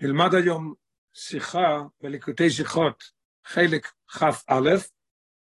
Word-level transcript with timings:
נלמד 0.00 0.34
היום 0.34 0.74
שיחה 1.14 1.82
בליקוטי 2.02 2.50
שיחות, 2.50 3.04
חלק 3.44 3.86
כ"א, 4.08 4.76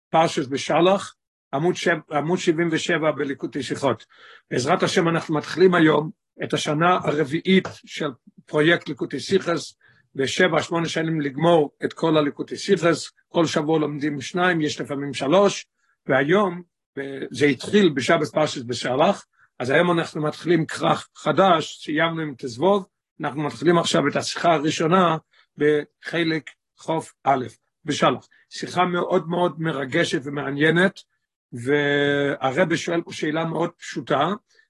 פרשת 0.09 0.47
בשלח, 0.47 1.15
עמוד, 1.53 1.75
שב, 1.75 1.97
עמוד 2.11 2.39
77 2.39 3.11
בליקוטי 3.11 3.63
שיחות. 3.63 4.05
בעזרת 4.51 4.83
השם 4.83 5.07
אנחנו 5.07 5.35
מתחילים 5.35 5.75
היום 5.75 6.09
את 6.43 6.53
השנה 6.53 6.99
הרביעית 7.03 7.67
של 7.85 8.12
פרויקט 8.46 8.90
ליקוטי 8.90 9.20
שיחס, 9.20 9.74
בשבע, 10.15 10.62
שמונה 10.62 10.88
שנים 10.88 11.22
לגמור 11.22 11.72
את 11.86 11.94
כל 11.94 12.18
הליקוטי 12.18 12.58
שיחס, 12.58 13.12
כל 13.29 13.46
שבוע 13.46 13.79
לומדים 13.79 14.22
שניים, 14.22 14.62
יש 14.62 14.81
לפעמים 14.81 15.13
שלוש, 15.13 15.65
והיום, 16.05 16.62
זה 17.31 17.45
התחיל 17.45 17.90
בשבת 17.90 18.27
פרשת 18.27 18.66
בשלח, 18.66 19.26
אז 19.62 19.70
היום 19.70 19.91
אנחנו 19.91 20.21
מתחילים 20.21 20.66
כרך 20.66 21.09
חדש, 21.16 21.84
סיימנו 21.84 22.21
עם 22.21 22.34
תזבוב, 22.38 22.85
אנחנו 23.20 23.41
מתחילים 23.41 23.77
עכשיו 23.77 24.08
את 24.08 24.16
השיחה 24.16 24.53
הראשונה 24.53 25.17
בחלק 25.58 26.49
חוף 26.77 27.13
א', 27.23 27.45
בשלח. 27.86 28.27
שיחה 28.50 28.86
מאוד 28.86 29.30
מאוד 29.30 29.62
מרגשת 29.62 30.22
ומעניינת, 30.23 31.00
והרבא 31.53 32.76
שואל 32.76 33.02
פה 33.02 33.13
שאלה 33.13 33.45
מאוד 33.45 33.72
פשוטה, 33.77 34.27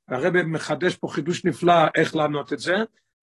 והרבא 0.08 0.44
מחדש 0.44 0.96
פה 0.96 1.08
חידוש 1.08 1.46
נפלא 1.46 1.74
איך 1.96 2.16
לענות 2.16 2.54
את 2.54 2.60
זה, 2.60 2.76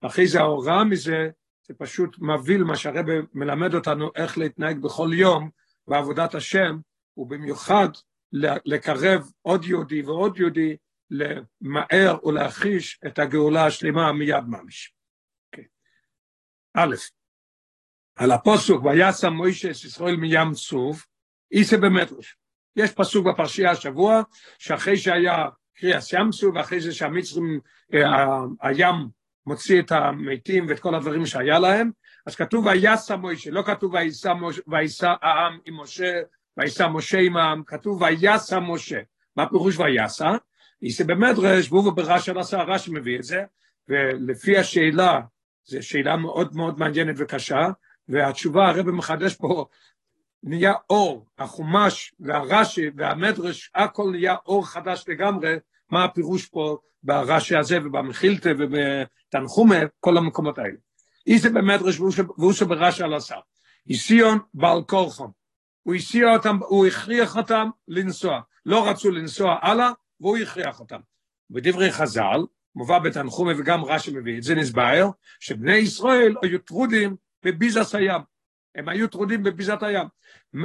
ואחרי 0.02 0.27
זה 0.27 0.41
ההוראה 0.41 0.85
מזה, 0.85 1.29
זה 1.66 1.74
פשוט 1.79 2.16
מבהיל 2.19 2.65
מה 2.65 2.77
שהרבא 2.77 3.12
מלמד 3.35 3.74
אותנו 3.74 4.10
איך 4.16 4.38
להתנהג 4.38 4.79
בכל 4.82 5.10
יום 5.12 5.51
בעבודת 5.88 6.35
השם, 6.35 6.79
ובמיוחד 7.16 7.88
לקרב 8.65 9.30
עוד 9.43 9.65
יהודי 9.65 10.02
ועוד 10.02 10.38
יהודי 10.38 10.77
למהר 11.11 12.27
ולהחיש 12.27 13.01
את 13.07 13.19
הגאולה 13.19 13.66
השלמה 13.66 14.12
מיד 14.12 14.45
ממש. 14.49 14.93
Okay. 15.57 15.65
א', 16.75 16.95
על 18.16 18.30
הפוסוק 18.30 18.85
וישם 18.85 19.32
מוישה 19.32 19.71
את 19.71 19.85
ישראל 19.85 20.16
מים 20.16 20.52
צוף, 20.52 21.07
איסה 21.52 21.77
במדרש. 21.77 22.37
יש 22.77 22.93
פסוק 22.93 23.27
בפרשייה 23.27 23.71
השבוע, 23.71 24.23
שאחרי 24.59 24.97
שהיה 24.97 25.45
קריאס 25.74 26.13
ים 26.13 26.30
צוף, 26.30 26.55
ואחרי 26.55 26.80
זה 26.80 26.93
שהמצרים, 26.93 27.60
אה, 27.95 28.41
הים 28.60 28.95
מוציא 29.47 29.80
את 29.80 29.93
המתים 29.93 30.66
ואת 30.69 30.80
כל 30.80 30.95
הדברים 30.95 31.27
שהיה 31.27 31.59
להם, 31.59 31.91
אז 32.27 32.37
כתוב 32.37 32.66
ויסע 32.66 33.16
מוישה, 33.16 33.51
לא 33.51 33.63
כתוב 33.63 33.95
ויסע 34.66 35.15
העם 35.23 35.59
עם 35.65 35.80
משה, 35.80 36.21
ויסע 36.57 36.88
משה 36.88 37.19
עם 37.19 37.37
העם, 37.37 37.63
כתוב 37.66 38.02
ויסע 38.02 38.59
משה. 38.60 39.01
מה 39.37 39.49
פירוש 39.49 39.79
ויסע? 39.79 40.37
איסה 40.82 41.04
במדרש, 41.04 41.73
והוא 41.73 41.93
ברש"י 41.93 42.30
עשה, 42.37 42.62
רש"י 42.62 42.90
מביא 42.90 43.18
את 43.18 43.23
זה, 43.23 43.45
ולפי 43.88 44.59
השאלה, 44.59 45.20
זו 45.65 45.82
שאלה 45.82 46.16
מאוד 46.16 46.57
מאוד 46.57 46.79
מעניינת 46.79 47.15
וקשה, 47.18 47.68
והתשובה 48.09 48.68
הרב 48.68 48.90
מחדש 48.90 49.35
פה, 49.35 49.66
נהיה 50.43 50.73
אור, 50.90 51.26
החומש 51.38 52.15
והרש"י 52.20 52.90
והמדרש, 52.96 53.70
הכל 53.74 54.10
נהיה 54.10 54.37
אור 54.46 54.66
חדש 54.66 55.04
לגמרי, 55.09 55.57
מה 55.90 56.04
הפירוש 56.04 56.46
פה 56.46 56.76
ברש"י 57.02 57.57
הזה 57.57 57.79
ובמחילתא 57.79 58.52
ובתנחומה, 58.59 59.76
כל 60.01 60.16
המקומות 60.16 60.59
האלה. 60.59 60.76
איזה 61.26 61.51
במדרש 61.51 62.01
והוא 62.38 62.52
שברש"י 62.52 63.02
על 63.02 63.15
השר. 63.15 63.40
איסיון 63.88 64.38
בעל 64.54 64.82
כורחם. 64.82 65.28
הוא 65.82 65.94
הסיע 65.94 66.32
אותם, 66.32 66.59
הוא 66.69 66.87
הכריח 66.87 67.37
אותם 67.37 67.70
לנסוע. 67.88 68.41
לא 68.66 68.88
רצו 68.88 69.10
לנסוע 69.10 69.56
הלאה, 69.62 69.91
והוא 70.21 70.38
הכריח 70.38 70.81
אותם. 70.81 71.00
בדברי 71.50 71.93
חז"ל, 71.93 72.41
מובא 72.75 72.99
בתנחומה 72.99 73.53
וגם 73.59 73.84
רש"י 73.84 74.11
מביא 74.11 74.38
את 74.38 74.43
זה, 74.43 74.55
נסבר, 74.55 75.10
שבני 75.41 75.77
ישראל 75.77 76.34
היו 76.43 76.59
טרודים 76.59 77.16
בביזת 77.44 77.94
הים. 77.94 78.21
הם 78.75 78.88
היו 78.88 79.09
טרודים 79.09 79.43
בביזת 79.43 79.83
הים. 79.83 80.06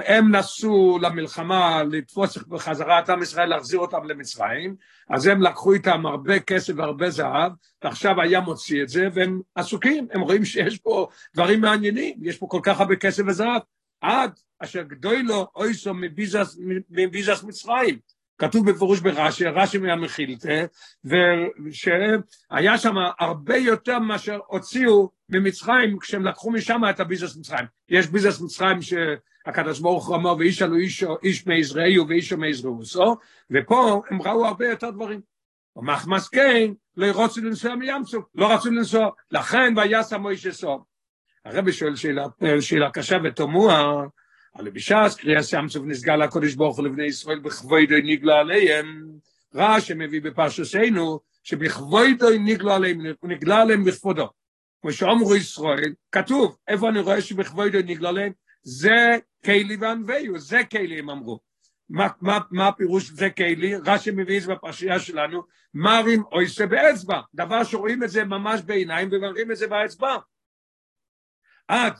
הם 0.06 0.36
נסעו 0.36 1.00
למלחמה 1.02 1.84
לתפוס 1.84 2.38
בחזרה 2.38 3.00
את 3.00 3.10
עם 3.10 3.22
ישראל, 3.22 3.50
להחזיר 3.50 3.80
אותם 3.80 4.04
למצרים, 4.04 4.76
אז 5.10 5.28
הם 5.28 5.42
לקחו 5.42 5.74
איתם 5.74 6.06
הרבה 6.06 6.40
כסף 6.40 6.74
והרבה 6.78 7.10
זהב, 7.10 7.52
ועכשיו 7.84 8.22
הים 8.22 8.44
מוציא 8.44 8.84
את 8.84 8.90
זה, 8.90 9.08
והם 9.14 9.42
עסוקים, 9.56 10.08
הם 10.12 10.22
רואים 10.22 10.46
שיש 10.46 10.78
פה 10.78 11.08
דברים 11.36 11.62
מעניינים, 11.62 12.18
יש 12.22 12.38
פה 12.38 12.48
כל 12.50 12.60
כך 12.64 12.80
הרבה 12.80 12.96
כסף 12.96 13.24
וזהב, 13.28 13.62
עד 14.02 14.40
אשר 14.60 14.82
גדולו 14.82 15.48
אויסו 15.56 15.94
מביזס 16.90 17.44
מצרים. 17.44 18.00
כתוב 18.48 18.72
בפירוש 18.72 19.00
ברש"י, 19.00 19.46
רש"י 19.46 19.78
מהמחילתא, 19.78 20.66
ושהיה 21.06 22.78
שם 22.78 22.96
הרבה 23.20 23.58
יותר 23.58 24.00
מאשר 24.00 24.40
הוציאו 24.48 25.10
ממצרים 25.30 26.00
כשהם 26.00 26.26
לקחו 26.26 26.52
משם 26.52 26.82
את 26.90 27.00
הביזנס 27.00 27.38
מצרים. 27.38 27.66
יש 27.90 28.08
ביזנס 28.08 28.42
מצרים 28.42 28.80
שהקדוש 28.82 29.80
ברוך 29.80 30.08
הוא 30.08 30.16
אמר, 30.16 30.36
ואיש 30.38 30.62
עלו 30.62 30.78
איש, 30.78 31.04
איש 31.24 31.48
מעזראיו 31.48 32.08
ואיש 32.08 32.34
מעזראוסו, 32.34 33.16
ופה 33.52 34.02
הם 34.10 34.22
ראו 34.22 34.46
הרבה 34.46 34.68
יותר 34.68 34.90
דברים. 34.90 35.22
ומחמס 35.76 36.30
כן, 36.30 36.72
לא 36.98 37.24
רצו 37.24 37.42
לנסוע 37.42 37.76
מים 37.76 38.06
סוף, 38.06 38.26
לא 38.36 38.54
רצו 38.54 38.72
לנסוע, 38.72 39.10
לכן 39.32 39.74
ויעש 39.78 40.14
מוישה 40.14 40.52
סוף. 40.52 40.82
הרבי 41.46 41.72
שואל 41.72 41.96
שאלה, 41.96 42.26
שאלה 42.60 42.92
קשה 42.92 43.18
ותמוה, 43.24 44.04
אבל 44.56 44.70
בש"ס 44.70 45.16
קריאה 45.18 45.42
ים 45.54 45.90
נסגל 45.90 46.22
הקודש 46.22 46.54
ברוך 46.54 46.78
הוא 46.78 46.86
לבני 46.86 47.06
ישראל 47.06 47.40
בכבודו 47.40 47.96
נגלה 48.04 48.40
עליהם, 48.40 49.10
רע 49.56 49.82
שמביא 49.82 50.22
בפרשתנו, 50.22 51.20
שבכבודו 51.44 52.30
נגלה 52.40 52.76
עליהם, 52.76 53.02
נגלה 53.24 53.62
עליהם 53.62 53.84
בכבודו. 53.84 54.30
כמו 54.82 54.92
שאומרו 54.92 55.36
ישראל, 55.36 55.94
כתוב, 56.12 56.58
איפה 56.68 56.90
אני 56.90 57.00
רואה 57.00 57.22
שבכבודו 57.22 57.78
נגלה 57.86 58.10
עליהם? 58.10 58.32
זה 58.64 59.18
קיילי 59.44 59.76
וענווהו, 59.76 60.40
זה 60.40 60.64
קיילי 60.70 61.00
הם 61.00 61.10
אמרו. 61.10 61.40
מה, 61.90 62.08
מה, 62.22 62.40
מה 62.52 62.68
הפירוש 62.68 63.10
זה 63.10 63.30
קיילי? 63.30 63.76
רש"י 63.76 64.12
מביא 64.12 64.38
את 64.38 64.44
זה 64.44 64.52
בפרשייה 64.52 65.00
שלנו, 65.00 65.44
מרים 65.74 66.24
אויסה 66.32 66.66
באצבע, 66.68 67.22
דבר 67.34 67.64
שרואים 67.64 68.04
את 68.04 68.10
זה 68.10 68.24
ממש 68.24 68.62
בעיניים 68.62 69.10
ומראים 69.12 69.52
את 69.52 69.58
זה 69.58 69.68
באצבע. 69.68 70.18
עד 71.68 71.94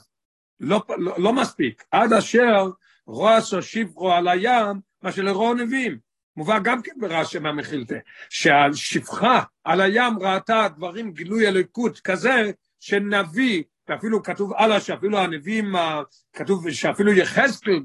לא, 0.64 0.82
לא, 0.98 1.14
לא 1.18 1.32
מספיק, 1.32 1.84
עד 1.90 2.12
אשר 2.12 2.70
רועסו 3.06 3.62
שברו 3.62 4.12
על 4.12 4.28
הים, 4.28 4.80
מה 5.02 5.12
שלרוע 5.12 5.54
נביאים. 5.54 5.98
מובא 6.36 6.58
גם 6.58 6.82
כן 6.82 6.92
ברש"י 7.00 7.38
מהמחילתא, 7.38 7.98
שהשפחה 8.30 9.42
על 9.64 9.80
הים 9.80 10.18
ראתה 10.20 10.68
דברים 10.76 11.12
גילוי 11.12 11.48
אלוקות 11.48 12.00
כזה, 12.00 12.50
שנביא, 12.80 13.62
ואפילו 13.88 14.22
כתוב 14.22 14.52
הלאה 14.52 14.80
שאפילו 14.80 15.18
הנביאים, 15.18 15.74
כתוב 16.32 16.70
שאפילו 16.70 17.12
יחזקאל, 17.12 17.80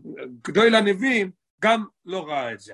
גדול 0.47 0.75
הנביאים, 0.75 1.31
גם 1.61 1.85
לא 2.05 2.27
ראה 2.27 2.53
את 2.53 2.59
זה. 2.59 2.73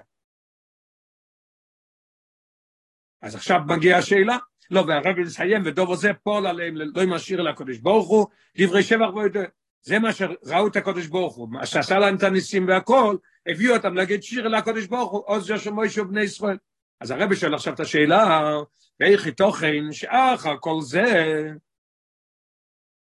אז 3.21 3.35
עכשיו 3.35 3.59
מגיעה 3.67 3.99
השאלה, 3.99 4.37
לא, 4.71 4.83
והרב 4.87 5.19
מסיים, 5.19 5.61
ודוב 5.65 5.89
עוזב 5.89 6.13
פועל 6.13 6.47
עליהם, 6.47 6.75
לא 6.75 7.01
ימשאיר 7.01 7.41
לקודש 7.41 7.77
ברוך 7.77 8.07
הוא, 8.07 8.27
דברי 8.57 8.83
שבח 8.83 9.13
ויודע. 9.15 9.43
זה 9.85 9.99
מה 9.99 10.13
שראו 10.13 10.67
את 10.67 10.75
הקודש 10.75 11.07
ברוך 11.07 11.35
הוא, 11.35 11.49
מה 11.49 11.65
שעשה 11.65 11.99
להם 11.99 12.15
את 12.15 12.23
הניסים 12.23 12.67
והכל, 12.67 13.17
הביאו 13.47 13.75
אותם 13.75 13.95
להגיד 13.95 14.23
שיר 14.23 14.47
לקודש 14.47 14.85
ברוך 14.85 15.11
הוא, 15.11 15.23
עוז 15.25 15.49
יושב 15.49 15.71
מוישה 15.71 16.01
ובני 16.01 16.21
ישראל. 16.21 16.57
אז 17.01 17.11
הרבי 17.11 17.35
שואל 17.35 17.53
עכשיו 17.53 17.73
את 17.73 17.79
השאלה, 17.79 18.51
ואיכי 18.99 19.31
תוכן 19.31 19.91
שאחר 19.91 20.55
כל 20.59 20.81
זה, 20.81 21.03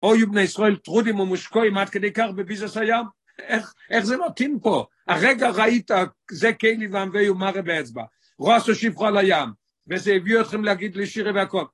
אוי 0.04 0.26
בני 0.26 0.42
ישראל 0.42 0.76
טרודים 0.76 1.20
ומושקועים 1.20 1.78
עד 1.78 1.90
כדי 1.90 2.12
כך 2.14 2.28
בביזוס 2.36 2.78
הים? 2.78 3.06
איך, 3.40 3.74
איך 3.90 4.06
זה 4.06 4.18
מתאים 4.18 4.60
פה? 4.60 4.86
הרגע 5.08 5.50
ראית, 5.50 5.92
זה 6.32 6.54
קיילי 6.54 6.88
וענבי 6.88 7.30
ומרה 7.30 7.62
באצבע, 7.62 8.04
רועסו 8.38 8.76
שפחו 8.76 9.06
על 9.06 9.18
הים, 9.18 9.50
וזה 9.88 10.14
הביא 10.14 10.42
אתכם 10.42 10.64
להגיד 10.64 10.96
לי 10.96 11.08
שירי 11.08 11.32
והכל. 11.32 11.66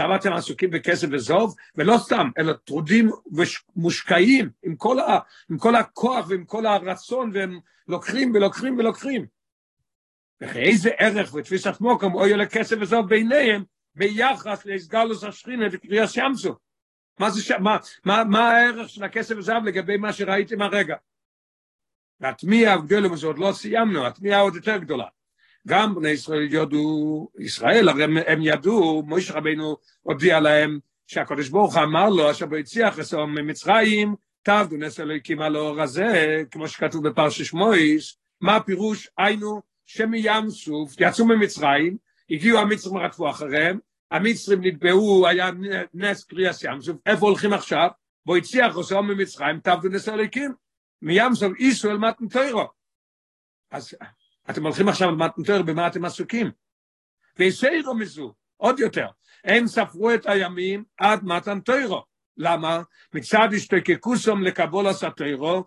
אתם 0.00 0.32
עסוקים 0.32 0.70
בכסף 0.70 1.08
וזוב, 1.10 1.54
ולא 1.74 1.98
סתם, 1.98 2.30
אלא 2.38 2.52
טרודים 2.52 3.10
ומושקעים 3.76 4.50
עם 4.62 4.76
כל, 4.76 5.00
ה, 5.00 5.18
עם 5.50 5.58
כל 5.58 5.74
הכוח 5.74 6.28
ועם 6.28 6.44
כל 6.44 6.66
הרצון, 6.66 7.30
והם 7.34 7.60
לוקחים 7.88 8.32
ולוקחים 8.34 8.78
ולוקחים. 8.78 9.26
ואיזה 10.40 10.90
ערך 10.98 11.34
ותפיסת 11.34 11.80
מוקם 11.80 12.14
אוי 12.14 12.32
על 12.32 12.40
הכסף 12.40 12.76
וזוב 12.80 13.08
ביניהם, 13.08 13.64
ביחס 13.94 14.66
להסגלוס 14.66 15.24
השכינה 15.24 15.66
וקריאה 15.72 16.08
שמסו. 16.08 16.54
מה, 17.20 17.30
זה. 17.30 17.58
מה, 17.58 17.76
מה, 18.04 18.24
מה 18.24 18.50
הערך 18.50 18.88
של 18.88 19.04
הכסף 19.04 19.34
וזהב 19.38 19.64
לגבי 19.64 19.96
מה 19.96 20.12
שראיתם 20.12 20.62
הרגע? 20.62 20.96
והתמיהה 22.20 22.74
הגדולה, 22.74 23.12
וזה 23.12 23.26
עוד 23.26 23.38
לא 23.38 23.52
סיימנו, 23.52 24.06
התמיהה 24.06 24.40
עוד 24.40 24.54
יותר 24.54 24.76
גדולה. 24.76 25.06
גם 25.66 25.94
בני 25.94 26.08
ישראל 26.08 26.54
יודו, 26.54 27.28
ישראל, 27.38 27.88
הרי 27.88 28.04
הם 28.04 28.42
ידעו, 28.42 29.02
מויש 29.06 29.30
רבינו 29.30 29.76
הודיע 30.02 30.40
להם 30.40 30.78
שהקדוש 31.06 31.48
ברוך 31.48 31.76
אמר 31.76 32.08
לו, 32.08 32.30
אשר 32.30 32.46
בו 32.46 32.56
הציח 32.56 32.98
לסום 32.98 33.38
ממצרים, 33.38 34.14
תעבדו 34.42 34.76
נס 34.76 35.00
אלוהיקים 35.00 35.40
על 35.40 35.56
האור 35.56 35.82
הזה, 35.82 36.42
כמו 36.50 36.68
שכתוב 36.68 37.08
בפרשש 37.08 37.52
מויש, 37.52 38.16
מה 38.40 38.56
הפירוש? 38.56 39.08
היינו 39.18 39.62
שמים 39.86 40.50
סוף, 40.50 40.94
יצאו 41.00 41.26
ממצרים, 41.26 41.96
הגיעו 42.30 42.58
המצרים 42.58 42.96
רדפו 42.96 43.30
אחריהם, 43.30 43.78
המצרים 44.10 44.64
נתבעו, 44.64 45.26
היה 45.26 45.50
נס 45.94 46.24
קריאס 46.24 46.64
ים 46.64 46.80
סוף, 46.80 46.96
איפה 47.06 47.26
הולכים 47.26 47.52
עכשיו? 47.52 47.88
בו 48.26 48.36
הציח 48.36 48.74
עושה 48.74 49.00
ממצרים, 49.00 49.60
תעבדו 49.60 49.88
נס 49.88 50.08
הליקים, 50.08 50.52
מים 51.02 51.34
סוף 51.34 51.52
איסו 51.58 51.90
אל 51.90 51.98
מתן 51.98 52.28
תוירו. 52.28 52.66
אז 53.70 53.94
אתם 54.50 54.64
הולכים 54.64 54.88
עכשיו 54.88 55.14
תוירו, 55.46 55.64
במה 55.64 55.86
אתם 55.86 56.04
עסוקים? 56.04 56.50
ויסיירו 57.38 57.94
מזו, 57.94 58.34
עוד 58.56 58.80
יותר, 58.80 59.06
הם 59.44 59.66
ספרו 59.66 60.14
את 60.14 60.26
הימים 60.26 60.84
עד 60.98 61.24
מתן 61.24 61.60
תוירו. 61.60 62.04
למה? 62.36 62.82
מצד 63.14 63.48
השתקקוסום 63.56 64.42
לקבול 64.42 64.86
הסתירו, 64.86 65.64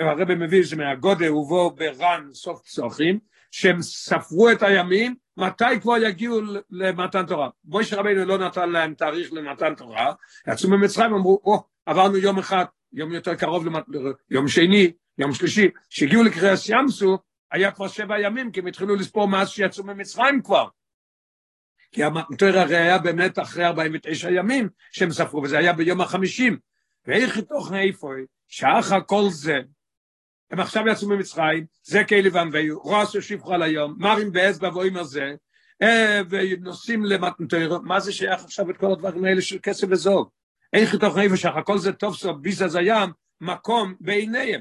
הרב 0.00 0.34
מביא 0.34 0.64
זה 0.64 0.76
מהגודל 0.76 1.30
ובו 1.30 1.70
ברן 1.70 2.28
סוף 2.32 2.62
צוחים, 2.62 3.18
שהם 3.50 3.82
ספרו 3.82 4.50
את 4.50 4.62
הימים, 4.62 5.14
מתי 5.36 5.80
כבר 5.80 5.96
יגיעו 5.96 6.40
למתן 6.70 7.26
תורה. 7.26 7.48
מוישה 7.64 7.96
רבינו 7.96 8.24
לא 8.24 8.38
נתן 8.38 8.70
להם 8.70 8.94
תאריך 8.94 9.32
למתן 9.32 9.74
תורה, 9.74 10.12
יצאו 10.48 10.70
ממצרים, 10.70 11.14
אמרו, 11.14 11.40
או, 11.44 11.62
עברנו 11.86 12.16
יום 12.16 12.38
אחד, 12.38 12.64
יום 12.92 13.12
יותר 13.12 13.34
קרוב, 13.34 13.66
למת... 13.66 13.84
יום 14.30 14.48
שני, 14.48 14.92
יום 15.18 15.32
שלישי, 15.34 15.68
שהגיעו 15.90 16.22
לקריאס 16.22 16.68
ים 16.68 16.88
סוף, 16.88 17.20
היה 17.52 17.72
כבר 17.72 17.88
שבע 17.88 18.20
ימים, 18.20 18.52
כי 18.52 18.60
הם 18.60 18.66
התחילו 18.66 18.96
לספור 18.96 19.28
מאז 19.28 19.48
שיצאו 19.48 19.84
ממצרים 19.84 20.42
כבר. 20.42 20.68
כי 21.92 22.04
המטר 22.04 22.58
הרי 22.58 22.76
היה 22.76 22.98
באמת 22.98 23.38
אחרי 23.38 23.64
49 23.64 24.30
ימים 24.30 24.68
שהם 24.92 25.10
ספרו, 25.10 25.42
וזה 25.42 25.58
היה 25.58 25.72
ביום 25.72 26.00
החמישים. 26.00 26.58
ואיך 27.06 27.38
תוך 27.38 27.72
איפה, 27.72 28.08
שאחר 28.48 28.98
כל 29.06 29.24
זה, 29.30 29.58
הם 30.50 30.60
עכשיו 30.60 30.88
יצאו 30.88 31.08
ממצרים, 31.08 31.66
זה 31.82 32.04
כאלי 32.04 32.28
ואנביו, 32.28 32.78
רוס 32.78 33.14
יושיבו 33.14 33.52
על 33.52 33.62
היום, 33.62 33.94
מרים 33.98 34.32
באצבע 34.32 34.68
ואומר 34.68 35.02
זה, 35.02 35.34
ונוסעים 36.30 37.04
למטנטר, 37.04 37.78
מה 37.78 38.00
זה 38.00 38.12
שייך 38.12 38.44
עכשיו 38.44 38.70
את 38.70 38.76
כל 38.76 38.92
הדברים 38.92 39.24
האלה 39.24 39.42
של 39.42 39.58
כסף 39.62 39.86
וזוג? 39.90 40.28
איך 40.72 40.94
תוך 40.94 41.18
איפה 41.18 41.36
שאחר 41.36 41.62
כל 41.62 41.78
זה 41.78 41.92
טוב 41.92 42.16
סוף 42.16 42.36
ביזה 42.40 42.68
זיים, 42.68 43.10
מקום 43.40 43.94
בעיניהם. 44.00 44.60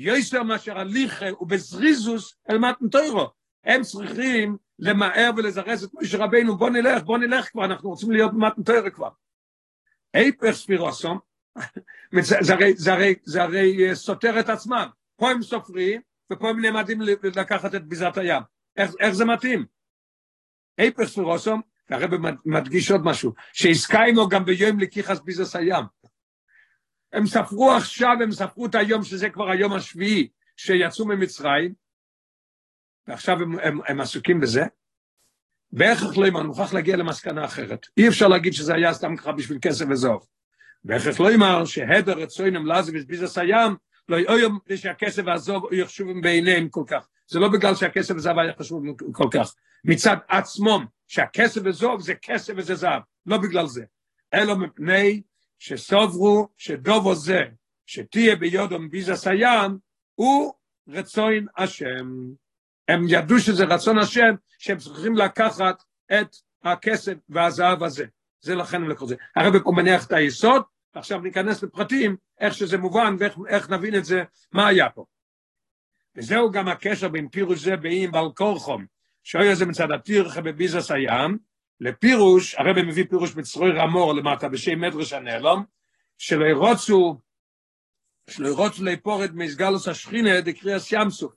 יויסר 0.00 0.42
מאשר 0.42 0.78
הליכה 0.78 1.26
ובזריזוס 1.40 2.36
אל 2.50 2.58
מתנתוירו. 2.58 3.30
הם 3.64 3.82
צריכים 3.82 4.56
למהר 4.78 5.30
ולזרז 5.36 5.84
את 5.84 5.90
משה 5.94 6.18
רבינו, 6.18 6.56
בוא 6.56 6.70
נלך, 6.70 7.02
בוא 7.02 7.18
נלך 7.18 7.50
כבר, 7.50 7.64
אנחנו 7.64 7.90
רוצים 7.90 8.10
להיות 8.10 8.32
במתן 8.32 8.62
תוירה 8.62 8.90
כבר. 8.90 9.08
היפך 10.14 10.50
ספירוסום, 10.50 11.18
זה 12.20 12.54
הרי, 12.54 12.74
זה, 12.76 12.92
הרי, 12.92 13.14
זה 13.24 13.42
הרי 13.42 13.96
סותר 13.96 14.40
את 14.40 14.48
עצמם. 14.48 14.88
פה 15.16 15.30
הם 15.30 15.42
סופרים, 15.42 16.00
ופה 16.32 16.48
הם 16.48 16.60
נעמדים 16.60 17.00
לקחת 17.22 17.74
את 17.74 17.84
ביזת 17.84 18.16
הים. 18.16 18.42
איך, 18.76 18.90
איך 19.00 19.10
זה 19.10 19.24
מתאים? 19.24 19.66
היפך 20.78 21.04
ספירוסום, 21.04 21.60
והרב 21.90 22.10
מדגיש 22.44 22.90
עוד 22.90 23.04
משהו, 23.04 23.32
שהסקיימו 23.52 24.28
גם 24.28 24.44
ביום 24.44 24.80
לקיחס 24.80 25.20
ביזס 25.20 25.56
הים. 25.56 25.84
הם 27.12 27.26
ספרו 27.26 27.72
עכשיו, 27.72 28.16
הם 28.22 28.32
ספרו 28.32 28.66
את 28.66 28.74
היום, 28.74 29.04
שזה 29.04 29.30
כבר 29.30 29.50
היום 29.50 29.72
השביעי, 29.72 30.28
שיצאו 30.56 31.06
ממצרים, 31.06 31.74
ועכשיו 33.08 33.42
הם, 33.42 33.58
הם, 33.58 33.78
הם 33.86 34.00
עסוקים 34.00 34.40
בזה, 34.40 34.62
בהכרח 35.72 36.16
לא 36.16 36.26
יאמר, 36.26 36.42
מוכרח 36.42 36.72
להגיע 36.72 36.96
למסקנה 36.96 37.44
אחרת. 37.44 37.86
אי 37.96 38.08
אפשר 38.08 38.28
להגיד 38.28 38.52
שזה 38.52 38.74
היה 38.74 38.94
סתם 38.94 39.16
ככה 39.16 39.32
בשביל 39.32 39.58
כסף 39.62 39.84
וזוב. 39.90 40.26
בהכרח 40.84 41.20
לא 41.20 41.32
יאמר 41.32 41.64
שהדר 41.64 42.18
רצוינם 42.18 42.66
לעזב 42.66 42.96
את 42.96 43.06
ביזס 43.06 43.38
הים, 43.38 43.76
לא 44.08 44.38
יאמר 44.38 44.58
שהכסף 44.76 45.22
והזוב 45.26 45.72
יחשובים 45.72 46.20
בעיניהם 46.20 46.68
כל 46.68 46.84
כך. 46.86 47.08
זה 47.26 47.38
לא 47.38 47.48
בגלל 47.48 47.74
שהכסף 47.74 48.14
וזהב 48.16 48.38
היה 48.38 48.52
חשוב 48.58 48.84
כל 49.12 49.28
כך. 49.30 49.54
מצד 49.84 50.16
עצמם, 50.28 50.84
שהכסף 51.08 51.60
וזוב 51.64 52.00
זה 52.00 52.14
כסף 52.14 52.52
וזה 52.56 52.74
זהב, 52.74 53.02
לא 53.26 53.38
בגלל 53.38 53.66
זה. 53.66 53.84
אלא 54.34 54.56
מפני 54.56 55.22
שסוברו 55.58 56.48
שדובו 56.56 57.14
זה, 57.14 57.42
שתהיה 57.86 58.36
ביודום 58.36 58.90
ביזס 58.90 59.26
הים, 59.26 59.78
הוא 60.14 60.52
רצוין 60.88 61.46
השם. 61.56 62.06
הם 62.88 63.04
ידעו 63.08 63.38
שזה 63.38 63.64
רצון 63.64 63.98
השם, 63.98 64.34
שהם 64.58 64.78
צריכים 64.78 65.16
לקחת 65.16 65.82
את 66.12 66.36
הכסף 66.64 67.14
והזהב 67.28 67.82
הזה. 67.82 68.04
זה 68.40 68.54
לכן 68.54 68.76
הם 68.76 68.90
לקחו 68.90 69.04
את 69.04 69.08
זה. 69.08 69.16
הרב 69.36 69.58
פה 69.58 69.72
מניח 69.76 70.06
את 70.06 70.12
היסוד, 70.12 70.62
עכשיו 70.94 71.20
ניכנס 71.20 71.62
לפרטים, 71.62 72.16
איך 72.40 72.54
שזה 72.54 72.78
מובן 72.78 73.16
ואיך 73.18 73.70
נבין 73.70 73.94
את 73.94 74.04
זה, 74.04 74.22
מה 74.52 74.66
היה 74.66 74.90
פה. 74.90 75.04
וזהו 76.16 76.50
גם 76.50 76.68
הקשר 76.68 77.08
בין 77.08 77.28
פירוש 77.28 77.58
זה 77.58 77.76
באיים 77.76 78.12
בעל 78.12 78.32
כורחום, 78.34 78.86
שאוי 79.22 79.54
זה 79.54 79.66
מצד 79.66 79.90
הטירחה 79.90 80.40
בביזס 80.40 80.90
הים, 80.90 81.38
לפירוש, 81.80 82.54
הרב 82.54 82.82
מביא 82.82 83.04
פירוש 83.10 83.36
מצרוי 83.36 83.70
רמור 83.70 84.14
למטה 84.14 84.48
בשם 84.48 84.80
מדרש 84.80 85.12
הנעלום, 85.12 85.64
שלא 86.18 86.44
ירוצו, 86.44 87.20
שלא 88.30 88.48
ירוצו 88.48 88.84
להיפורד 88.84 89.30
מסגלוס 89.34 89.88
השכינה 89.88 90.40
דקריאס 90.40 90.92
ים 90.92 91.10
סוף. 91.10 91.32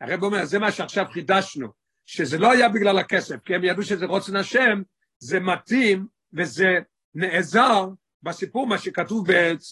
הרב 0.00 0.22
אומר, 0.22 0.44
זה 0.44 0.58
מה 0.58 0.72
שעכשיו 0.72 1.04
חידשנו, 1.12 1.68
שזה 2.06 2.38
לא 2.38 2.52
היה 2.52 2.68
בגלל 2.68 2.98
הכסף, 2.98 3.36
כי 3.44 3.54
הם 3.54 3.64
ידעו 3.64 3.82
שזה 3.82 4.06
רוצן 4.06 4.36
השם, 4.36 4.82
זה 5.18 5.40
מתאים 5.40 6.06
וזה 6.32 6.78
נעזר 7.14 7.88
בסיפור, 8.22 8.66
מה 8.66 8.78
שכתוב 8.78 9.26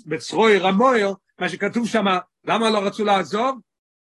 בצרוי 0.06 0.58
רמויר, 0.58 1.14
מה 1.38 1.48
שכתוב 1.48 1.88
שם, 1.88 2.04
למה 2.44 2.70
לא 2.70 2.78
רצו 2.78 3.04
לעזוב? 3.04 3.58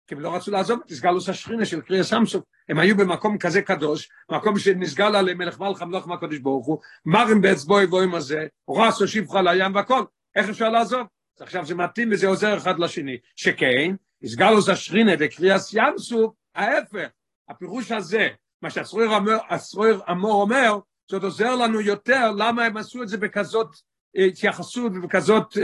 כי 0.08 0.16
הם 0.16 0.22
לא 0.22 0.36
רצו 0.36 0.52
לעזוב 0.52 0.80
את 0.86 0.92
הסגלוס 0.92 1.30
השכינה 1.30 1.66
של 1.66 1.82
קריאה 1.82 2.04
סמסוק, 2.04 2.46
הם 2.70 2.80
היו 2.80 2.98
במקום 2.98 3.38
כזה 3.38 3.62
קדוש, 3.62 4.10
מקום 4.32 4.60
שנסגל 4.60 5.16
עליהם 5.16 5.38
מלך 5.38 5.60
מלך 5.60 5.82
המלוך 5.82 6.08
מהקדוש 6.08 6.38
ברוך 6.38 6.66
הוא, 6.66 6.80
מרים 7.06 7.42
באצבעו 7.42 7.82
יבואים 7.82 8.16
הזה, 8.16 8.48
רס 8.70 9.02
הושיבך 9.02 9.36
על 9.36 9.48
הים 9.48 9.76
והכל, 9.76 10.04
איך 10.36 10.50
אפשר 10.50 10.70
לעזוב? 10.70 11.08
עכשיו 11.40 11.66
זה 11.66 11.76
מתאים 11.76 12.10
וזה 12.12 12.28
עוזר 12.28 12.58
אחד 12.58 12.80
לשני, 12.80 13.18
שכן, 13.36 13.96
הסגלוס 14.24 14.70
השכינה 14.70 15.16
דקריאס 15.16 15.74
ים 15.74 15.98
סוף, 15.98 16.34
ההפך, 16.56 17.08
הפירוש 17.50 17.92
הזה, 17.92 18.28
מה 18.62 18.70
שהסרוער 18.70 20.00
אמור 20.12 20.42
אומר, 20.42 20.80
זאת 21.12 21.24
עוזר 21.24 21.56
לנו 21.56 21.82
יותר 21.82 22.32
למה 22.38 22.66
הם 22.66 22.78
עשו 22.78 23.04
את 23.04 23.08
זה 23.08 23.18
בכזאת 23.18 23.68
התייחסות 24.16 24.92
ובכזאת 24.96 25.58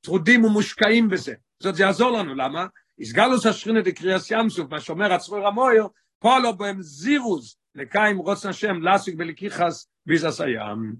טרודים 0.00 0.44
ומושקעים 0.44 1.08
בזה. 1.08 1.34
זאת 1.62 1.74
זה 1.74 1.82
יעזור 1.82 2.10
לנו, 2.10 2.34
למה? 2.34 2.66
הסגלוס 3.00 3.46
השכינה 3.46 3.80
דקריאס 3.80 4.30
ים 4.30 4.48
סוף, 4.48 4.70
מה 4.70 4.80
שאומר 4.80 5.12
הסרוער 5.12 5.46
המויר, 5.46 5.86
פועלו 6.18 6.56
בהם 6.56 6.82
זירוז 6.82 7.56
לקיים 7.74 8.18
רוצן 8.18 8.48
השם 8.48 8.82
להשיג 8.82 9.18
בלקיחס 9.18 9.88
ביזס 10.06 10.40
הים. 10.40 10.94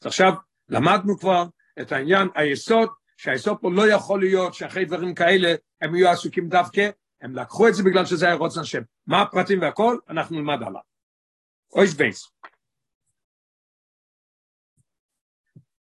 אז 0.00 0.06
עכשיו 0.06 0.32
למדנו 0.68 1.18
כבר 1.18 1.44
את 1.80 1.92
העניין, 1.92 2.28
היסוד, 2.34 2.88
שהיסוד 3.16 3.58
פה 3.60 3.70
לא 3.70 3.92
יכול 3.92 4.20
להיות 4.20 4.54
שאחרי 4.54 4.84
דברים 4.84 5.14
כאלה 5.14 5.54
הם 5.80 5.94
יהיו 5.94 6.08
עסוקים 6.08 6.48
דווקא, 6.48 6.90
הם 7.20 7.36
לקחו 7.36 7.68
את 7.68 7.74
זה 7.74 7.82
בגלל 7.82 8.06
שזה 8.06 8.26
היה 8.26 8.34
רצון 8.34 8.60
השם. 8.60 8.82
מה 9.06 9.22
הפרטים 9.22 9.60
והכל? 9.60 9.98
אנחנו 10.08 10.36
נלמד 10.36 10.62
עליו. 10.66 10.80
אות 11.72 11.94
בייס. 11.94 12.30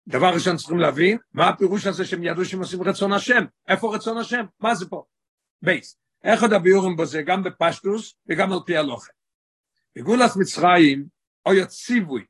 דבר 0.08 0.34
ראשון 0.34 0.58
צריכים 0.58 0.80
להבין, 0.80 1.18
מה 1.34 1.50
הפירוש 1.50 1.88
הזה 1.88 2.06
שהם 2.06 2.24
ידעו 2.24 2.46
שהם 2.46 2.60
עושים 2.60 2.82
רצון 2.84 3.14
השם? 3.14 3.46
איפה 3.68 3.96
רצון 3.96 4.18
השם? 4.18 4.46
מה 4.60 4.76
זה 4.76 4.90
פה? 4.90 5.04
בייס. 5.66 5.98
עוד 6.42 6.54
הביאורים 6.54 6.96
בזה, 6.96 7.22
גם 7.22 7.44
בפשטות 7.44 8.16
וגם 8.28 8.54
על 8.54 8.60
פי 8.66 8.78
הלכה. 8.78 9.12
בגולת 9.96 10.32
מצרים, 10.36 11.06
היה 11.46 11.66
ציווי, 11.66 12.26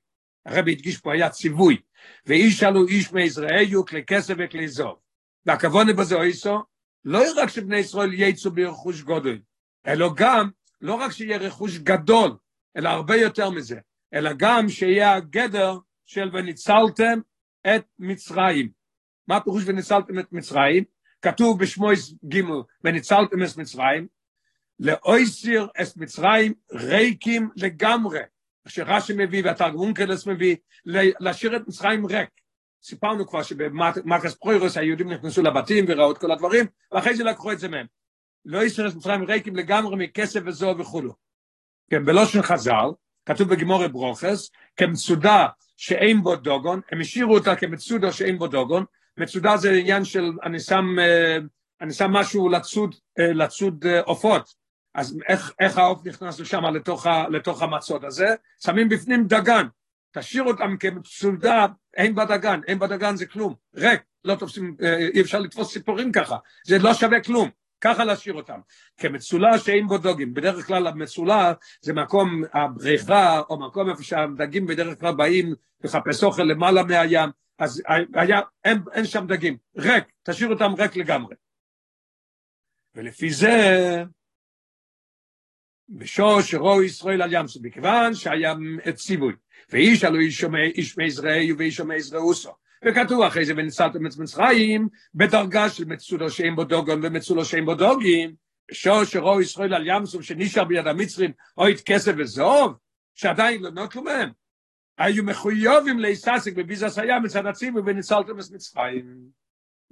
הרבי 0.45 0.71
הדגיש 0.71 0.97
פה, 0.97 1.13
היה 1.13 1.29
ציווי, 1.29 1.77
ואיש 2.25 2.63
עלו 2.63 2.87
איש 2.87 3.11
מישראל 3.11 3.63
יהיו 3.67 3.85
כלי 3.85 4.05
כסף 4.05 4.33
וכלי 4.37 4.67
זוב. 4.67 4.99
והכוונה 5.45 5.93
בזה 5.93 6.15
אויסו, 6.15 6.63
לא 7.05 7.23
רק 7.37 7.49
שבני 7.49 7.77
ישראל 7.77 8.13
יצאו 8.13 8.51
ברכוש 8.51 9.01
גודל, 9.01 9.39
אלא 9.87 10.09
גם, 10.15 10.49
לא 10.81 10.93
רק 10.93 11.11
שיהיה 11.11 11.37
רכוש 11.37 11.77
גדול, 11.77 12.37
אלא 12.77 12.89
הרבה 12.89 13.15
יותר 13.15 13.49
מזה, 13.49 13.79
אלא 14.13 14.31
גם 14.37 14.69
שיהיה 14.69 15.13
הגדר 15.13 15.77
של 16.05 16.29
וניצלתם 16.33 17.19
את 17.75 17.85
מצרים. 17.99 18.69
מה 19.27 19.41
פירוש 19.41 19.63
וניצלתם 19.65 20.19
את 20.19 20.31
מצרים? 20.31 20.83
כתוב 21.25 21.59
בשמויס 21.59 22.13
ג' 22.29 22.41
וניצלתם 22.83 23.43
את 23.43 23.57
מצרים, 23.57 24.07
לאויסיר 24.79 25.67
את 25.81 25.97
מצרים 25.97 26.53
ריקים 26.71 27.49
לגמרי. 27.55 28.19
שרש"י 28.67 29.13
מביא 29.17 29.41
והתרגמון 29.45 29.93
קלס 29.93 30.27
מביא, 30.27 30.55
להשאיר 31.19 31.55
את 31.55 31.67
מצרים 31.67 32.05
ריק. 32.05 32.29
סיפרנו 32.83 33.27
כבר 33.27 33.43
שבמרקס 33.43 34.33
פרוירוס 34.33 34.77
היהודים 34.77 35.11
נכנסו 35.11 35.41
לבתים 35.41 35.85
וראו 35.87 36.11
את 36.11 36.17
כל 36.17 36.31
הדברים, 36.31 36.65
ואחרי 36.91 37.15
זה 37.15 37.23
לקחו 37.23 37.51
את 37.51 37.59
זה 37.59 37.67
מהם. 37.67 37.85
לא 38.45 38.63
ישראל 38.63 38.87
מצרים 38.87 39.23
ריקים 39.23 39.55
לגמרי 39.55 39.95
מכסף 40.05 40.39
וזוהר 40.45 40.81
וכולו. 40.81 41.13
כן, 41.91 42.05
בלושן 42.05 42.41
חז"ל, 42.41 42.89
כתוב 43.25 43.49
בגמורי 43.49 43.87
ברוכס, 43.87 44.51
כמצודה 44.75 45.47
שאין 45.77 46.21
בו 46.21 46.35
דוגון, 46.35 46.81
הם 46.91 47.01
השאירו 47.01 47.33
אותה 47.33 47.55
כמצודה 47.55 48.11
שאין 48.11 48.37
בו 48.37 48.47
דוגון, 48.47 48.85
מצודה 49.17 49.57
זה 49.57 49.71
עניין 49.71 50.05
של 50.05 50.31
אני 50.43 50.59
שם, 50.59 50.85
אני 51.81 51.93
שם 51.93 52.11
משהו 52.11 52.49
לצוד, 52.49 52.95
לצוד 53.17 53.85
עופות, 54.05 54.53
אז 54.93 55.19
איך, 55.27 55.53
איך 55.59 55.77
העוף 55.77 56.05
נכנס 56.05 56.39
לשם 56.39 56.65
לתוך, 56.65 57.07
לתוך 57.29 57.61
המצוד 57.61 58.05
הזה? 58.05 58.27
שמים 58.59 58.89
בפנים 58.89 59.27
דגן, 59.27 59.67
תשאיר 60.11 60.43
אותם 60.43 60.77
כמצודה, 60.79 61.65
אין 61.97 62.15
בדגן, 62.15 62.59
אין 62.67 62.79
בדגן 62.79 63.15
זה 63.15 63.25
כלום, 63.25 63.53
ריק, 63.75 64.01
לא 64.25 64.35
תופסים, 64.35 64.75
אי 65.13 65.21
אפשר 65.21 65.39
לתפוס 65.39 65.73
ציפורים 65.73 66.11
ככה, 66.11 66.37
זה 66.65 66.79
לא 66.79 66.93
שווה 66.93 67.23
כלום, 67.23 67.49
ככה 67.81 68.03
להשאיר 68.03 68.35
אותם. 68.35 68.59
כמצולה 68.97 69.57
שאין 69.57 69.87
בו 69.87 69.97
דוגים, 69.97 70.33
בדרך 70.33 70.67
כלל 70.67 70.87
המצולה 70.87 71.53
זה 71.81 71.93
מקום 71.93 72.43
הבריכה, 72.53 73.41
או 73.49 73.59
מקום 73.59 73.89
איפה 73.89 74.03
שהדגים 74.03 74.65
בדרך 74.65 74.99
כלל 74.99 75.15
באים 75.15 75.53
לחפש 75.83 76.23
אוכל 76.23 76.43
למעלה 76.43 76.83
מהים, 76.83 77.29
אז 77.57 77.81
היה, 78.13 78.41
אין, 78.63 78.77
אין 78.93 79.05
שם 79.05 79.27
דגים, 79.27 79.57
ריק, 79.77 80.03
תשאיר 80.23 80.49
אותם 80.49 80.73
ריק 80.77 80.95
לגמרי. 80.95 81.35
ולפי 82.95 83.29
זה, 83.29 84.03
בשור 85.89 86.41
שרו 86.41 86.83
ישראל 86.83 87.21
על 87.21 87.33
ים 87.33 87.47
סוף, 87.47 87.63
מכיוון 87.63 88.13
שהיה 88.13 88.53
ציווי, 88.95 89.33
ואיש 89.69 90.03
הלו 90.03 90.19
איש 90.75 90.97
מישראל 90.97 91.55
ואיש 91.57 91.79
מיזראוסו. 91.79 92.51
וכתוב 92.85 93.21
אחרי 93.21 93.45
זה 93.45 93.53
וניצלתם 93.57 94.07
את 94.07 94.17
מצרים 94.17 94.87
בדרגה 95.15 95.69
של 95.69 95.85
מצולו 95.85 96.29
שאין 96.29 96.55
בו 96.55 96.63
דוגון 96.63 96.99
ומצולו 97.03 97.45
שאין 97.45 97.65
בו 97.65 97.75
דוגים, 97.75 98.35
בשור 98.71 99.03
שרו 99.03 99.41
ישראל 99.41 99.73
על 99.73 99.87
ים 99.87 100.05
סוף 100.05 100.21
שנשאר 100.21 100.63
ביד 100.63 100.87
המצרים 100.87 101.31
או 101.57 101.69
את 101.69 101.81
כסף 101.85 102.11
וזוב, 102.17 102.73
שעדיין 103.15 103.61
לא 103.61 103.69
נותנו 103.69 104.03
מהם. 104.03 104.29
היו 104.97 105.23
מחויבים 105.23 105.99
להיססק 105.99 106.53
בביזס 106.55 106.99
הים 106.99 107.23
מצד 107.23 107.45
הציווי 107.45 107.81
וניצלתם 107.85 108.39
את 108.39 108.45
מצרים. 108.51 109.15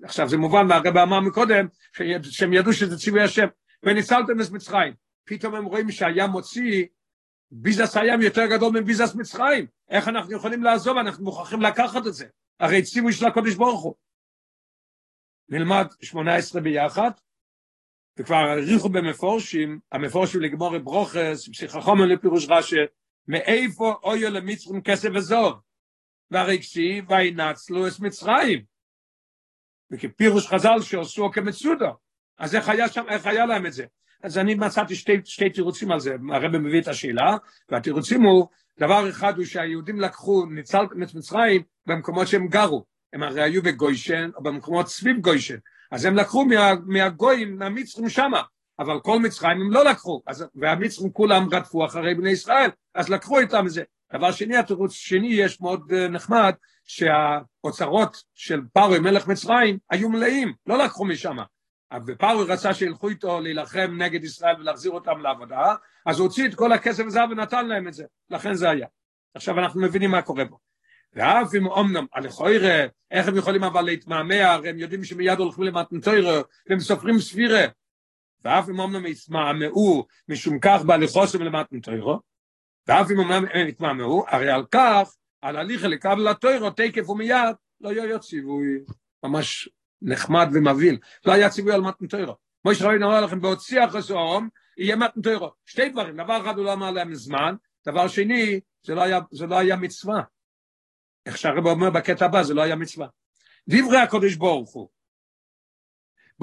עכשיו 0.03 0.29
זה 0.29 0.37
מובן 0.37 0.67
מהרבא 0.67 1.03
אמר 1.03 1.19
מקודם 1.19 1.67
שהם 2.21 2.53
ידעו 2.53 2.73
שזה 2.73 2.97
ציווי 2.97 3.23
השם 3.23 3.47
וניצלתם 3.83 4.41
את 4.41 4.51
מצרים. 4.51 4.93
פתאום 5.25 5.55
הם 5.55 5.65
רואים 5.65 5.91
שהים 5.91 6.29
מוציא 6.29 6.85
ביזס 7.51 7.97
הים 7.97 8.21
יותר 8.21 8.45
גדול 8.45 8.81
מביזס 8.81 9.15
מצרים. 9.15 9.65
איך 9.89 10.07
אנחנו 10.07 10.35
יכולים 10.35 10.63
לעזוב? 10.63 10.97
אנחנו 10.97 11.23
מוכרחים 11.23 11.61
לקחת 11.61 12.07
את 12.07 12.13
זה. 12.13 12.25
הרי 12.59 12.81
ציווי 12.81 13.13
של 13.13 13.25
הקודש 13.25 13.55
ברוך 13.55 13.83
הוא. 13.83 13.95
נלמד 15.49 15.85
שמונה 16.01 16.35
עשרה 16.35 16.61
ביחד 16.61 17.11
וכבר 18.17 18.35
העריכו 18.35 18.89
במפורשים 18.89 19.79
המפורשים 19.91 20.41
לגמור 20.41 20.77
ברוכס 20.77 21.49
פסיכחומן 21.53 22.07
לפירוש 22.09 22.47
רש"י 22.49 22.75
מאיפה 23.27 23.95
אויו 24.03 24.29
למצרים 24.29 24.81
כסף 24.81 25.09
וזוב? 25.15 25.53
והרי 26.31 26.59
כסיב 26.59 27.11
וינצלו 27.11 27.87
את 27.87 27.99
מצרים. 27.99 28.63
וכפירוש 29.91 30.47
חז"ל 30.47 30.81
שעשו 30.81 31.31
כמצודו. 31.31 31.97
אז 32.37 32.55
איך 32.55 32.69
היה 32.69 32.89
שם, 32.89 33.03
איך 33.09 33.25
היה 33.25 33.45
להם 33.45 33.65
את 33.65 33.73
זה? 33.73 33.85
אז 34.23 34.37
אני 34.37 34.55
מצאתי 34.55 34.95
שתי, 34.95 35.13
שתי 35.25 35.49
תירוצים 35.49 35.91
על 35.91 35.99
זה, 35.99 36.15
הרב 36.33 36.57
מביא 36.57 36.81
את 36.81 36.87
השאלה, 36.87 37.37
והתירוצים 37.69 38.21
הוא, 38.21 38.47
דבר 38.79 39.09
אחד 39.09 39.37
הוא 39.37 39.45
שהיהודים 39.45 39.99
לקחו, 39.99 40.45
ניצל 40.45 40.83
את 41.03 41.13
מצרים 41.15 41.63
במקומות 41.85 42.27
שהם 42.27 42.47
גרו, 42.47 42.85
הם 43.13 43.23
הרי 43.23 43.43
היו 43.43 43.63
בגוישן, 43.63 44.29
או 44.35 44.43
במקומות 44.43 44.87
סביב 44.87 45.17
גוישן, 45.17 45.57
אז 45.91 46.05
הם 46.05 46.15
לקחו 46.15 46.45
מה, 46.45 46.73
מהגויים, 46.85 47.57
מהמצרים 47.57 48.09
שמה, 48.09 48.41
אבל 48.79 48.99
כל 48.99 49.19
מצרים 49.19 49.61
הם 49.61 49.71
לא 49.71 49.85
לקחו, 49.85 50.21
אז, 50.27 50.45
והמצרים 50.55 51.11
כולם 51.13 51.47
רדפו 51.51 51.85
אחרי 51.85 52.15
בני 52.15 52.29
ישראל, 52.29 52.69
אז 52.95 53.09
לקחו 53.09 53.39
איתם 53.39 53.65
את 53.65 53.71
זה. 53.71 53.83
דבר 54.13 54.31
שני, 54.31 54.57
התירוץ 54.57 54.91
שני 54.91 55.27
יש 55.27 55.61
מאוד 55.61 55.93
נחמד, 55.93 56.53
שהאוצרות 56.83 58.17
של 58.33 58.61
פרוי 58.73 58.99
מלך 58.99 59.27
מצרים 59.27 59.77
היו 59.89 60.09
מלאים, 60.09 60.53
לא 60.67 60.77
לקחו 60.77 61.05
משם. 61.05 61.37
ופרוי 62.07 62.45
רצה 62.47 62.73
שילכו 62.73 63.09
איתו 63.09 63.41
להילחם 63.41 63.95
נגד 63.97 64.23
ישראל 64.23 64.55
ולהחזיר 64.59 64.91
אותם 64.91 65.21
לעבודה, 65.21 65.75
אז 66.05 66.19
הוא 66.19 66.27
הוציא 66.27 66.47
את 66.47 66.55
כל 66.55 66.71
הכסף 66.71 67.03
הזה 67.05 67.19
ונתן 67.31 67.67
להם 67.67 67.87
את 67.87 67.93
זה, 67.93 68.03
לכן 68.29 68.53
זה 68.53 68.69
היה. 68.69 68.87
עכשיו 69.35 69.59
אנחנו 69.59 69.81
מבינים 69.81 70.11
מה 70.11 70.21
קורה 70.21 70.45
פה. 70.45 70.57
ואף 71.13 71.55
אם 71.55 71.67
אומנם, 71.67 72.05
הלכוירא, 72.13 72.85
איך 73.11 73.27
הם 73.27 73.37
יכולים 73.37 73.63
אבל 73.63 73.81
להתמהמה, 73.81 74.53
הרי 74.53 74.69
הם 74.69 74.77
יודעים 74.77 75.03
שמיד 75.03 75.39
הולכים 75.39 75.63
למתנתוירא, 75.63 76.41
והם 76.69 76.79
סופרים 76.79 77.19
ספירה. 77.19 77.65
ואף 78.43 78.69
אם 78.69 78.79
אומנם 78.79 79.05
יתמהמהו 79.05 80.05
משום 80.29 80.59
כך 80.59 80.81
בהליכוסם 80.85 81.41
למתנתוירא, 81.41 82.15
ואף 82.87 83.11
אם 83.11 83.19
אומנם 83.19 83.45
הם 83.53 83.67
יתמהמהו, 83.67 84.25
הרי 84.27 84.51
על 84.51 84.65
כך 84.71 85.15
על 85.41 85.57
הליכה 85.57 85.87
לקבל 85.87 86.27
התוירו 86.27 86.69
תקף 86.69 87.09
ומיד 87.09 87.55
לא 87.81 87.89
יהיה 87.89 88.19
ציווי 88.19 88.67
ממש 89.23 89.69
נחמד 90.01 90.47
ומבהיל 90.53 90.97
לא 91.25 91.33
היה 91.33 91.49
ציווי 91.49 91.73
על 91.73 91.81
מתן 91.81 92.07
תוירו 92.07 92.35
כמו 92.61 92.75
שראינו 92.75 93.05
אומר 93.05 93.21
לכם 93.21 93.41
בהוציא 93.41 93.81
החסום 93.81 94.49
יהיה 94.77 94.95
מתן 94.95 95.21
תוירו 95.21 95.51
שתי 95.65 95.89
דברים. 95.89 96.17
דבר 96.17 96.41
אחד 96.41 96.57
הוא 96.57 96.65
לא 96.65 96.73
אמר 96.73 96.91
להם 96.91 97.15
זמן. 97.15 97.55
דבר 97.85 98.07
שני 98.07 98.59
זה 98.85 98.95
לא 98.95 99.01
היה, 99.01 99.19
זה 99.31 99.47
לא 99.47 99.57
היה 99.57 99.75
מצווה. 99.75 100.21
איך 101.25 101.37
שהרב 101.37 101.65
אומר 101.65 101.89
בקטע 101.89 102.25
הבא 102.25 102.43
זה 102.43 102.53
לא 102.53 102.61
היה 102.61 102.75
מצווה. 102.75 103.07
דברי 103.69 103.97
הקודש 103.97 104.35
ברוך 104.35 104.73
הוא 104.73 104.89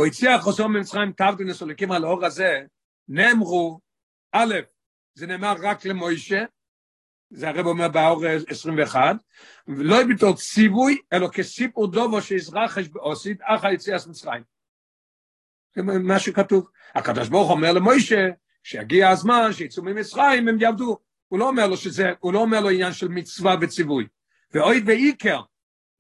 בו 0.01 0.05
הציע 0.05 0.35
החסום 0.35 0.73
במצרים 0.73 1.13
תבדו 1.13 1.45
נסולקים 1.45 1.93
על 1.93 2.05
האור 2.05 2.25
הזה 2.25 2.61
נאמרו 3.09 3.81
א' 4.33 4.55
זה 5.15 5.27
נאמר 5.27 5.55
רק 5.63 5.85
למוישה 5.85 6.45
זה 7.31 7.49
הרב 7.49 7.67
אומר 7.67 7.89
באור 7.89 8.25
21, 8.49 9.17
ולא 9.69 9.97
בתור 10.15 10.35
ציווי, 10.35 10.99
אלא 11.13 11.29
כסיפור 11.29 11.87
דובו 11.87 12.23
שיזרחש 12.23 12.87
אך 13.43 13.65
היציאת 13.65 14.07
מצרים. 14.07 14.43
זה 15.77 15.83
מה 15.83 16.19
שכתוב. 16.19 16.69
הקדוש 16.95 17.29
ברוך 17.29 17.51
אומר 17.51 17.73
למוישה, 17.73 18.29
שיגיע 18.63 19.09
הזמן 19.09 19.53
שיצאו 19.53 19.83
ממצרים, 19.83 20.49
הם 20.49 20.61
יעבדו. 20.61 20.99
הוא 21.29 21.39
לא 21.39 21.49
אומר 21.49 21.67
לו 21.67 21.77
שזה, 21.77 22.11
הוא 22.21 22.33
לא 22.33 22.39
אומר 22.39 22.61
לו 22.61 22.71
עניין 22.71 22.93
של 22.93 23.09
מצווה 23.09 23.57
וציווי. 23.61 24.07
ואוי 24.55 24.83
ואיקר, 24.87 25.41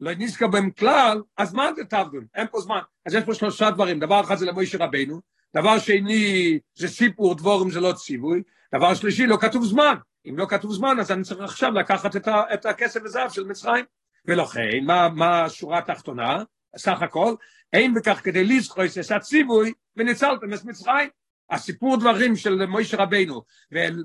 לא 0.01 0.11
נזכר 0.19 0.47
בהם 0.47 0.71
כלל, 0.71 1.23
אז 1.37 1.55
מה 1.55 1.75
זה 1.77 1.85
תעבדון? 1.85 2.27
אין 2.35 2.47
פה 2.51 2.61
זמן. 2.61 2.81
אז 3.11 3.15
יש 3.15 3.25
פה 3.25 3.35
שלושה 3.35 3.71
דברים, 3.71 4.01
דבר 4.01 4.21
אחד 4.21 4.35
זה 4.35 4.47
למוישה 4.47 4.79
רבנו, 4.79 5.21
דבר 5.57 5.79
שני 5.79 6.59
זה 6.75 6.89
סיפור 6.89 7.35
דבורים 7.35 7.71
זה 7.71 7.81
לא 7.81 7.93
ציווי, 7.93 8.43
דבר 8.75 8.95
שלישי 8.95 9.27
לא 9.27 9.37
כתוב 9.41 9.65
זמן. 9.65 9.95
אם 10.29 10.39
לא 10.39 10.47
כתוב 10.47 10.73
זמן, 10.73 10.97
אז 11.01 11.11
אני 11.11 11.23
צריך 11.23 11.41
עכשיו 11.41 11.71
לקחת 11.71 12.17
את, 12.17 12.29
ה, 12.29 12.43
את 12.55 12.67
הכסף 12.67 13.01
וזהב 13.05 13.31
של 13.31 13.45
מצרים. 13.45 13.85
ולכן, 14.25 14.85
מה, 14.87 15.09
מה 15.09 15.45
השורה 15.45 15.79
התחתונה? 15.79 16.43
סך 16.77 17.03
הכל, 17.03 17.35
אין 17.73 17.95
בכך 17.95 18.21
כדי 18.25 18.45
לזכויס 18.45 18.99
את 18.99 19.11
הציווי 19.17 19.73
וניצלתם 19.97 20.55
את 20.55 20.65
מצרים. 20.65 21.09
הסיפור 21.51 21.97
דברים 21.97 22.37
של 22.37 22.67
מוישה 22.67 22.97
רבנו, 22.97 23.43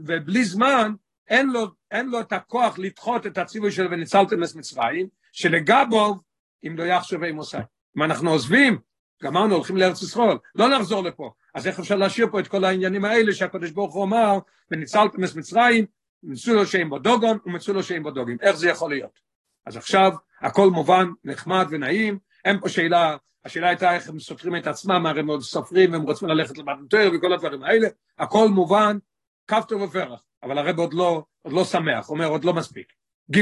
ובלי 0.05 0.45
זמן, 0.45 0.93
אין 1.29 1.49
לו, 1.49 1.67
אין 1.91 2.09
לו 2.09 2.19
את 2.19 2.33
הכוח 2.33 2.79
לדחות 2.79 3.27
את 3.27 3.37
הציווי 3.37 3.71
של 3.71 3.87
וניצלתם 3.91 4.43
את 4.43 4.55
מצרים, 4.55 5.07
שלגבוב, 5.31 6.21
אם 6.67 6.77
לא 6.77 6.83
עם 7.27 7.37
עושה. 7.37 7.59
אם 7.97 8.03
אנחנו 8.03 8.31
עוזבים, 8.31 8.77
גמרנו, 9.23 9.55
הולכים 9.55 9.77
לארץ 9.77 10.01
ישראל, 10.01 10.37
לא 10.55 10.79
נחזור 10.79 11.03
לפה. 11.03 11.31
אז 11.53 11.67
איך 11.67 11.79
אפשר 11.79 11.95
להשאיר 11.95 12.27
פה 12.31 12.39
את 12.39 12.47
כל 12.47 12.63
העניינים 12.63 13.05
האלה 13.05 13.33
שהקדוש 13.33 13.71
ברוך 13.71 13.93
הוא 13.93 14.03
אמר, 14.03 14.39
וניצלתם 14.71 15.23
את 15.23 15.35
מצרים, 15.35 15.85
מצולו 16.23 16.65
שאין 16.65 16.89
בו 16.89 16.99
דוגון 16.99 17.37
ומצולו 17.45 17.83
שאין 17.83 18.03
בו 18.03 18.11
דוגים. 18.11 18.37
איך 18.41 18.55
זה 18.55 18.69
יכול 18.69 18.89
להיות? 18.89 19.19
אז 19.65 19.77
עכשיו 19.77 20.11
הכל 20.41 20.69
מובן, 20.69 21.07
נחמד 21.23 21.67
ונעים, 21.69 22.19
אין 22.45 22.59
פה 22.59 22.69
שאלה, 22.69 23.17
השאלה 23.45 23.67
הייתה 23.67 23.95
איך 23.95 24.09
הם 24.09 24.19
סופרים 24.19 24.55
את 24.55 24.67
עצמם, 24.67 25.05
הרי 25.05 25.19
הם 25.19 25.27
עוד 25.27 25.41
סופרים 25.41 25.91
והם 25.91 26.01
רוצים 26.01 26.27
ללכת 26.27 26.57
למטנטר 26.57 27.11
וכל 27.13 27.33
הדברים 27.33 27.63
האלה, 27.63 27.87
הכל 28.19 28.47
מובן, 28.47 28.97
טוב 29.67 29.81
ופרח, 29.81 30.23
אבל 30.43 30.57
הרב 30.57 30.79
עוד 30.79 30.93
לא, 30.93 31.23
עוד 31.41 31.53
לא 31.53 31.65
שמח, 31.65 32.09
אומר 32.09 32.27
עוד 32.27 32.45
לא 32.45 32.53
מספיק. 32.53 32.93
ג' 33.31 33.41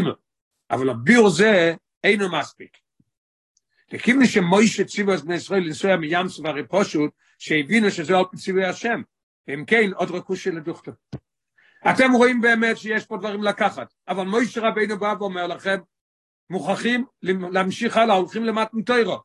אבל 0.71 0.89
הביאור 0.89 1.29
זה 1.29 1.75
אינו 2.03 2.31
מספיק. 2.39 2.77
וכיוון 3.93 4.25
שמוישה 4.25 4.83
ציוו 4.83 5.13
את 5.13 5.21
בני 5.21 5.35
ישראל 5.35 5.63
לנסוע 5.63 5.95
מים 5.95 6.27
סוף 6.27 6.45
הרי 6.45 6.63
פשוט, 6.69 7.11
שהבינו 7.37 7.91
שזה 7.91 8.17
על 8.17 8.23
ציווי 8.35 8.65
השם. 8.65 9.01
אם 9.53 9.65
כן, 9.65 9.89
עוד 9.95 10.11
רכוש 10.11 10.43
של 10.43 10.57
הדוכתו. 10.57 10.91
אתם 11.89 12.11
רואים 12.11 12.41
באמת 12.41 12.77
שיש 12.77 13.05
פה 13.05 13.17
דברים 13.17 13.43
לקחת, 13.43 13.93
אבל 14.07 14.23
מוישה 14.23 14.61
רבינו 14.61 14.97
בא 14.97 15.13
ואומר 15.19 15.47
לכם, 15.47 15.79
מוכרחים 16.49 17.05
להמשיך 17.51 17.97
הלאה, 17.97 18.15
הולכים 18.15 18.43
למתנתוירו. 18.43 19.19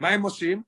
מה 0.00 0.08
הם 0.08 0.22
עושים? 0.22 0.62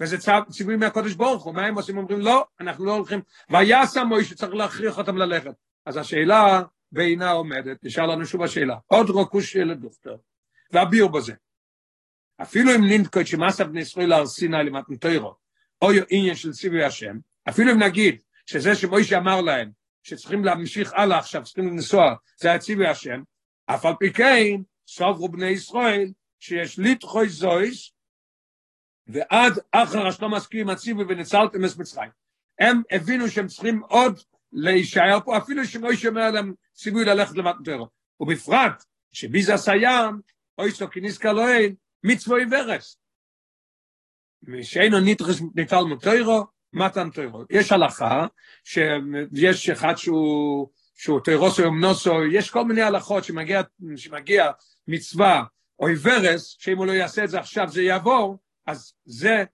וזה 0.00 0.16
ציווי 0.50 0.76
מהקודש 0.76 1.12
ברוך 1.12 1.44
הוא, 1.44 1.54
מה 1.54 1.66
הם 1.66 1.74
עושים? 1.74 1.98
אומרים 1.98 2.20
לא, 2.20 2.44
אנחנו 2.60 2.84
לא 2.84 2.94
הולכים, 2.94 3.20
ויעשה 3.50 4.04
מוישה 4.04 4.34
צריך 4.34 4.54
להכריח 4.54 4.98
אותם 4.98 5.16
ללכת. 5.16 5.54
אז 5.86 5.96
השאלה 5.96 6.62
בעינה 6.92 7.30
עומדת, 7.30 7.84
נשאר 7.84 8.06
לנו 8.06 8.26
שוב 8.26 8.42
השאלה, 8.42 8.76
עוד 8.86 9.10
רוקוש 9.10 9.52
של 9.52 9.74
דוכתר, 9.74 10.16
והביר 10.72 11.06
בזה. 11.06 11.34
אפילו 12.42 12.74
אם 12.74 12.84
ננקוד 12.84 13.26
שמסה 13.26 13.64
בני 13.64 13.80
ישראל 13.80 14.08
להר 14.08 14.26
סיני 14.26 14.56
למתנתוירו, 14.64 15.34
או 15.82 15.88
עניין 16.08 16.34
של 16.34 16.52
ציווי 16.52 16.84
השם, 16.84 17.16
אפילו 17.48 17.72
אם 17.72 17.82
נגיד 17.82 18.16
שזה 18.46 18.74
שמוישה 18.74 19.18
אמר 19.18 19.40
להם, 19.40 19.70
שצריכים 20.02 20.44
להמשיך 20.44 20.92
הלאה 20.92 21.18
עכשיו, 21.18 21.44
צריכים 21.44 21.68
לנסוע, 21.68 22.14
זה 22.36 22.52
הציבי 22.52 22.86
השם, 22.86 23.22
אף 23.66 23.86
על 23.86 23.94
פי 23.98 24.12
כן, 24.12 24.56
סוברו 24.86 25.28
בני 25.28 25.46
ישראל, 25.46 26.12
שיש 26.40 26.78
ליטחוי 26.78 27.28
זויס, 27.28 27.92
ועד 29.06 29.52
אחר 29.72 30.06
השלום 30.06 30.34
מסכים 30.34 30.70
הציבי 30.70 31.02
וניצלתם 31.08 31.64
את 31.64 31.70
מצרים. 31.78 32.10
הם 32.58 32.82
הבינו 32.90 33.28
שהם 33.28 33.46
צריכים 33.46 33.82
עוד 33.88 34.20
להישאר 34.52 35.18
פה, 35.24 35.36
אפילו 35.36 35.64
שמוישה 35.64 36.08
אומר 36.08 36.30
להם 36.30 36.54
ציווי 36.74 37.04
ללכת 37.04 37.36
למתנתרו. 37.36 37.88
ובפרט 38.20 38.84
שביזה 39.12 39.56
סיים, 39.56 40.20
אוי 40.58 40.70
סו 40.70 40.90
כניסקה 40.90 41.32
לאין, 41.32 41.74
מצווה 42.06 42.38
ורס. 42.50 42.96
שאינו 44.62 45.00
נתרס 45.00 45.42
ניטל 45.54 45.82
מוטוירו, 45.82 46.44
מתן 46.72 47.10
טוירו. 47.10 47.44
יש 47.50 47.72
הלכה, 47.72 48.26
שיש 48.64 49.70
אחד 49.70 49.94
שהוא, 49.96 50.68
שהוא 50.94 51.20
טוירוסו 51.20 51.62
יומנוסו, 51.62 52.24
יש 52.32 52.50
כל 52.50 52.64
מיני 52.64 52.82
הלכות 52.82 53.24
שמגיע, 53.24 53.62
שמגיע 53.96 54.50
מצווה 54.88 55.44
או 55.78 55.86
ורס, 56.02 56.56
שאם 56.58 56.78
הוא 56.78 56.86
לא 56.86 56.92
יעשה 56.92 57.24
את 57.24 57.30
זה 57.30 57.40
עכשיו 57.40 57.68
זה 57.68 57.82
יעבור, 57.82 58.38
אז 58.66 58.94
זה 59.04 59.44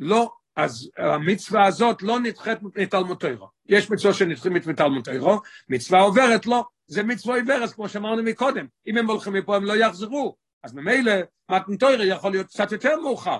לא, 0.00 0.32
אז 0.56 0.90
המצווה 0.96 1.66
הזאת 1.66 2.02
לא 2.02 2.20
נדחית 2.20 2.58
מתלמוד 2.62 3.16
תוירו. 3.16 3.48
יש 3.66 3.90
מצווה 3.90 4.14
שנדחית 4.14 4.52
מתלמוד 4.52 5.04
תוירו, 5.04 5.40
מצווה 5.68 6.00
עוברת 6.00 6.46
לא, 6.46 6.64
זה 6.86 7.02
מצווה 7.02 7.40
עוברת, 7.40 7.72
כמו 7.72 7.88
שאמרנו 7.88 8.22
מקודם. 8.22 8.66
אם 8.86 8.96
הם 8.96 9.10
הולכים 9.10 9.32
מפה 9.32 9.56
הם 9.56 9.64
לא 9.64 9.76
יחזרו. 9.76 10.36
אז 10.66 10.74
ממילא 10.74 11.12
מתן 11.50 11.76
תוירו 11.76 12.02
יכול 12.02 12.30
להיות 12.30 12.46
קצת 12.46 12.72
יותר 12.72 13.00
מאוחר, 13.00 13.38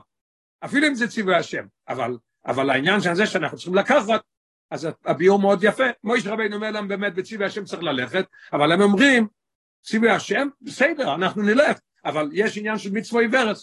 אפילו 0.65 0.87
אם 0.87 0.95
זה 0.95 1.09
ציווי 1.09 1.35
השם. 1.35 1.65
אבל, 1.89 2.17
אבל 2.47 2.71
העניין 2.71 3.01
של 3.01 3.15
זה 3.15 3.27
שאנחנו 3.27 3.57
צריכים 3.57 3.75
לקחת, 3.75 4.21
אז 4.71 4.89
הביאור 5.05 5.39
מאוד 5.39 5.65
יפה. 5.65 5.85
מויש 6.05 6.27
רבינו 6.27 6.57
אומר 6.57 6.71
להם 6.71 6.89
באמת 6.89 7.15
בציווי 7.15 7.47
השם 7.47 7.65
צריך 7.65 7.83
ללכת, 7.83 8.25
אבל 8.53 8.73
הם 8.73 8.81
אומרים, 8.81 9.27
ציווי 9.85 10.11
השם, 10.11 10.49
בסדר, 10.63 11.15
אנחנו 11.15 11.43
נלך, 11.43 11.79
אבל 12.05 12.29
יש 12.33 12.59
עניין 12.59 12.79
של 12.79 12.93
מצווה 12.93 13.23
עיוורת. 13.23 13.57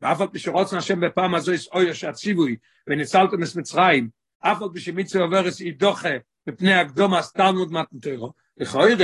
ואף 0.00 0.20
על 0.20 0.28
פי 0.28 0.38
שרוצן 0.38 0.76
השם 0.76 1.00
בפעם 1.00 1.34
הזו 1.34 1.52
יש 1.52 1.68
אוי 1.68 1.94
שהציווי 1.94 2.56
וניצלתם 2.86 3.42
את 3.42 3.56
מצרים, 3.56 4.08
אף 4.40 4.62
על 4.62 4.68
פי 4.74 4.80
שמצווה 4.80 5.24
עיוורת 5.24 5.56
היא 5.58 5.74
דוחה 5.76 6.16
מפני 6.46 6.74
הקדום 6.74 7.14
הסתלמוד 7.14 7.72
מתנתרו, 7.72 8.32
לכאורה, 8.56 8.94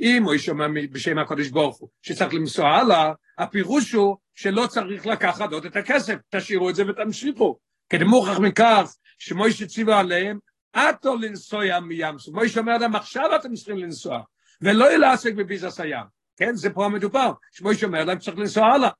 אם 0.00 0.22
הוא 0.22 0.34
ישומע 0.34 0.66
בשם 0.92 1.18
הקודש 1.18 1.48
ברוך 1.48 1.78
הוא, 1.78 1.88
שצריך 2.02 2.34
למסוע 2.34 2.68
הלאה, 2.68 3.12
הפירוש 3.38 3.92
הוא 3.92 4.16
שלא 4.34 4.66
צריך 4.66 5.06
לקחת 5.06 5.52
עוד 5.52 5.64
את 5.64 5.76
הכסף, 5.76 6.14
תשאירו 6.30 6.70
את 6.70 6.74
זה 6.74 6.84
ותמשיכו. 6.88 7.58
כדי 7.88 8.04
מוכח 8.04 8.38
מכך 8.38 8.94
שמוישה 9.18 9.66
ציווה 9.66 10.00
עליהם, 10.00 10.38
עתו 10.72 11.16
לנסוע 11.16 11.80
מים 11.80 12.18
סוף. 12.18 12.34
מוישה 12.34 12.60
אומר 12.60 12.78
להם, 12.78 12.94
עכשיו 12.94 13.36
אתם 13.36 13.54
צריכים 13.54 13.76
לנסוע, 13.76 14.20
ולא 14.62 14.90
לעסק 14.90 15.34
בביזס 15.34 15.80
הים. 15.80 16.04
כן, 16.36 16.54
זה 16.54 16.70
פה 16.70 16.84
המדובר. 16.84 17.32
שמוישה 17.52 17.86
אומר 17.86 18.04
להם, 18.04 18.18
צריך 18.18 18.38
לנסוע 18.38 18.66
הלאה. 18.66 18.90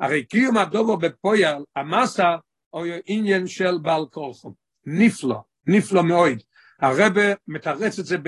הרי 0.00 0.24
קיום 0.24 0.56
הדובו 0.56 0.96
בפויל, 0.96 1.56
המסה, 1.76 2.36
או 2.72 2.84
עניין 3.06 3.46
של 3.46 3.78
בעל 3.82 4.04
כורחום. 4.10 4.52
נפלא, 4.86 5.38
נפלא 5.66 6.02
מאוד. 6.02 6.38
הרבה 6.80 7.22
מתרץ 7.48 7.98
את 7.98 8.06
זה 8.06 8.18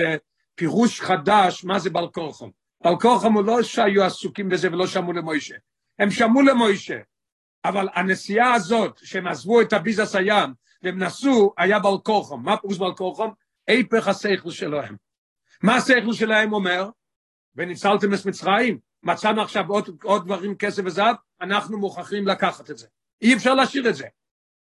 בפירוש 0.59 1.01
חדש, 1.01 1.63
מה 1.63 1.79
זה 1.79 1.89
בעל 1.89 2.07
כורחום. 2.07 2.51
בעל 2.83 2.99
כורחום 2.99 3.33
הוא 3.33 3.45
לא 3.45 3.63
שהיו 3.63 4.03
עסוקים 4.03 4.49
בזה 4.49 4.67
ולא 4.67 4.87
שמעו 4.87 5.13
למוישה. 5.13 5.55
הם 5.99 6.11
שמעו 6.11 6.41
למוישה. 6.41 6.99
אבל 7.65 7.87
הנסיעה 7.95 8.53
הזאת, 8.53 8.99
שהם 9.03 9.27
עזבו 9.27 9.61
את 9.61 9.73
הביזס 9.73 10.15
הים, 10.15 10.53
והם 10.83 11.03
נסעו, 11.03 11.53
היה 11.57 11.79
בעל 11.79 11.97
כורחום. 12.03 12.43
מה 12.43 12.57
פירוש 12.57 12.77
בעל 12.77 12.93
כורחום? 12.95 13.33
היפך 13.67 14.07
השכל 14.07 14.51
שלהם. 14.51 14.95
מה 15.63 15.75
השכל 15.75 16.13
שלהם 16.13 16.53
אומר? 16.53 16.89
וניצלתם 17.55 18.13
את 18.13 18.25
מצרים, 18.25 18.79
מצאנו 19.03 19.41
עכשיו 19.41 19.67
עוד, 19.67 19.89
עוד 20.03 20.25
דברים, 20.25 20.55
כסף 20.55 20.81
וזהב, 20.85 21.15
אנחנו 21.41 21.79
מוכרחים 21.79 22.27
לקחת 22.27 22.71
את 22.71 22.77
זה. 22.77 22.87
אי 23.21 23.35
אפשר 23.35 23.53
להשאיר 23.53 23.89
את 23.89 23.95
זה. 23.95 24.07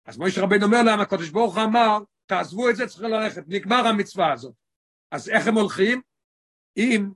אז 0.06 0.18
מוישה 0.18 0.42
רבינו 0.42 0.66
אומר 0.66 0.84
להם, 0.84 1.00
הקדוש 1.00 1.30
ברוך 1.30 1.58
אמר, 1.58 2.00
תעזבו 2.26 2.70
את 2.70 2.76
זה, 2.76 2.88
צריכים 2.88 3.10
ללכת, 3.10 3.44
נגמר 3.48 3.88
המצווה 3.88 4.34
הזאת. 4.34 4.65
אז 5.16 5.30
איך 5.30 5.48
הם 5.48 5.56
הולכים? 5.56 6.02
עם 6.76 7.12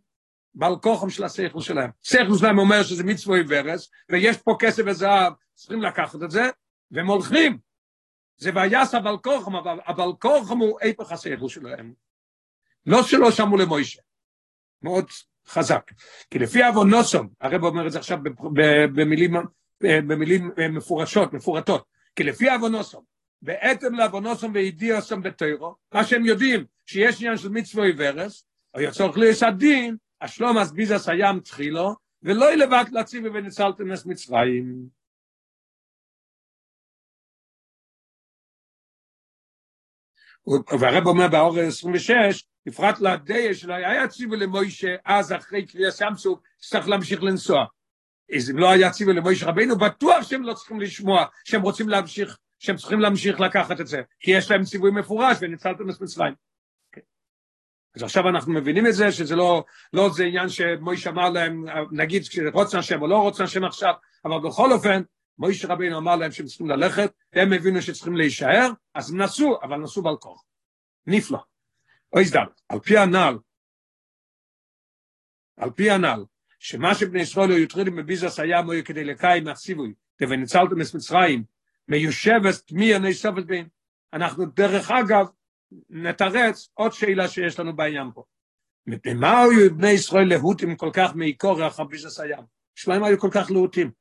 בעל 0.56 0.76
כוחם 0.82 1.10
של 1.10 1.24
השכל 1.24 1.62
שלהם. 1.62 1.90
שכל 2.02 2.38
שלהם 2.40 2.60
אומר 2.60 2.84
שזה 2.84 3.04
מצווה 3.04 3.38
עיוורס, 3.38 3.92
ויש 4.10 4.38
פה 4.38 4.56
כסף 4.60 4.84
וזהב, 4.86 5.34
צריכים 5.54 5.82
לקחת 5.82 6.24
את 6.24 6.32
זה, 6.32 6.50
והם 6.92 7.08
הולכים. 7.08 7.58
זה 8.38 8.52
ויעש 8.56 8.96
הבעל 8.96 9.18
כוחם, 9.18 9.56
אבל 9.56 9.80
הבעל 9.86 10.12
כוחם 10.20 10.58
הוא 10.58 10.80
היפך 10.82 11.12
השכל 11.12 11.50
שלהם. 11.50 11.94
לא 12.86 13.04
שלא 13.04 13.32
שמעו 13.32 13.58
למוישה. 13.58 14.02
מאוד 14.82 15.06
חזק. 15.48 15.92
כי 16.32 16.40
לפי 16.40 16.68
אבונוסום, 16.70 17.30
הרב 17.42 17.64
אומר 17.64 17.88
את 17.88 17.92
זה 17.92 18.00
עכשיו 18.00 18.18
במילים, 18.96 19.34
במילים 19.82 20.52
מפורשות, 20.70 21.34
מפורטות, 21.34 21.86
כי 22.16 22.24
לפי 22.24 22.56
אבונוסום, 22.56 23.04
בעצם 23.42 23.96
לאבונוסום 23.96 24.52
ואידיאוסום 24.54 25.22
בתוירו, 25.22 25.76
מה 25.94 26.04
שהם 26.04 26.26
יודעים, 26.26 26.66
שיש 26.86 27.22
עניין 27.22 27.38
של 27.38 27.50
מצווה 27.50 27.86
עיוורס, 27.86 28.46
או 28.74 28.82
יצורך 28.82 29.18
ליש 29.18 29.44
הדין, 29.44 29.98
השלום 30.22 30.58
אז 30.58 30.74
ביזס 30.74 31.10
הים 31.10 31.40
תחילו, 31.40 31.96
ולא 32.24 32.54
ילבק 32.54 32.90
להציבי 32.92 33.30
וניצלתם 33.30 33.94
את 33.94 34.06
מצרים. 34.06 34.90
והרב 40.80 41.08
אומר 41.08 41.28
באור 41.28 41.60
26, 41.60 42.48
בפרט 42.66 43.00
לדיה 43.00 43.54
שלו, 43.54 43.74
היה 43.74 44.08
ציווי 44.08 44.38
למוישה 44.38 44.96
אז 45.06 45.34
אחרי 45.34 45.66
קריאה 45.66 45.92
סמסוק, 45.92 46.44
שצריך 46.62 46.88
להמשיך 46.88 47.24
לנסוע. 47.24 47.66
אז 48.36 48.52
אם 48.52 48.58
לא 48.58 48.70
היה 48.70 48.92
ציווי 48.92 49.14
למוישה 49.14 49.46
רבינו, 49.46 49.78
בטוח 49.78 50.24
שהם 50.24 50.44
לא 50.44 50.54
צריכים 50.54 50.80
לשמוע, 50.80 51.26
שהם 51.46 51.62
רוצים 51.62 51.90
להמשיך, 51.90 52.38
שהם 52.60 52.76
צריכים 52.76 53.00
להמשיך 53.00 53.40
לקחת 53.40 53.82
את 53.82 53.88
זה, 53.88 54.02
כי 54.20 54.32
יש 54.32 54.52
להם 54.52 54.64
ציווי 54.64 54.92
מפורש 54.92 55.38
וניצלתם 55.42 55.90
את 55.90 56.02
מצרים. 56.02 56.34
Okay. 56.34 57.02
אז 57.96 58.04
עכשיו 58.04 58.30
אנחנו 58.30 58.54
מבינים 58.54 58.88
את 58.88 58.94
זה, 58.94 59.12
שזה 59.12 59.36
לא, 59.36 59.64
לא 59.94 60.10
זה 60.10 60.24
עניין 60.24 60.50
שמוישה 60.50 61.10
אמר 61.10 61.30
להם, 61.30 61.66
נגיד 61.92 62.24
רוצן 62.54 62.78
השם 62.78 63.02
או 63.02 63.08
לא 63.08 63.18
רוצן 63.18 63.44
השם 63.44 63.64
עכשיו, 63.64 63.94
אבל 64.26 64.50
בכל 64.50 64.72
אופן, 64.72 65.02
מוישה 65.38 65.68
רבינו 65.68 65.98
אמר 65.98 66.16
להם 66.16 66.32
שהם 66.32 66.46
צריכים 66.46 66.70
ללכת, 66.70 67.12
הם 67.34 67.54
הבינו 67.54 67.82
שצריכים 67.82 68.16
להישאר, 68.16 68.70
אז 68.94 69.12
הם 69.12 69.22
נסעו, 69.22 69.60
אבל 69.62 69.78
נסעו 69.78 70.04
בעל 70.04 70.16
כוח. 70.20 70.44
נפלא. 71.08 71.40
אוי 72.14 72.26
זדל, 72.26 72.40
על 72.70 72.80
פי 72.80 72.98
הנ"ל, 72.98 73.38
על 75.58 75.70
פי 75.70 75.92
הנ"ל, 75.92 76.26
שמה 76.60 76.96
שבני 76.96 77.22
ישראל 77.22 77.50
היו 77.50 77.58
יוטרידים 77.58 77.96
בביזס 77.96 78.40
היה 78.40 78.62
מויה 78.62 78.84
כדי 78.84 79.04
לקיים 79.04 79.44
מהסיבוי, 79.44 79.94
וניצלתם 80.22 80.82
את 80.82 80.96
מצרים, 80.96 81.44
מיושבת 81.90 82.56
תמי 82.68 82.94
עיני 82.94 83.14
סופת 83.14 83.46
בין. 83.46 83.68
אנחנו 84.14 84.46
דרך 84.46 84.92
אגב 84.92 85.26
נתרץ 85.90 86.70
עוד 86.74 86.94
שאלה 86.94 87.28
שיש 87.28 87.60
לנו 87.60 87.76
בעניין 87.76 88.08
פה. 88.14 88.24
מפני 88.88 89.14
מה 89.14 89.42
היו 89.42 89.76
בני 89.76 89.90
ישראל 89.90 90.28
להוטים 90.28 90.76
כל 90.76 90.90
כך 90.94 91.16
מעיקור 91.16 91.62
רחב 91.62 91.84
ביזס 91.90 92.20
הים? 92.20 92.44
שלהם 92.76 93.04
היו 93.04 93.20
כל 93.20 93.30
כך 93.32 93.52
להוטים. 93.52 93.92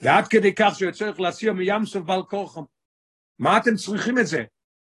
ועד 0.00 0.28
כדי 0.28 0.54
כך 0.54 0.74
שהוא 0.74 0.92
צריך 0.92 1.20
להסיע 1.20 1.52
מים 1.52 1.86
סוף 1.86 2.04
בעל 2.04 2.22
כורחם. 2.22 2.62
מה 3.38 3.58
אתם 3.58 3.74
צריכים 3.74 4.18
את 4.18 4.26
זה? 4.26 4.44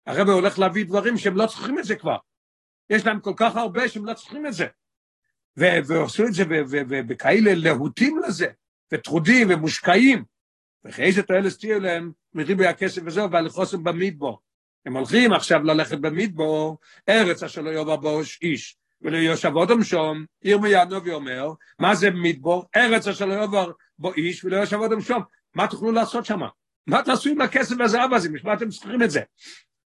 הרב 0.05 0.29
הולך 0.29 0.59
להביא 0.59 0.85
דברים 0.85 1.17
שהם 1.17 1.37
לא 1.37 1.47
צריכים 1.47 1.79
את 1.79 1.83
זה 1.83 1.95
כבר. 1.95 2.17
יש 2.89 3.05
להם 3.05 3.19
כל 3.19 3.33
כך 3.37 3.55
הרבה 3.55 3.89
שהם 3.89 4.05
לא 4.05 4.13
צריכים 4.13 4.45
את 4.45 4.53
זה. 4.53 4.67
ועשו 5.57 6.27
את 6.27 6.33
זה 6.33 6.43
וכאלה 7.09 7.51
להוטים 7.55 8.19
לזה, 8.27 8.47
וטרודים 8.93 9.47
ומושקעים. 9.49 10.23
ואחרי 10.85 11.11
זה 11.11 11.23
תועלת 11.23 11.59
תהיה 11.59 11.79
להם 11.79 12.11
מריבי 12.33 12.67
הכסף 12.67 13.01
וזהו, 13.05 13.31
והלכוסם 13.31 13.83
במדבור. 13.83 14.39
הם 14.85 14.97
הולכים 14.97 15.33
עכשיו 15.33 15.63
ללכת 15.63 15.97
במדבור, 15.97 16.77
ארץ 17.09 17.43
אשר 17.43 17.61
לא 17.61 17.69
יאמר 17.69 17.95
בו 17.95 18.21
איש. 18.41 18.77
וליושב 19.01 19.51
אודם 19.55 19.83
שום, 19.83 20.25
ירמיה 20.43 20.81
הנובי 20.81 21.13
אומר, 21.13 21.51
מה 21.79 21.95
זה 21.95 22.09
מדבור? 22.11 22.65
ארץ 22.75 23.07
אשר 23.07 23.25
לא 23.25 23.33
יאמר 23.33 23.71
בו 23.99 24.13
איש 24.13 24.45
וליושב 24.45 24.77
אודם 24.77 25.01
שום. 25.01 25.23
מה 25.55 25.67
תוכלו 25.67 25.91
לעשות 25.91 26.25
שם? 26.25 26.39
מה 26.87 27.03
תעשו 27.03 27.29
עם 27.29 27.41
הכסף 27.41 27.75
והזהב 27.79 28.13
הזה? 28.13 28.29
בשביל 28.29 28.53
אתם 28.53 28.69
צריכים 28.69 29.03
את 29.03 29.11
זה? 29.11 29.21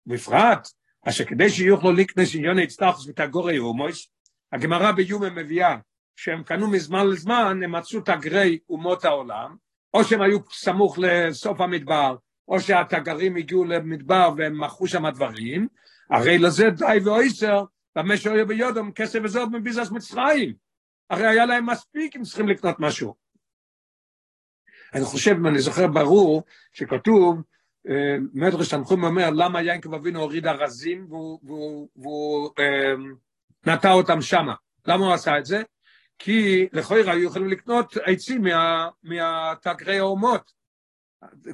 בפרט, 0.06 0.68
אשר 1.08 1.24
כדי 1.24 1.50
שיוכלו 1.50 1.92
לקנס 1.92 2.34
עניון 2.34 2.58
הצטחוס 2.58 3.06
ותגורי 3.08 3.58
אומויס, 3.58 4.08
הגמרא 4.52 4.92
ביומה 4.92 5.30
מביאה 5.30 5.76
שהם 6.16 6.42
קנו 6.42 6.70
מזמן 6.70 7.06
לזמן, 7.06 7.60
הם 7.64 7.72
מצאו 7.72 8.00
תגרי 8.00 8.58
אומות 8.68 9.04
העולם, 9.04 9.56
או 9.96 10.04
שהם 10.04 10.22
היו 10.22 10.38
סמוך 10.50 10.98
לסוף 10.98 11.60
המדבר, 11.60 12.16
או 12.48 12.60
שהתגרים 12.60 13.36
הגיעו 13.36 13.64
למדבר 13.64 14.30
והם 14.36 14.64
מכרו 14.64 14.86
שם 14.86 15.10
דברים, 15.10 15.68
הרי 16.10 16.38
לזה 16.38 16.70
די 16.70 16.98
ואויסר, 17.04 17.64
במה 17.96 18.16
שאויה 18.16 18.44
ביודום 18.44 18.92
כסף 18.92 19.18
וזוב 19.24 19.56
מביזס 19.56 19.90
מצרים. 19.90 20.54
הרי 21.10 21.26
היה 21.26 21.46
להם 21.46 21.70
מספיק 21.70 22.16
אם 22.16 22.22
צריכים 22.22 22.48
לקנות 22.48 22.80
משהו. 22.80 23.14
אני 24.94 25.04
חושב, 25.04 25.46
אני 25.46 25.58
זוכר 25.58 25.86
ברור, 25.86 26.42
שכתוב, 26.72 27.42
מדרש 28.34 28.74
תנחום 28.74 29.04
אומר, 29.04 29.30
למה 29.30 29.62
יעקב 29.62 29.94
אבינו 29.94 30.20
הוריד 30.20 30.46
ארזים 30.46 31.06
והוא 31.10 32.50
אה, 32.58 32.94
נטע 33.66 33.92
אותם 33.92 34.20
שמה? 34.20 34.54
למה 34.86 35.06
הוא 35.06 35.14
עשה 35.14 35.38
את 35.38 35.44
זה? 35.44 35.62
כי 36.18 36.66
לכאורה 36.72 37.12
היו 37.12 37.22
יכולים 37.22 37.48
לקנות 37.48 37.96
עצים 38.04 38.42
מה, 38.42 38.88
מהתגרי 39.02 39.98
האומות, 39.98 40.52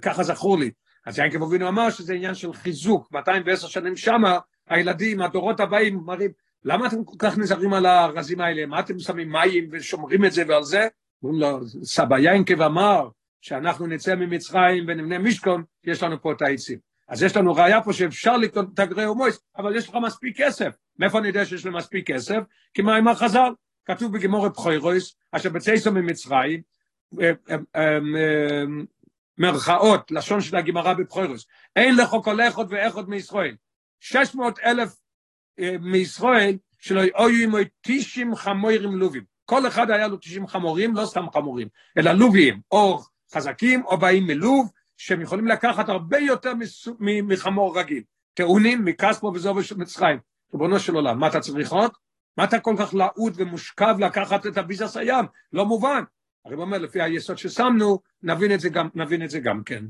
ככה 0.03 0.23
זכור 0.23 0.59
לי. 0.59 0.71
אז 1.07 1.19
יעקב 1.19 1.43
אבינו 1.43 1.69
אמר 1.69 1.91
שזה 1.91 2.15
עניין 2.15 2.35
של 2.35 2.53
חיזוק, 2.53 3.13
210 3.13 3.69
שנים 3.69 3.97
שמה, 3.97 4.39
הילדים, 4.69 5.23
הדורות 5.23 5.61
הבאים 5.61 6.01
מראים, 6.05 6.31
למה 6.65 6.87
אתם 6.87 7.05
כל 7.05 7.17
כך 7.19 7.39
נזהרים 7.39 7.73
על 7.73 7.87
הארזים 7.87 8.41
האלה? 8.41 8.67
מה 8.67 8.81
אתם 8.81 8.99
שמים 8.99 9.33
מים 9.33 9.69
ושומרים 9.73 10.25
את 10.25 10.33
זה 10.33 10.43
ועל 10.49 10.63
זה? 10.63 10.89
אומרים 11.23 11.41
לו, 11.41 11.61
סבא 11.83 12.19
יינקב 12.19 12.63
אמר 12.63 13.09
שאנחנו 13.41 13.87
נצא 13.87 14.15
ממצרים 14.15 14.85
ונבנה 14.89 15.19
משכון, 15.19 15.65
יש 15.85 16.03
לנו 16.03 16.23
פה 16.23 16.33
את 16.33 16.43
העצים. 16.43 16.79
אז 17.09 17.23
יש 17.23 17.37
לנו 17.37 17.55
ראייה 17.55 17.83
פה 17.83 17.93
שאפשר 17.93 18.37
לקנות 18.37 18.67
את 18.75 18.79
הגרי 18.79 19.05
הומויס, 19.05 19.41
אבל 19.57 19.77
יש 19.77 19.89
לך 19.89 19.95
מספיק 20.07 20.41
כסף. 20.41 20.77
מאיפה 20.99 21.19
אני 21.19 21.29
יודע 21.29 21.45
שיש 21.45 21.65
לי 21.65 21.71
מספיק 21.71 22.07
כסף? 22.07 22.39
כי 22.75 22.83
מה 22.83 22.97
עם 22.97 23.09
החז"ל? 23.09 23.53
כתוב 23.85 24.13
בגמורי 24.13 24.49
בחוירויס, 24.49 25.17
אשר 25.33 25.51
בצייסו 25.51 25.93
ממצרים, 25.93 26.63
אה, 27.21 27.31
אה, 27.51 27.57
אה, 27.77 27.99
מרכאות, 29.39 30.11
לשון 30.11 30.41
של 30.41 30.57
הגמרא 30.57 30.95
בבחוירוס, 30.95 31.47
אין 31.77 31.97
לך 31.97 32.17
כל 32.25 32.41
אחד 32.41 32.65
ואחד 32.69 33.09
מישראל. 33.09 33.57
600 34.01 34.59
אלף 34.59 35.01
מישראל 35.81 36.57
שלא 36.79 37.01
היו 37.01 37.45
עמו 37.45 37.59
90 37.81 38.37
חמורים 38.37 38.97
לובים. 38.97 39.23
כל 39.45 39.67
אחד 39.67 39.91
היה 39.91 40.09
לו 40.09 40.17
90 40.17 40.47
חמורים, 40.47 40.97
לא 40.97 41.07
סתם 41.07 41.27
חמורים, 41.33 41.69
אלא 41.99 42.13
לוביים, 42.13 42.61
או 42.71 42.99
חזקים 43.35 43.85
או 43.87 43.99
באים 43.99 44.27
מלוב, 44.27 44.71
שהם 44.97 45.21
יכולים 45.21 45.47
לקחת 45.47 45.89
הרבה 45.89 46.19
יותר 46.19 46.53
מחמור 47.01 47.79
רגיל. 47.79 48.03
טעונים 48.35 48.85
מכספו 48.85 49.33
וזו 49.35 49.63
של 49.63 49.77
מצרים. 49.77 50.19
ריבונו 50.53 50.79
של 50.79 50.95
עולם, 50.95 51.19
מה 51.19 51.29
אתה 51.29 51.41
צריך 51.41 51.73
עוד? 51.73 51.91
מה 52.37 52.45
אתה 52.45 52.61
כל 52.61 52.75
כך 52.79 52.95
לעוד 52.95 53.35
ומושכב 53.37 53.95
לקחת 53.99 54.47
את 54.47 54.57
הביזס 54.57 54.97
הים? 54.97 55.25
לא 55.53 55.67
מובן. 55.67 56.03
הרי 56.45 56.55
הוא 56.55 56.65
אומר, 56.65 56.79
לפי 56.79 57.03
היסוד 57.03 57.39
ששמנו, 57.39 58.01
נבין 58.23 58.55
את 58.55 58.61
זה 58.61 58.69
גם, 58.69 58.89
נבין 58.95 59.25
את 59.25 59.31
זה 59.31 59.41
גם 59.41 59.63
כן. 59.65 59.85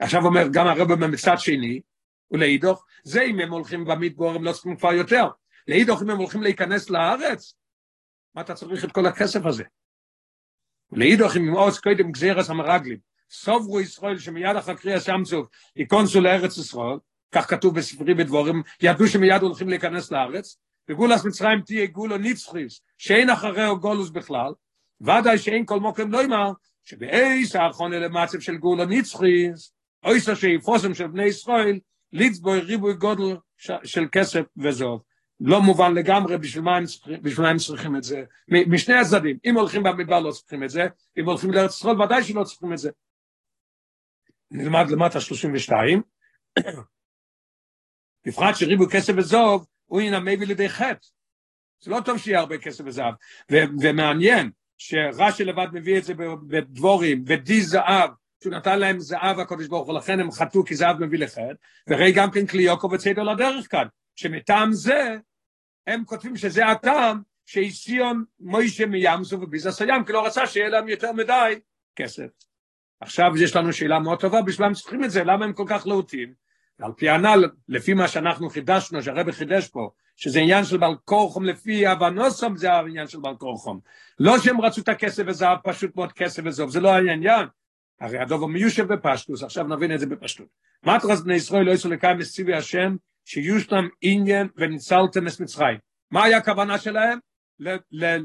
עכשיו 0.00 0.24
אומר, 0.24 0.44
גם 0.52 0.66
הרב 0.66 0.94
מצד 0.94 1.34
שני, 1.38 1.80
ולאידוך, 2.30 2.84
זה 3.04 3.22
אם 3.22 3.40
הם 3.40 3.52
הולכים 3.52 3.84
במדבור, 3.84 4.30
הם 4.30 4.44
לא 4.44 4.52
צריכים 4.52 4.76
כבר 4.76 4.92
יותר. 4.92 5.28
לאידוך, 5.68 6.02
אם 6.02 6.10
הם 6.10 6.18
הולכים 6.18 6.42
להיכנס 6.42 6.90
לארץ, 6.90 7.54
מה 8.34 8.42
אתה 8.42 8.54
צריך 8.54 8.84
את 8.84 8.92
כל 8.92 9.06
הכסף 9.06 9.46
הזה? 9.46 9.64
ולאידוך, 10.92 11.36
אם 11.36 11.50
עוז 11.50 11.80
קודם 11.80 12.12
גזירס 12.12 12.50
המרגלים, 12.50 12.98
סוברו 13.30 13.80
ישראל 13.80 14.18
שמיד 14.18 14.56
אחר 14.56 14.74
קריאה 14.74 15.00
סמצוב 15.00 15.48
ייכנסו 15.76 16.20
לארץ 16.20 16.58
ישראל, 16.58 16.98
כך 17.32 17.50
כתוב 17.50 17.74
בספרי 17.74 18.14
בדבורים, 18.14 18.62
ידעו 18.82 19.06
שמיד 19.06 19.42
הולכים 19.42 19.68
להיכנס 19.68 20.12
לארץ, 20.12 20.56
וגולס 20.88 21.24
מצרים 21.24 21.60
תהיה 21.60 21.86
גולו 21.86 22.18
ניצחיס, 22.18 22.80
שאין 22.98 23.30
אחריהו 23.30 23.80
גולוס 23.80 24.10
בכלל, 24.10 24.52
ודאי 25.00 25.38
שאין 25.38 25.66
כל 25.66 25.80
מוקם 25.80 26.12
לא 26.12 26.24
אמר, 26.24 26.52
שבאיס 26.84 27.56
האחרונה 27.56 27.98
למצב 27.98 28.40
של 28.40 28.56
גולו 28.56 28.84
ניצחיס, 28.84 29.72
אויסה 30.04 30.36
שאיפוסם 30.36 30.94
של 30.94 31.06
בני 31.06 31.24
ישראל, 31.24 31.78
ליצבוי 32.12 32.60
ריבוי 32.60 32.94
גודל 32.94 33.36
של 33.84 34.06
כסף 34.12 34.42
וזוב. 34.56 35.02
לא 35.40 35.62
מובן 35.62 35.94
לגמרי 35.94 36.38
בשביל 36.38 36.64
מה 36.64 36.76
הם 36.76 36.84
בשביל 37.22 37.46
מה 37.46 37.50
הם 37.50 37.56
צריכים 37.56 37.96
את 37.96 38.02
זה. 38.02 38.24
משני 38.48 38.94
הצדדים, 38.94 39.38
אם 39.44 39.54
הולכים 39.54 39.82
במדבר 39.82 40.20
לא 40.20 40.30
צריכים 40.30 40.64
את 40.64 40.70
זה, 40.70 40.86
אם 41.18 41.24
הולכים 41.24 41.50
לארץ 41.50 41.76
ישראל 41.76 42.02
ודאי 42.02 42.24
שלא 42.24 42.44
צריכים 42.44 42.72
את 42.72 42.78
זה. 42.78 42.90
נלמד 44.50 44.90
למטה 44.90 45.20
32, 45.20 46.02
בפרט 48.28 48.56
שריבוי 48.56 48.86
כסף 48.90 49.12
וזוב, 49.16 49.66
הוא 49.86 50.00
הנה 50.00 50.20
מביא 50.20 50.46
לידי 50.46 50.68
חטא. 50.68 51.06
זה 51.80 51.90
לא 51.90 52.00
טוב 52.04 52.18
שיהיה 52.18 52.40
הרבה 52.40 52.58
כסף 52.58 52.84
וזהב. 52.86 53.14
ומעניין 53.82 54.50
שרש"י 54.78 55.44
לבד 55.44 55.66
מביא 55.72 55.98
את 55.98 56.04
זה 56.04 56.14
בדבורים, 56.48 57.24
ודי 57.26 57.62
זהב, 57.62 58.10
שהוא 58.42 58.52
נתן 58.52 58.78
להם 58.78 59.00
זהב 59.00 59.38
הקודש 59.38 59.66
ברוך 59.66 59.88
הוא, 59.88 59.98
לכן 59.98 60.20
הם 60.20 60.30
חטאו 60.30 60.64
כי 60.64 60.74
זהב 60.74 61.04
מביא 61.04 61.18
לחטא, 61.18 61.52
וראי 61.88 62.12
גם 62.12 62.30
כן 62.30 62.46
קליוקו 62.46 62.90
וציידו 62.90 63.24
לדרך 63.24 63.70
כאן, 63.70 63.86
שמטעם 64.16 64.72
זה, 64.72 65.16
הם 65.86 66.04
כותבים 66.04 66.36
שזה 66.36 66.66
הטעם 66.66 67.20
שהסיון 67.46 68.24
מוישה 68.40 68.86
מימסו 68.86 69.40
וביזס 69.40 69.82
הים, 69.82 70.04
כי 70.04 70.12
לא 70.12 70.26
רצה 70.26 70.46
שיהיה 70.46 70.68
להם 70.68 70.88
יותר 70.88 71.12
מדי 71.12 71.60
כסף. 71.96 72.28
עכשיו 73.00 73.32
יש 73.36 73.56
לנו 73.56 73.72
שאלה 73.72 73.98
מאוד 73.98 74.20
טובה, 74.20 74.42
בשביל 74.42 74.66
הם 74.66 74.74
צריכים 74.74 75.04
את 75.04 75.10
זה, 75.10 75.24
למה 75.24 75.44
הם 75.44 75.52
כל 75.52 75.64
כך 75.68 75.86
להוטים? 75.86 76.47
ועל 76.80 76.92
פי 76.96 77.08
הנ"ל, 77.08 77.44
לפי 77.68 77.94
מה 77.94 78.08
שאנחנו 78.08 78.50
חידשנו, 78.50 79.02
שהרבא 79.02 79.32
חידש 79.32 79.68
פה, 79.68 79.90
שזה 80.16 80.40
עניין 80.40 80.64
של 80.64 80.76
בעל 80.76 80.94
כורחום, 81.04 81.44
לפי 81.44 81.92
אבנוסום 81.92 82.56
זה 82.56 82.72
העניין 82.72 83.06
של 83.06 83.20
בעל 83.20 83.36
כורחום. 83.36 83.80
לא 84.20 84.38
שהם 84.38 84.60
רצו 84.60 84.80
את 84.80 84.88
הכסף 84.88 85.22
וזהב, 85.26 85.58
פשוט 85.64 85.96
מאוד 85.96 86.12
כסף 86.12 86.42
וזהב, 86.46 86.68
זה 86.68 86.80
לא 86.80 86.88
העניין. 86.88 87.46
הרי 88.00 88.18
הדובר 88.18 88.46
מיושב 88.46 88.92
בפשטוס, 88.92 89.42
עכשיו 89.42 89.64
נבין 89.64 89.94
את 89.94 90.00
זה 90.00 90.06
בפשטות. 90.06 90.46
מטרס 90.84 91.20
בני 91.20 91.34
ישראל 91.34 91.62
לא 91.62 91.72
יצאו 91.72 91.90
לקיים 91.90 92.18
מסיבי 92.18 92.54
השם, 92.54 92.96
שיושלם 93.24 93.88
עניין 94.00 94.48
וניצלתם 94.56 95.26
את 95.26 95.40
מצרים. 95.40 95.78
מה 96.10 96.24
היה 96.24 96.36
הכוונה 96.36 96.78
שלהם? 96.78 97.18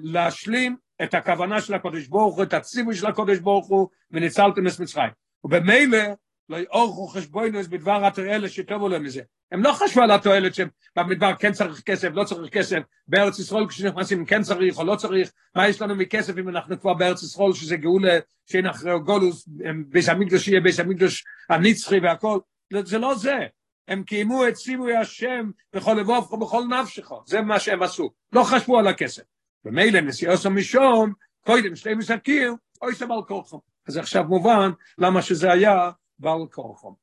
להשלים 0.04 0.76
את 1.04 1.14
הכוונה 1.14 1.62
של 1.62 1.74
הקודש 1.74 2.08
ברוך 2.08 2.36
הוא, 2.36 2.44
את 2.44 2.54
הציווי 2.54 2.96
של 2.96 3.08
הקודש 3.08 3.40
ברוך 3.40 3.68
הוא, 3.68 3.90
וניצלתם 4.12 4.68
את 4.68 4.80
מצרים. 4.80 5.10
ובמילא 5.44 6.04
לא 6.50 6.58
יאורכו 6.58 7.08
חשבוינוס 7.08 7.68
בדבר 7.68 8.06
התועלת 8.06 8.52
שטובו 8.52 8.90
להם 8.90 9.04
מזה. 9.04 9.22
הם 9.52 9.64
לא 9.64 9.72
חשבו 9.74 10.02
על 10.02 10.12
התועלת 10.12 10.56
שבמדבר 10.56 11.36
כן 11.36 11.52
צריך 11.52 11.82
כסף, 11.82 12.10
לא 12.14 12.24
צריך 12.24 12.54
כסף, 12.54 12.80
בארץ 13.08 13.40
ישראל 13.40 13.68
כשנכנסים 13.68 14.26
כן 14.26 14.42
צריך 14.42 14.78
או 14.78 14.84
לא 14.84 14.96
צריך, 14.96 15.32
מה 15.56 15.68
יש 15.68 15.82
לנו 15.82 15.96
מכסף 15.96 16.38
אם 16.38 16.50
אנחנו 16.50 16.80
כבר 16.80 16.94
בארץ 16.94 17.24
ישראל 17.24 17.54
שזה 17.54 17.76
גאולה 17.76 18.20
שאין 18.46 18.66
אחרי 18.66 19.00
גולוס, 19.00 19.50
ביס 19.88 20.10
המקדוש 20.10 20.48
יהיה 20.48 20.62
ביס 20.62 20.80
המקדוש 20.80 21.24
הנצחי 21.50 22.00
והכל, 22.00 22.40
זה 22.84 22.98
לא 22.98 23.16
זה. 23.16 23.38
הם 23.88 24.04
קיימו 24.04 24.48
את 24.48 24.54
ציווי 24.54 24.96
השם 24.96 25.52
בכל 25.74 25.94
לבוב 25.94 26.34
ובכל 26.34 26.64
נפשך, 26.70 27.12
זה 27.26 27.42
מה 27.42 27.60
שהם 27.60 27.84
עשו, 27.84 28.12
לא 28.34 28.44
חשבו 28.44 28.80
על 28.80 28.88
הכסף. 28.88 29.24
ומילא 29.66 30.02
נסיעוסו 30.02 30.50
משום, 30.50 31.14
קודם 31.46 31.76
שתי 31.76 31.94
מסקיר, 31.94 32.54
אוי 32.82 32.96
סבל 32.96 33.22
כוחו. 33.28 33.62
אז 33.88 33.98
עכשיו 33.98 34.24
מובן 34.24 34.72
למה 34.98 35.22
שזה 35.22 35.52
היה 35.52 35.92
בעל 36.20 36.48
כורחו. 36.52 36.96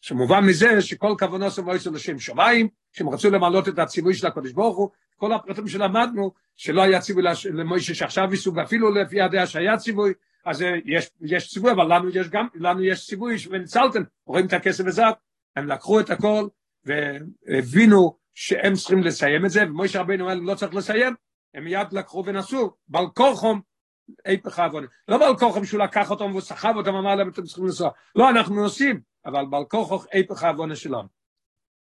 שמובן 0.00 0.44
מזה 0.44 0.82
שכל 0.82 1.14
כוונו 1.18 1.50
של 1.50 1.62
מויסו 1.62 1.92
לשם 1.92 2.18
שמיים, 2.18 2.68
שהם 2.92 3.08
רצו 3.08 3.30
למלות 3.30 3.68
את 3.68 3.78
הציווי 3.78 4.14
של 4.14 4.26
הקודש 4.26 4.52
ברוך 4.52 4.76
הוא, 4.76 4.90
כל 5.16 5.32
הפרטים 5.32 5.68
שלמדנו, 5.68 6.32
שלא 6.56 6.82
היה 6.82 7.00
ציווי 7.00 7.22
למוישה 7.52 7.94
שעכשיו 7.94 8.28
ייסעו, 8.30 8.54
ואפילו 8.54 8.90
לפי 8.90 9.20
הדעה 9.20 9.46
שהיה 9.46 9.76
ציווי, 9.76 10.12
אז 10.44 10.64
יש, 10.84 11.10
יש 11.20 11.48
ציווי, 11.48 11.72
אבל 11.72 11.96
לנו 11.96 12.08
יש 12.08 12.28
גם, 12.28 12.46
לנו 12.54 12.84
יש 12.84 13.06
ציווי, 13.06 13.36
וניצלתם, 13.50 14.02
רואים 14.26 14.46
את 14.46 14.52
הכסף 14.52 14.84
וזאת, 14.86 15.14
הם 15.56 15.68
לקחו 15.68 16.00
את 16.00 16.10
הכל, 16.10 16.48
והבינו 16.84 18.18
שהם 18.34 18.74
צריכים 18.74 19.02
לסיים 19.02 19.46
את 19.46 19.50
זה, 19.50 19.62
ומוישה 19.62 20.00
רבינו 20.00 20.24
אומר, 20.24 20.34
לא 20.34 20.54
צריך 20.54 20.74
לסיים, 20.74 21.14
הם 21.54 21.64
מיד 21.64 21.92
לקחו 21.92 22.24
ונסעו, 22.26 22.70
בעל 22.88 23.06
כורחום, 23.14 23.60
היפך 24.24 24.58
העוונה. 24.58 24.86
לא 25.08 25.18
בעל 25.18 25.36
כוחם 25.36 25.64
שהוא 25.64 25.80
לקח 25.80 26.10
אותם 26.10 26.24
והוא 26.24 26.40
סחב 26.40 26.72
אותם, 26.76 26.94
אמר 26.94 27.14
להם 27.14 27.28
אתם 27.28 27.42
צריכים 27.42 27.64
לנסוע. 27.64 27.90
לא, 28.16 28.30
אנחנו 28.30 28.54
נוסעים, 28.54 29.00
אבל 29.26 29.44
בעל 29.50 29.64
כוחו 29.64 30.00
היפך 30.12 30.42
העוונה 30.42 30.76
שלנו. 30.76 31.08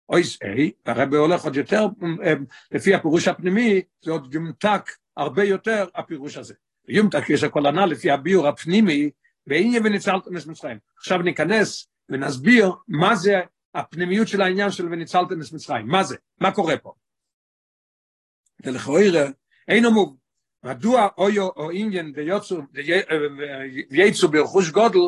אויס 0.10 0.42
איי, 0.42 0.72
הרבי 0.86 1.18
הולך 1.18 1.44
עוד 1.44 1.56
יותר, 1.56 1.86
לפי 2.72 2.96
הפירוש 2.96 3.28
הפנימי, 3.28 3.82
זה 4.02 4.12
עוד 4.12 4.34
יומתק 4.34 4.92
הרבה 5.18 5.44
יותר 5.44 5.88
הפירוש 5.96 6.38
הזה. 6.38 6.54
יומתק 6.88 7.30
יש 7.30 7.44
הכל 7.44 7.66
ענה 7.66 7.86
לפי 7.86 8.12
הביור 8.12 8.48
הפנימי, 8.48 9.10
ואין 9.48 9.74
יבן 9.74 9.92
ניצלתם 9.92 10.38
את 10.38 10.48
מצרים. 10.48 10.78
עכשיו 10.98 11.18
ניכנס 11.18 11.88
ונסביר 12.10 12.72
מה 12.88 13.16
זה 13.16 13.42
הפנימיות 13.76 14.28
של 14.28 14.42
העניין 14.42 14.72
של 14.72 14.86
וניצלתם 14.92 15.42
את 15.42 15.54
מצרים. 15.54 15.88
מה 15.88 16.04
זה? 16.04 16.16
מה 16.42 16.52
קורה 16.52 16.78
פה? 16.78 16.94
ולכאורה 18.64 19.02
אין 19.68 19.86
אמור, 19.86 20.18
מדוע 20.64 21.08
אויו 21.18 21.48
או 21.48 21.72
עניין 21.72 22.14
וייצו 23.90 24.28
ברכוש 24.28 24.70
גודל 24.72 25.00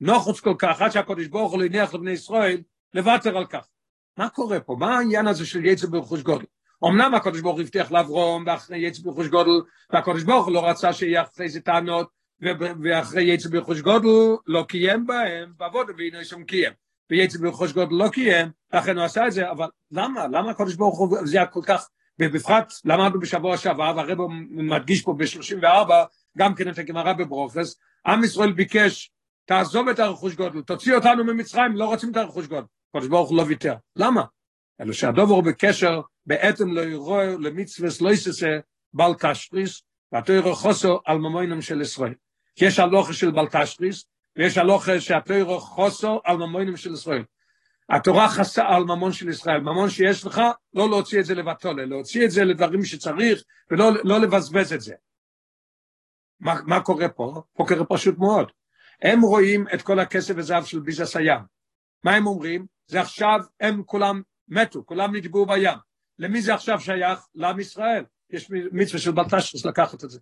נוחוץ 0.00 0.40
כל 0.40 0.54
כך 0.58 0.82
עד 0.82 0.90
שהקודש 0.90 1.26
ברוך 1.26 1.52
הוא 1.52 1.62
הניח 1.62 1.94
לבני 1.94 2.10
ישראל 2.10 2.60
לוותר 2.94 3.38
על 3.38 3.46
כך. 3.46 3.68
מה 4.16 4.28
קורה 4.28 4.60
פה? 4.60 4.76
מה 4.78 4.98
העניין 4.98 5.26
הזה 5.26 5.46
של 5.46 5.64
יצא 5.64 5.86
ברכוש 5.86 6.22
גודל? 6.22 6.44
אמנם 6.84 7.14
הקודש 7.14 7.40
ברוך 7.40 7.56
הוא 7.56 7.62
הבטיח 7.62 7.92
לאברום 7.92 8.44
ואחרי 8.46 8.78
יצא 8.78 9.02
ברכוש 9.02 9.26
גודל 9.26 9.50
והקודש 9.92 10.22
ברוך 10.22 10.46
הוא 10.46 10.54
לא 10.54 10.68
רצה 10.68 10.92
שיהיה 10.92 11.22
אחרי 11.22 11.48
זה 11.48 11.60
טענות 11.60 12.08
ואחרי 12.82 13.22
יצא 13.22 13.48
ברכוש 13.48 13.80
גודל 13.80 14.36
לא 14.46 14.64
קיים 14.68 15.06
בהם 15.06 15.52
בעבוד 15.56 15.86
והנה 15.98 16.24
שם 16.24 16.44
קיים 16.44 16.72
ויצא 17.10 17.38
ברכוש 17.38 17.72
גודל 17.72 17.94
לא 17.94 18.08
קיים 18.08 18.48
לכן 18.74 18.96
הוא 18.96 19.04
עשה 19.04 19.26
את 19.26 19.32
זה 19.32 19.50
אבל 19.50 19.66
למה? 19.90 20.26
למה 20.26 20.50
הקודש 20.50 20.74
ברוך 20.74 20.98
הוא 20.98 21.18
זה 21.24 21.38
היה 21.38 21.46
כל 21.46 21.60
כך 21.66 21.88
ובפרט 22.20 22.72
למדנו 22.84 23.20
בשבוע 23.20 23.56
שעבר, 23.56 23.92
והרב 23.96 24.18
מדגיש 24.50 25.02
פה 25.02 25.14
ב-34, 25.18 25.90
גם 26.38 26.54
כן 26.54 26.70
את 26.70 26.78
הגמרא 26.78 27.12
בברוכס, 27.12 27.80
עם 28.06 28.24
ישראל 28.24 28.52
ביקש, 28.52 29.10
תעזוב 29.44 29.88
את 29.88 29.98
הרכוש 29.98 30.34
גודל, 30.34 30.62
תוציא 30.62 30.94
אותנו 30.94 31.24
ממצרים, 31.24 31.76
לא 31.76 31.84
רוצים 31.84 32.10
את 32.10 32.16
הרכוש 32.16 32.46
גודל. 32.46 32.66
קדוש 32.96 33.08
ברוך 33.08 33.30
הוא 33.30 33.36
לא 33.36 33.42
ויתר. 33.42 33.74
למה? 33.96 34.24
אלא 34.80 34.92
שהדובר 34.92 35.40
בקשר, 35.40 36.00
בעצם 36.26 36.72
לא 36.72 36.80
ירוא 36.80 37.22
למצווה 37.22 37.88
לא 38.00 38.10
יססה 38.10 38.58
בל 38.92 39.12
תשריס, 39.14 39.82
והתוירו 40.12 40.54
חוסו 40.54 41.00
על 41.04 41.18
ממוינם 41.18 41.62
של 41.62 41.80
ישראל. 41.80 42.14
יש 42.60 42.78
הלוכה 42.78 43.12
של 43.12 43.30
בל 43.30 43.46
תשריס, 43.46 44.04
ויש 44.36 44.58
הלוכה 44.58 45.00
שהתוירו 45.00 45.60
חוסו 45.60 46.20
על 46.24 46.36
ממוינם 46.36 46.76
של 46.76 46.92
ישראל. 46.92 47.24
התורה 47.90 48.28
חסה 48.28 48.62
על 48.68 48.84
ממון 48.84 49.12
של 49.12 49.28
ישראל, 49.28 49.60
ממון 49.60 49.90
שיש 49.90 50.26
לך, 50.26 50.40
לא 50.74 50.88
להוציא 50.88 51.20
את 51.20 51.24
זה 51.24 51.34
לבטולה, 51.34 51.84
להוציא 51.84 52.24
את 52.24 52.30
זה 52.30 52.44
לדברים 52.44 52.84
שצריך, 52.84 53.42
ולא 53.70 53.90
לא 54.04 54.20
לבזבז 54.20 54.72
את 54.72 54.80
זה. 54.80 54.94
מה, 56.40 56.54
מה 56.66 56.80
קורה 56.80 57.08
פה? 57.08 57.42
פה 57.52 57.64
קורה 57.68 57.84
פשוט 57.84 58.18
מאוד. 58.18 58.50
הם 59.02 59.20
רואים 59.20 59.66
את 59.74 59.82
כל 59.82 59.98
הכסף 59.98 60.34
וזהב 60.36 60.64
של 60.64 60.80
ביזס 60.80 61.16
הים. 61.16 61.40
מה 62.04 62.14
הם 62.14 62.26
אומרים? 62.26 62.66
זה 62.86 63.00
עכשיו, 63.00 63.40
הם 63.60 63.82
כולם 63.86 64.22
מתו, 64.48 64.86
כולם 64.86 65.16
נדבו 65.16 65.46
בים. 65.46 65.78
למי 66.18 66.42
זה 66.42 66.54
עכשיו 66.54 66.80
שייך? 66.80 67.26
לעם 67.34 67.60
ישראל. 67.60 68.04
יש 68.30 68.50
מצווה 68.72 69.00
של 69.00 69.12
בלטשרס 69.12 69.66
לקחת 69.66 70.04
את 70.04 70.10
זה. 70.10 70.20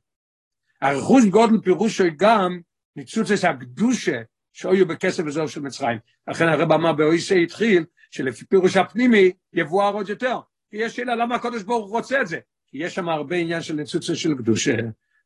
הרכוש 0.82 1.24
גודל 1.24 1.60
פירושו 1.64 2.04
גם 2.16 2.60
ניצוץ 2.96 3.30
את 3.30 3.44
הקדושה 3.44 4.22
שהיו 4.56 4.86
בכסף 4.86 5.22
וזהו 5.26 5.48
של 5.48 5.60
מצרים. 5.60 5.98
לכן 6.28 6.48
הרב 6.48 6.72
אמר 6.72 6.92
באויסה 6.92 7.34
התחיל, 7.34 7.84
שלפי 8.10 8.44
פירוש 8.44 8.76
הפנימי 8.76 9.32
יבואר 9.52 9.94
עוד 9.94 10.08
יותר. 10.08 10.38
כי 10.70 10.76
יש 10.76 10.96
שאלה 10.96 11.14
למה 11.14 11.34
הקדוש 11.34 11.62
ברוך 11.62 11.86
הוא 11.86 11.96
רוצה 11.96 12.20
את 12.20 12.26
זה? 12.26 12.38
כי 12.68 12.78
יש 12.78 12.94
שם 12.94 13.08
הרבה 13.08 13.36
עניין 13.36 13.62
של 13.62 13.74
ניצוץ 13.74 14.12
של 14.12 14.34
קדושה. 14.34 14.76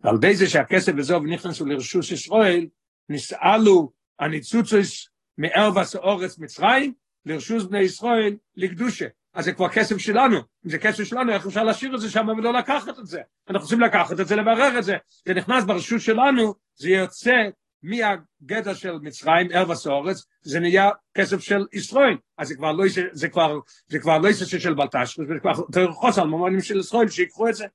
ועל 0.00 0.18
די 0.18 0.34
זה 0.34 0.48
שהכסף 0.48 0.92
וזהו 0.96 1.26
נכנסו 1.26 1.66
לרשוס 1.66 2.10
ישראל, 2.10 2.66
נסעלו 3.08 3.92
הניצוצוס 4.20 5.08
מערבס 5.38 5.96
אורץ 5.96 6.38
מצרים, 6.38 6.92
לרשוס 7.26 7.64
בני 7.64 7.80
ישראל 7.80 8.36
לקדושה. 8.56 9.06
אז 9.34 9.44
זה 9.44 9.52
כבר 9.52 9.68
כסף 9.68 9.98
שלנו. 9.98 10.36
אם 10.36 10.70
זה 10.70 10.78
כסף 10.78 11.04
שלנו, 11.04 11.32
איך 11.32 11.46
אפשר 11.46 11.64
להשאיר 11.64 11.94
את 11.94 12.00
זה 12.00 12.10
שם 12.10 12.28
ולא 12.28 12.52
לקחת 12.52 12.98
את 12.98 13.06
זה? 13.06 13.20
אנחנו 13.48 13.62
רוצים 13.62 13.80
לקחת 13.80 14.20
את 14.20 14.28
זה, 14.28 14.36
לברר 14.36 14.78
את 14.78 14.84
זה. 14.84 14.96
זה 15.26 15.34
נכנס 15.34 15.64
ברשות 15.64 16.00
שלנו, 16.00 16.54
זה 16.74 16.90
יוצא 16.90 17.36
מהגדע 17.82 18.74
של 18.74 18.92
מצרים, 18.92 19.52
ארבס 19.52 19.86
אורץ, 19.86 20.26
זה 20.42 20.60
נהיה 20.60 20.90
כסף 21.14 21.40
של 21.40 21.66
ישראל. 21.72 22.16
אז 22.38 22.48
זה 22.48 22.54
כבר 22.56 22.72
לא 22.72 22.84
זה 23.12 23.28
כבר, 23.28 23.58
זה 23.88 23.98
כבר 23.98 24.18
לא 24.18 24.28
יסע 24.28 24.58
של 24.58 24.74
בלטש, 24.74 25.20
זה 25.20 25.34
כבר 25.40 25.52
תרחוץ 25.72 26.18
על 26.18 26.26
מומנים 26.26 26.60
של 26.60 26.78
ישראל, 26.78 27.08
שיקחו 27.08 27.48
את 27.48 27.54
זה. 27.54 27.66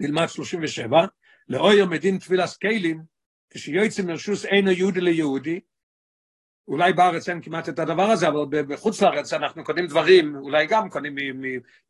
נלמד 0.00 0.26
37, 0.26 1.04
לאויר 1.48 1.86
מדין 1.86 2.18
תפילס 2.18 2.56
כלים, 2.56 3.02
כשיועצים 3.50 4.06
מרשוס 4.06 4.44
אינו 4.44 4.70
יהודי 4.70 5.00
ליהודי, 5.00 5.60
אולי 6.68 6.92
בארץ 6.92 7.28
אין 7.28 7.42
כמעט 7.42 7.68
את 7.68 7.78
הדבר 7.78 8.02
הזה, 8.02 8.28
אבל 8.28 8.40
בחוץ 8.50 9.02
לארץ 9.02 9.32
אנחנו 9.32 9.64
קונים 9.64 9.86
דברים, 9.86 10.36
אולי 10.36 10.66
גם 10.66 10.90
קונים 10.90 11.14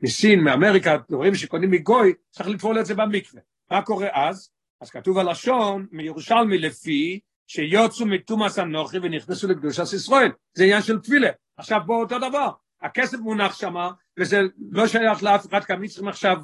מסין, 0.00 0.40
מאמריקה, 0.40 0.96
דברים 1.10 1.34
שקונים 1.34 1.70
מגוי, 1.70 2.14
צריך 2.30 2.48
לטבול 2.48 2.80
את 2.80 2.86
זה 2.86 2.94
במקווה. 2.94 3.40
מה 3.70 3.82
קורה 3.82 4.08
אז? 4.12 4.55
אז 4.80 4.90
כתוב 4.90 5.18
הלשון 5.18 5.86
מירושלמי 5.92 6.58
לפי 6.58 7.20
שיוצאו 7.46 8.06
מתומאס 8.06 8.58
אנוכי 8.58 8.98
ונכנסו 8.98 9.48
לקדושת 9.48 9.92
ישראל. 9.94 10.30
זה 10.54 10.64
עניין 10.64 10.82
של 10.82 10.98
תפילה. 10.98 11.30
עכשיו 11.56 11.80
בואו 11.86 12.02
אותו 12.02 12.18
דבר. 12.18 12.50
הכסף 12.82 13.18
מונח 13.18 13.58
שמה, 13.58 13.90
וזה 14.18 14.40
לא 14.70 14.86
שייך 14.86 15.22
לאף 15.22 15.46
אחד, 15.46 15.64
כי 15.64 15.72
המצרים 15.72 16.08
עכשיו 16.08 16.36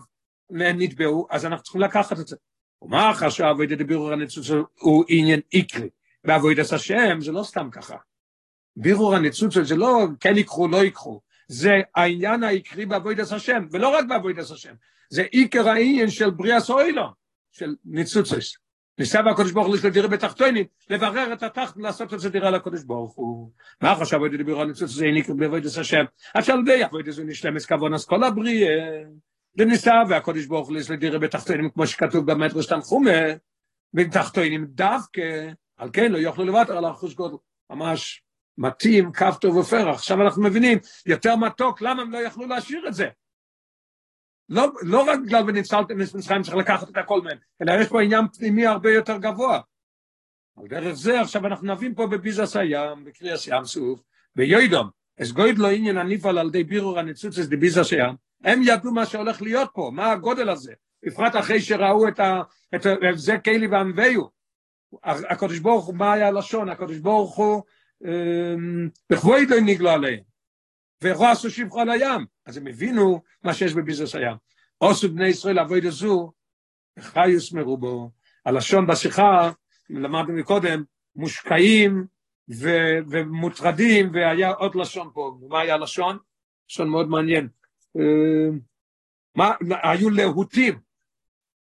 נתבעו, 0.51 1.27
אז 1.31 1.47
אנחנו 1.47 1.63
צריכים 1.63 1.81
לקחת 1.81 2.21
את 2.21 2.27
זה. 2.27 2.37
ומה 2.83 3.13
חשב 3.15 3.45
אבוידא 3.45 3.75
דבירור 3.75 4.13
הניצוץ 4.13 4.51
הוא 4.81 5.05
עניין 5.09 5.41
עיקרי. 5.51 5.89
בעבודת 6.25 6.73
השם 6.73 7.21
זה 7.21 7.33
לא 7.33 7.43
סתם 7.43 7.71
ככה. 7.71 7.97
בירור 8.77 9.15
הניצוץ 9.15 9.59
זה 9.59 9.77
לא 9.77 10.07
כן 10.21 10.37
ייקחו, 10.37 10.69
לא 10.69 10.77
ייקחו. 10.77 11.21
זה 11.49 11.81
העניין 11.95 12.43
העיקרי 12.43 12.87
בעבודת 12.87 13.33
השם, 13.33 13.67
ולא 13.73 13.89
רק 13.89 14.05
בעבודת 14.09 14.51
השם. 14.51 14.75
זה 15.11 15.23
עיקר 15.23 15.69
העניין 15.69 16.11
של 16.11 16.31
בריאה 16.31 16.61
סוילו, 16.61 17.03
של 17.53 17.75
ניצוצס. 17.85 18.57
ניסה 18.99 19.21
והקדוש 19.27 19.53
ברוך 19.53 19.67
הוא 19.67 19.77
יש 19.77 19.85
לו 19.85 19.91
דירה 19.91 20.09
בתחתונים, 20.09 20.65
לברר 20.91 21.33
את 21.33 21.43
התחת 21.43 21.77
ולעשות 21.77 22.15
את 22.15 22.21
זה 22.21 22.31
דירה 22.31 22.51
לקדוש 22.51 22.83
ברוך 22.85 23.15
הוא. 23.15 23.51
מה 23.81 23.95
חשב 23.95 24.17
אבודת 24.17 24.37
דיבור 24.37 24.63
הניצוץ 24.63 24.91
זה 24.91 25.05
עיקר 25.05 25.33
בעבודת 25.35 25.77
השם? 25.81 26.05
עד 26.35 26.45
שעל 26.45 26.65
די 26.65 26.83
עבודת 26.83 27.13
זה 27.13 27.25
נשלמס 27.25 27.67
כבון 27.67 27.95
אז 27.95 28.05
כל 28.05 28.25
הבריאה. 28.25 29.03
וניסה 29.59 29.93
והקדוש 30.09 30.47
ברוך 30.47 30.69
הוא 30.69 30.79
יש 30.79 30.91
לו 30.91 30.97
דירה 30.97 31.19
בתחתונים, 31.19 31.71
כמו 31.71 31.87
שכתוב 31.87 32.33
במטרס 32.33 32.67
תנחומה, 32.67 33.21
בתחתונים 33.95 34.67
דווקא, 34.69 35.49
על 35.77 35.91
כן 35.93 36.13
לא 36.13 36.19
יוכלו 36.19 36.45
לוותר 36.45 36.77
על 36.77 36.91
אחוז 36.91 37.15
גודל. 37.15 37.37
ממש 37.71 38.23
מתאים, 38.59 39.13
קו 39.13 39.27
טוב 39.41 39.57
ופרח. 39.57 39.95
עכשיו 39.95 40.23
אנחנו 40.23 40.43
מבינים, 40.43 40.79
יותר 41.07 41.37
מתוק, 41.37 41.83
למה 41.83 42.03
הם 42.03 42.13
לא 42.13 42.19
יכלו 42.19 42.47
להשאיר 42.47 42.89
את 42.89 42.95
זה? 42.95 43.09
לא, 44.53 44.73
לא 44.83 45.03
רק 45.03 45.21
בגלל 45.21 45.45
וניצלתם 45.47 45.99
מצרים 45.99 46.43
צריך 46.43 46.57
לקחת 46.57 46.89
את 46.89 46.97
הכל 46.97 47.21
מהם, 47.23 47.39
אלא 47.63 47.73
יש 47.81 47.89
פה 47.89 48.03
עניין 48.03 48.29
פנימי 48.29 48.67
הרבה 48.67 48.91
יותר 48.91 49.17
גבוה. 49.17 49.61
על 50.57 50.67
דרך 50.69 50.93
זה 50.93 51.21
עכשיו 51.21 51.47
אנחנו 51.47 51.75
נבין 51.75 51.95
פה 51.95 52.07
בביזס 52.07 52.57
הים, 52.57 53.05
בקריאס 53.05 53.47
ים 53.47 53.65
סוף, 53.65 54.01
ביודום, 54.37 54.89
אז 55.19 55.33
גויד 55.33 55.59
לו 55.59 55.69
עניין 55.69 55.97
הניפל 55.97 56.39
על 56.39 56.47
ידי 56.47 56.65
בירור 56.65 56.99
הניצוצס 56.99 57.47
דביזס 57.47 57.93
הים, 57.93 58.15
הם 58.45 58.61
ידעו 58.65 58.93
מה 58.93 59.07
שהולך 59.07 59.43
להיות 59.43 59.71
פה, 59.75 59.91
מה 59.95 60.13
הגודל 60.13 60.49
הזה, 60.49 60.73
בפרט 61.03 61.37
אחרי 61.37 61.61
שראו 61.61 62.09
את, 62.09 62.21
ה, 62.21 62.41
את, 62.75 62.87
את 62.87 63.19
זה 63.19 63.39
קיילי 63.39 63.67
וענוויו. 63.67 64.23
הקדוש 65.05 65.59
ברוך 65.59 65.85
הוא, 65.85 65.95
מה 65.95 66.13
היה 66.13 66.29
הלשון? 66.29 66.69
הקדוש 66.69 66.99
ברוך 66.99 67.37
הוא 67.37 67.63
בכבוד 69.11 69.51
לא 69.51 69.57
נגלו 69.61 69.91
עליהם. 69.91 70.32
ואיכו 71.03 71.27
עשו 71.27 71.51
שבחו 71.51 71.81
על 71.81 71.91
הים. 71.91 72.27
אז 72.47 72.57
הם 72.57 72.67
הבינו 72.67 73.23
מה 73.43 73.55
שיש 73.55 73.75
בביזוס 73.75 74.15
הים. 74.15 74.37
עושו 74.79 75.09
בני 75.15 75.29
ישראל 75.29 75.59
אבוי 75.59 75.81
דזו, 75.81 76.33
חיוס 77.01 77.53
מרובו. 77.53 78.11
הלשון 78.47 78.87
בשיחה, 78.87 79.51
למדנו 79.91 80.35
מקודם, 80.35 80.83
מושקעים 81.17 82.07
ו- 82.51 82.99
ומוטרדים, 83.11 84.11
והיה 84.15 84.51
עוד 84.51 84.75
לשון 84.75 85.11
פה. 85.15 85.39
מה 85.49 85.61
היה 85.61 85.77
לשון? 85.77 86.19
לשון 86.71 86.89
מאוד 86.89 87.09
מעניין. 87.09 87.49
מה, 89.35 89.53
היו 89.83 90.11
להוטים. 90.11 90.79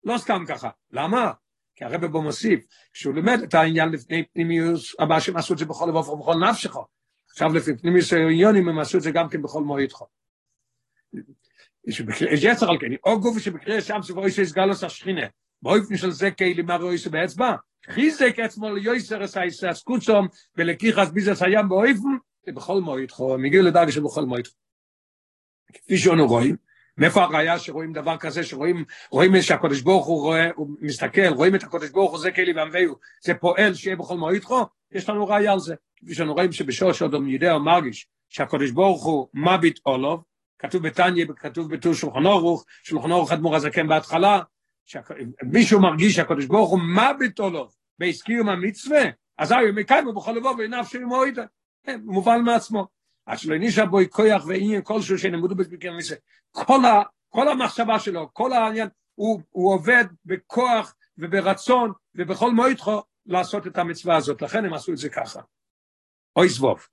לא 0.03 0.17
סתם 0.17 0.43
ככה. 0.47 0.69
למה? 0.91 1.31
כי 1.75 1.85
הרב 1.85 2.05
בו 2.05 2.21
מוסיף, 2.21 2.65
כשהוא 2.93 3.13
לימד 3.13 3.39
את 3.43 3.53
העניין 3.53 3.89
לפני 3.89 4.25
פנימיוס, 4.33 4.95
הבא 4.99 5.19
שהם 5.19 5.37
עשו 5.37 5.53
את 5.53 5.57
זה 5.57 5.65
בכל 5.65 5.85
לבוא 5.89 6.09
ובכל 6.09 6.35
נפשך. 6.49 6.75
עכשיו 7.37 7.53
לפי 7.53 7.77
פנימיוס 7.77 8.13
העניונים 8.13 8.69
הם 8.69 8.79
עשו 8.79 8.97
את 8.97 9.03
זה 9.03 9.11
גם 9.11 9.29
כן 9.29 9.41
בכל 9.41 9.63
מועדך. 9.63 10.01
יש 11.85 12.43
יצר 12.43 12.69
על 12.69 12.77
כן, 12.79 12.87
או 13.05 13.21
גוף 13.21 13.39
שבקריאה 13.39 13.81
שם 13.81 13.99
סבורי 14.01 14.31
שיסגלוס 14.31 14.83
השכינה, 14.83 15.21
באופן 15.61 15.97
של 15.97 16.11
זה 16.11 16.31
כאילו 16.31 16.63
מה 16.63 16.75
רואי 16.75 16.97
שבאצבע, 16.97 17.55
חיזק 17.89 18.39
עצמו 18.39 18.75
ליוסר 18.75 19.21
הסקוצום 19.69 20.27
ולקיחס 20.55 21.09
ביזס 21.09 21.41
הים 21.41 21.69
באופן, 21.69 22.09
בכל 22.47 22.81
מועדך, 22.81 23.21
מגיע 23.37 23.61
לדרגה 23.61 23.91
שבכל 23.91 24.25
מועדך. 24.25 24.49
כפי 25.73 25.97
שאנו 25.97 26.27
רואים, 26.27 26.55
מאיפה 26.97 27.23
הראיה 27.23 27.59
שרואים 27.59 27.93
דבר 27.93 28.17
כזה, 28.17 28.43
שרואים 28.43 28.85
רואים 29.11 29.41
שהקדוש 29.41 29.81
ברוך 29.81 30.05
הוא 30.05 30.21
רואה, 30.21 30.49
הוא 30.55 30.69
מסתכל, 30.81 31.27
רואים 31.27 31.55
את 31.55 31.63
הקדוש 31.63 31.89
ברוך 31.89 32.11
הוא 32.11 32.19
זה 32.19 32.31
כלי 32.31 32.53
ועמביהו, 32.53 32.95
זה 33.23 33.33
פועל 33.33 33.73
שיהיה 33.73 33.95
בכל 33.95 34.17
מועידכו, 34.17 34.65
יש 34.91 35.09
לנו 35.09 35.27
ראיה 35.27 35.51
על 35.51 35.59
זה. 35.59 35.75
כפי 35.97 36.15
שאנו 36.15 36.33
רואים 36.33 36.51
שבשורש 36.51 37.01
אדם 37.01 37.27
יודע 37.27 37.53
או 37.53 37.59
מרגיש 37.59 38.07
שהקדוש 38.29 38.71
ברוך 38.71 39.05
הוא 39.05 39.27
מביט 39.33 39.79
אולוב, 39.85 40.23
כתוב 40.59 40.87
בתניא, 40.87 41.25
כתוב 41.37 41.75
בטור 41.75 41.93
שולחן 41.93 42.25
אורוך, 42.25 42.65
שולחן 42.83 43.11
אורוך 43.11 43.31
אדמו"ר 43.31 43.55
הזקן 43.55 43.87
בהתחלה, 43.87 44.41
מישהו 45.43 45.81
מרגיש 45.81 46.15
שהקדוש 46.15 46.45
ברוך 46.45 46.69
הוא 46.69 46.79
מביט 46.79 47.39
אולוב, 47.39 47.75
בהסקיום 47.99 48.49
המצווה, 48.49 49.03
אז 49.37 49.51
הוא 49.51 49.59
מקיים 49.75 50.15
בכל 50.15 50.31
לבוא 50.31 50.55
ועיניו 50.55 50.85
של 50.85 51.05
מועידה, 51.05 51.45
מובן 52.03 52.41
מעצמו. 52.41 52.87
עד 53.25 53.37
שלא 53.39 53.55
נשאר 53.59 53.85
בו 53.85 53.99
כוח 54.09 54.45
ועניין 54.47 54.81
כלשהו 54.81 55.17
שנמודו 55.17 55.55
בקרן 55.55 55.97
מצווה. 55.97 56.17
כל, 56.51 56.85
ה, 56.85 57.01
כל 57.29 57.47
המחשבה 57.47 57.99
שלו, 57.99 58.29
כל 58.33 58.53
העניין, 58.53 58.87
הוא, 59.15 59.41
הוא 59.49 59.73
עובד 59.73 60.05
בכוח 60.25 60.95
וברצון 61.17 61.91
ובכל 62.15 62.51
מועדכו 62.51 63.01
לעשות 63.25 63.67
את 63.67 63.77
המצווה 63.77 64.15
הזאת, 64.15 64.41
לכן 64.41 64.65
הם 64.65 64.73
עשו 64.73 64.91
את 64.91 64.97
זה 64.97 65.09
ככה. 65.09 65.41
אוי 66.37 66.49
סבוב. 66.49 66.87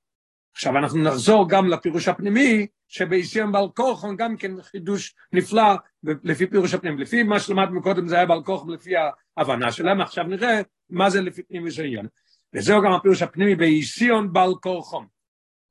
עכשיו 0.54 0.78
אנחנו 0.78 1.02
נחזור 1.02 1.48
גם 1.48 1.68
לפירוש 1.68 2.09
הפנימי, 2.09 2.66
שבאיסיון 2.88 3.52
בעל 3.52 3.68
כורחון 3.74 4.16
גם 4.16 4.37
כן 4.37 4.62
חידוש 4.62 5.14
נפלא 5.33 5.62
לפי 6.02 6.46
פירוש 6.46 6.74
הפנימי. 6.74 7.02
לפי 7.02 7.22
מה 7.22 7.40
שלמדנו 7.40 7.83
קודם 7.83 8.09
זה 8.09 8.16
היה 8.16 8.26
בעל 8.26 8.42
כורחון 8.42 8.70
לפי 8.70 8.90
ההבנה 9.37 9.72
שלהם, 9.72 10.00
עכשיו 10.00 10.24
נראה 10.24 10.61
מה 10.90 11.11
זה 11.11 11.20
לפי 11.20 11.42
פנימי 11.42 11.70
זה 11.70 11.83
עניין. 11.83 12.07
וזהו 12.54 12.83
גם 12.83 12.92
הפירוש 12.92 13.22
הפנימי 13.22 13.54
באיסיון 13.54 14.33
בעל 14.33 14.54
כורחון. 14.61 15.07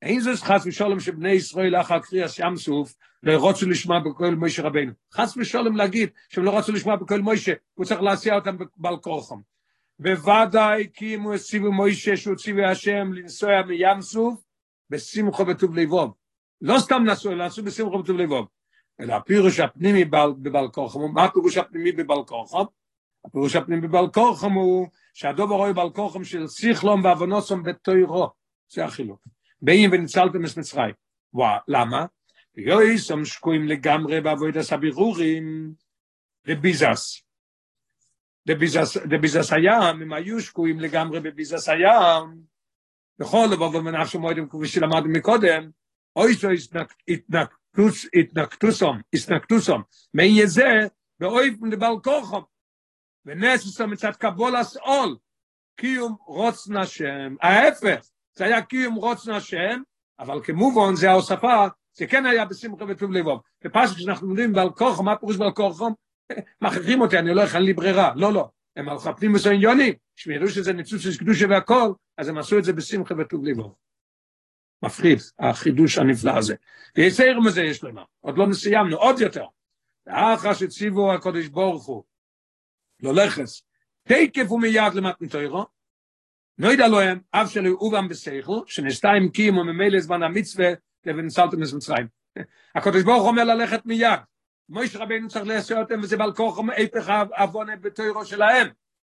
אין 0.02 0.20
זה 0.20 0.30
חס 0.36 0.66
ושלום 0.66 1.00
שבני 1.00 1.32
ישראל 1.32 1.80
אחר 1.80 1.98
קריאס 1.98 2.38
ים 2.38 2.56
סוף 2.56 2.94
לא 3.22 3.48
רצו 3.48 3.68
לשמוע 3.68 3.98
בקול 3.98 4.34
מוישה 4.34 4.62
רבנו. 4.62 4.92
חס 5.14 5.36
ושלום 5.36 5.76
להגיד 5.76 6.10
שהם 6.28 6.44
לא 6.44 6.58
רצו 6.58 6.72
לשמוע 6.72 6.96
בקול 6.96 7.20
מוישה, 7.20 7.52
הוא 7.74 7.86
צריך 7.86 8.00
להסיע 8.00 8.34
אותם 8.34 8.56
בעל 8.76 8.96
כורחם. 8.96 9.53
בוודאי 9.98 10.88
כי 10.94 11.14
אם 11.14 11.22
הוא 11.22 11.34
הציבו 11.34 11.72
מוישה 11.72 12.16
שהוא 12.16 12.36
ציוו 12.36 12.64
השם 12.64 13.12
לנסוע 13.12 13.62
מים 13.62 14.00
סוף, 14.00 14.42
בשמחו 14.90 15.46
וטוב 15.46 15.76
לבום. 15.76 16.12
לא 16.60 16.78
סתם 16.78 17.02
נסעו, 17.06 17.32
אלא 17.32 17.46
נסעו 17.46 17.64
בשמחו 17.64 17.98
וטוב 17.98 18.16
לבום. 18.16 18.46
אלא 19.00 19.14
הפירוש 19.14 19.60
הפנימי 19.60 20.04
בבעל 20.04 20.68
כורחם, 20.68 21.00
מה 21.12 21.24
הפירוש 21.24 21.56
הפנימי 21.56 21.92
בבעל 21.92 22.24
כורחם? 22.26 22.64
הפירוש 23.24 23.56
הפנימי 23.56 23.88
בבעל 23.88 24.08
כורחם 24.12 24.52
הוא 24.52 24.88
שהדובר 25.14 25.54
רואה 25.54 25.72
בעל 25.72 25.90
כורחם 25.90 26.24
של 26.24 26.48
שיחלום 26.48 27.04
ועוונוסום 27.04 27.62
בתוירו. 27.62 28.30
זה 28.68 28.84
החילוק. 28.84 29.28
באים 29.62 29.90
וניצלתם 29.92 30.44
את 30.44 30.56
מצרים. 30.56 30.94
וואה, 31.32 31.58
למה? 31.68 32.06
הם 33.10 33.24
שקועים 33.24 33.68
לגמרי 33.68 34.20
בעבוד 34.20 34.56
הסבירורים 34.56 35.74
לביזס. 36.46 37.23
דביזס 39.06 39.52
הים, 39.52 40.02
הם 40.02 40.12
היו 40.12 40.40
שקועים 40.40 40.80
לגמרי 40.80 41.20
בביזס 41.20 41.68
הים, 41.68 42.40
בכל 43.18 43.48
לבוא 43.52 43.66
ומנפשו 43.66 44.20
מועדים 44.20 44.48
כפי 44.48 44.66
שלמדנו 44.66 45.08
מקודם, 45.08 45.70
אוי 46.16 46.34
זו 46.34 46.48
התנקטוסום, 48.14 49.00
התנקטוסום, 49.14 49.82
מי 50.14 50.24
יהיה 50.24 50.46
זה, 50.46 50.78
באויב 51.20 51.64
מדבר 51.64 51.94
כוחם, 52.04 52.40
ונססו 53.26 53.86
מצד 53.86 54.10
קבולס 54.10 54.76
עול, 54.76 55.16
קיום 55.76 56.16
רוצן 56.26 56.76
השם, 56.76 57.34
ההפך, 57.42 58.06
זה 58.34 58.44
היה 58.44 58.62
קיום 58.62 58.94
רוצן 58.94 59.32
השם, 59.32 59.82
אבל 60.18 60.40
כמובן 60.44 60.94
זה 60.94 61.10
ההוספה, 61.10 61.66
זה 61.92 62.06
כן 62.06 62.26
היה 62.26 62.44
בשמחה 62.44 62.84
וטוב 62.88 63.12
לבוב. 63.12 63.40
בפסוק 63.64 63.98
שאנחנו 63.98 64.28
מדברים 64.28 64.52
בעל 64.52 64.70
כוחם, 64.70 65.04
מה 65.04 65.16
פירוש 65.16 65.36
בעל 65.36 65.52
כוחם? 65.52 65.92
מכריחים 66.60 67.00
אותי, 67.00 67.18
אני 67.18 67.34
לא 67.34 67.42
יכול 67.42 67.60
לי 67.60 67.72
ברירה, 67.72 68.12
לא, 68.16 68.32
לא. 68.32 68.48
הם 68.76 68.88
הלכו 68.88 69.16
פנים 69.16 69.32
מסויניונים, 69.32 69.94
שהם 70.16 70.32
ידעו 70.32 70.48
שזה 70.48 70.72
ניצוץ 70.72 71.00
של 71.00 71.18
קדושה 71.18 71.46
והכל, 71.50 71.92
אז 72.18 72.28
הם 72.28 72.38
עשו 72.38 72.58
את 72.58 72.64
זה 72.64 72.72
בשמחה 72.72 73.14
וטוב 73.18 73.44
לבוב. 73.44 73.74
מפחיד, 74.82 75.18
החידוש 75.38 75.98
הנפלא 75.98 76.30
הזה. 76.38 76.54
ויסער 76.96 77.40
מזה 77.40 77.62
יש 77.62 77.82
לומר, 77.82 78.04
עוד 78.20 78.38
לא 78.38 78.46
סיימנו, 78.52 78.96
עוד 78.96 79.20
יותר. 79.20 79.44
ואחר 80.06 80.54
שציבו 80.54 81.12
הקודש 81.12 81.46
ברוך 81.46 81.86
הוא, 81.86 82.04
לא 83.02 83.14
לכס, 83.14 83.62
תקף 84.02 84.50
ומיד 84.50 84.94
למתן 84.94 85.28
תוירו, 85.28 85.66
נוידע 86.58 86.88
להם, 86.88 87.20
אף 87.30 87.50
שלו 87.50 87.70
אובם 87.70 88.08
בסייכל, 88.08 88.60
שנסתה 88.66 89.10
עם 89.10 89.28
קים 89.28 89.58
וממילא 89.58 90.00
זמן 90.00 90.22
המצווה, 90.22 90.68
ונסלתם 91.06 91.60
מצרים. 91.60 92.06
הקודש 92.74 93.02
ברוך 93.02 93.26
אומר 93.26 93.44
ללכת 93.44 93.86
מיד. 93.86 94.20
מויש 94.68 94.96
רבינו 94.96 95.28
צריך 95.28 95.46
לעשות 95.46 95.78
אותם, 95.78 96.00
וזה 96.02 96.16
בעל 96.16 96.34
כוח 96.34 96.58
איפך 96.72 97.12
אבונה 97.32 97.76
בתוירו 97.76 98.24
שלהם. 98.24 98.68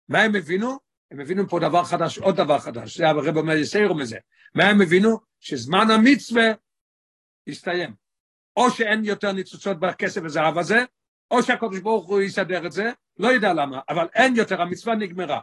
מה 0.10 0.22
הם 0.22 0.36
הבינו? 0.36 0.78
הם 1.12 1.20
הבינו 1.20 1.50
פה 1.50 1.60
דבר 1.60 1.84
חדש, 1.84 2.18
עוד 2.18 2.36
דבר 2.36 2.60
חדש, 2.60 2.98
זה 2.98 3.10
הרב 3.10 3.38
אומר 3.38 3.56
יסיירו 3.56 3.96
מזה. 3.96 4.18
מה 4.56 4.64
הם 4.64 4.82
הבינו? 4.82 5.20
שזמן 5.40 5.92
המצווה 5.92 6.52
הסתיים. 7.48 7.96
או 8.58 8.72
שאין 8.72 9.06
יותר 9.06 9.32
ניצוצות 9.32 9.80
בכסף 9.80 10.22
וזהב 10.24 10.58
הזה, 10.58 10.86
או 11.32 11.44
שהקדוש 11.44 11.80
ברוך 11.80 12.08
הוא 12.08 12.22
יסדר 12.22 12.66
את 12.66 12.72
זה, 12.72 12.92
לא 13.18 13.28
יודע 13.28 13.54
למה, 13.54 13.80
אבל 13.90 14.08
אין 14.14 14.36
יותר, 14.36 14.62
המצווה 14.62 14.96
נגמרה. 14.96 15.40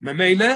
ממילא, 0.00 0.46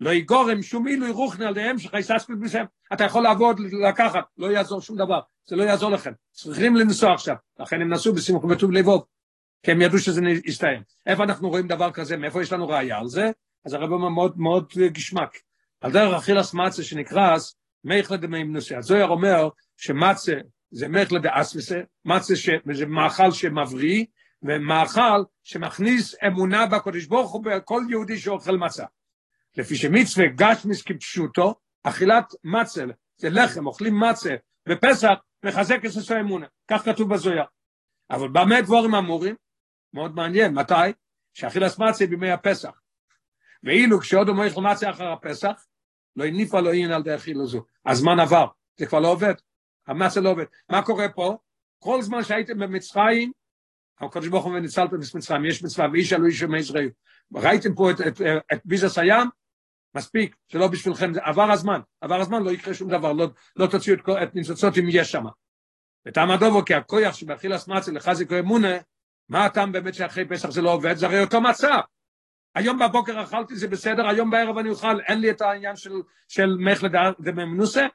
לא 0.00 0.10
יגורם 0.10 0.62
שום 0.62 0.86
עילוי 0.86 1.10
רוחני 1.10 1.46
עליהם 1.46 1.78
שחייססקות 1.78 2.40
בסם. 2.40 2.64
אתה 2.92 3.04
יכול 3.04 3.22
לעבוד, 3.22 3.60
לקחת, 3.60 4.24
לא 4.38 4.46
יעזור 4.46 4.80
שום 4.80 4.96
דבר, 4.96 5.20
זה 5.46 5.56
לא 5.56 5.62
יעזור 5.62 5.90
לכם. 5.90 6.12
צריכים 6.32 6.76
לנסוע 6.76 7.14
עכשיו, 7.14 7.36
לכן 7.58 7.80
הם 7.80 7.88
נסעו 7.88 8.14
בסימוך 8.14 8.44
ובטוב 8.44 8.72
לבוב, 8.72 9.04
כי 9.62 9.70
הם 9.70 9.82
ידעו 9.82 9.98
שזה 9.98 10.20
יסתיים. 10.44 10.82
איפה 11.06 11.24
אנחנו 11.24 11.48
רואים 11.48 11.68
דבר 11.68 11.90
כזה, 11.90 12.16
מאיפה 12.16 12.42
יש 12.42 12.52
לנו 12.52 12.68
ראייה 12.68 12.98
על 12.98 13.08
זה? 13.08 13.30
אז 13.64 13.74
הרב 13.74 13.92
אומר 13.92 14.08
מאוד 14.08 14.38
מאוד 14.38 14.72
גשמק. 14.76 15.38
על 15.80 15.92
דרך 15.92 16.14
אכילס 16.14 16.54
מצה 16.54 16.82
שנקרס, 16.82 17.56
מייכלה 17.84 18.16
דמיימנוסי. 18.16 18.76
הזויר 18.76 19.06
אומר 19.06 19.48
שמצה 19.76 20.32
זה 20.70 20.88
מייכלה 20.88 21.18
דאסמסה, 21.18 21.80
מצה 22.04 22.34
זה 22.72 22.86
מאכל 22.86 23.30
שמבריא, 23.30 24.04
ומאכל 24.42 25.22
שמכניס 25.42 26.14
אמונה 26.26 26.66
בקודש 26.66 27.06
ברוך 27.06 27.32
הוא 27.32 27.44
בכל 27.44 27.82
יהודי 27.90 28.18
שאוכל 28.18 28.56
מצה. 28.56 28.84
לפי 29.56 29.76
שמצווה 29.76 30.26
גשמיס 30.26 30.82
כפשוטו, 30.82 31.54
אכילת 31.82 32.32
מצה, 32.44 32.84
זה 33.16 33.30
לחם, 33.30 33.66
אוכלים 33.66 34.00
מצה, 34.00 34.34
בפסח 34.68 35.14
מחזק 35.44 35.84
את 35.84 35.90
ססו 35.90 36.20
אמונה, 36.20 36.46
כך 36.70 36.84
כתוב 36.84 37.14
בזויה. 37.14 37.44
אבל 38.10 38.28
במה 38.28 38.60
דבורים 38.60 38.94
אמורים? 38.94 39.34
מאוד 39.94 40.14
מעניין, 40.14 40.54
מתי? 40.54 40.74
שאכילת 41.34 41.78
מצה 41.78 42.06
בימי 42.06 42.30
הפסח. 42.30 42.80
ואילו 43.62 44.00
כשעוד 44.00 44.28
אומר 44.28 44.44
יאכל 44.44 44.60
מצה 44.60 44.90
אחר 44.90 45.12
הפסח, 45.12 45.66
לא 46.16 46.24
הניפה 46.24 46.60
לו 46.60 46.70
עניין 46.70 46.92
על 46.92 47.02
דרך 47.02 47.26
אילוזו. 47.26 47.64
הזמן 47.86 48.20
עבר, 48.20 48.46
זה 48.76 48.86
כבר 48.86 49.00
לא 49.00 49.08
עובד, 49.12 49.34
המצה 49.86 50.20
לא 50.20 50.28
עובד. 50.28 50.44
מה 50.68 50.82
קורה 50.82 51.08
פה? 51.08 51.38
כל 51.78 52.02
זמן 52.02 52.24
שהייתם 52.24 52.58
במצרים, 52.58 53.32
הקדוש 54.00 54.28
ברוך 54.28 54.44
הוא 54.44 54.52
וניצלתם 54.52 54.96
במצרים, 55.14 55.44
יש 55.44 55.64
מצווה, 55.64 55.88
ואיש 55.92 56.12
אלו 56.12 56.26
איש 56.26 56.42
מישראל. 56.42 56.90
ראיתם 57.34 57.74
פה 57.74 57.90
את, 57.90 58.00
את, 58.00 58.20
את, 58.20 58.42
את 58.52 58.60
ביזס 58.64 58.98
הים, 58.98 59.28
מספיק, 59.94 60.36
זה 60.52 60.58
לא 60.58 60.68
בשבילכם, 60.68 61.12
עבר 61.22 61.50
הזמן, 61.52 61.80
עבר 62.00 62.20
הזמן, 62.20 62.42
לא 62.42 62.50
יקרה 62.50 62.74
שום 62.74 62.90
דבר, 62.90 63.12
לא, 63.12 63.28
לא 63.56 63.66
תוציאו 63.66 63.96
את, 63.96 64.08
את 64.22 64.34
ניצוצות 64.34 64.78
אם 64.78 64.84
יש 64.88 65.12
שם. 65.12 65.24
וטעם 66.06 66.30
הדובו, 66.30 66.64
כי 66.64 66.74
הכויח 66.74 67.14
שבאכיל 67.14 67.56
אסמצי 67.56 67.92
לחזיקו 67.92 68.38
אמונה, 68.38 68.76
מה 69.28 69.44
הטעם 69.44 69.72
באמת 69.72 69.94
שאחרי 69.94 70.28
פסח 70.28 70.50
זה 70.50 70.62
לא 70.62 70.72
עובד? 70.72 70.96
זה 70.96 71.06
הרי 71.06 71.20
אותו 71.20 71.40
מצב. 71.40 71.80
היום 72.54 72.78
בבוקר 72.78 73.22
אכלתי 73.22 73.56
זה 73.56 73.68
בסדר, 73.68 74.08
היום 74.08 74.30
בערב 74.30 74.58
אני 74.58 74.70
אוכל, 74.70 75.00
אין 75.00 75.20
לי 75.20 75.30
את 75.30 75.40
העניין 75.40 75.76
של, 75.76 75.92
של 76.28 76.56
מחלד 76.60 76.92
דממנוסה, 77.20 77.86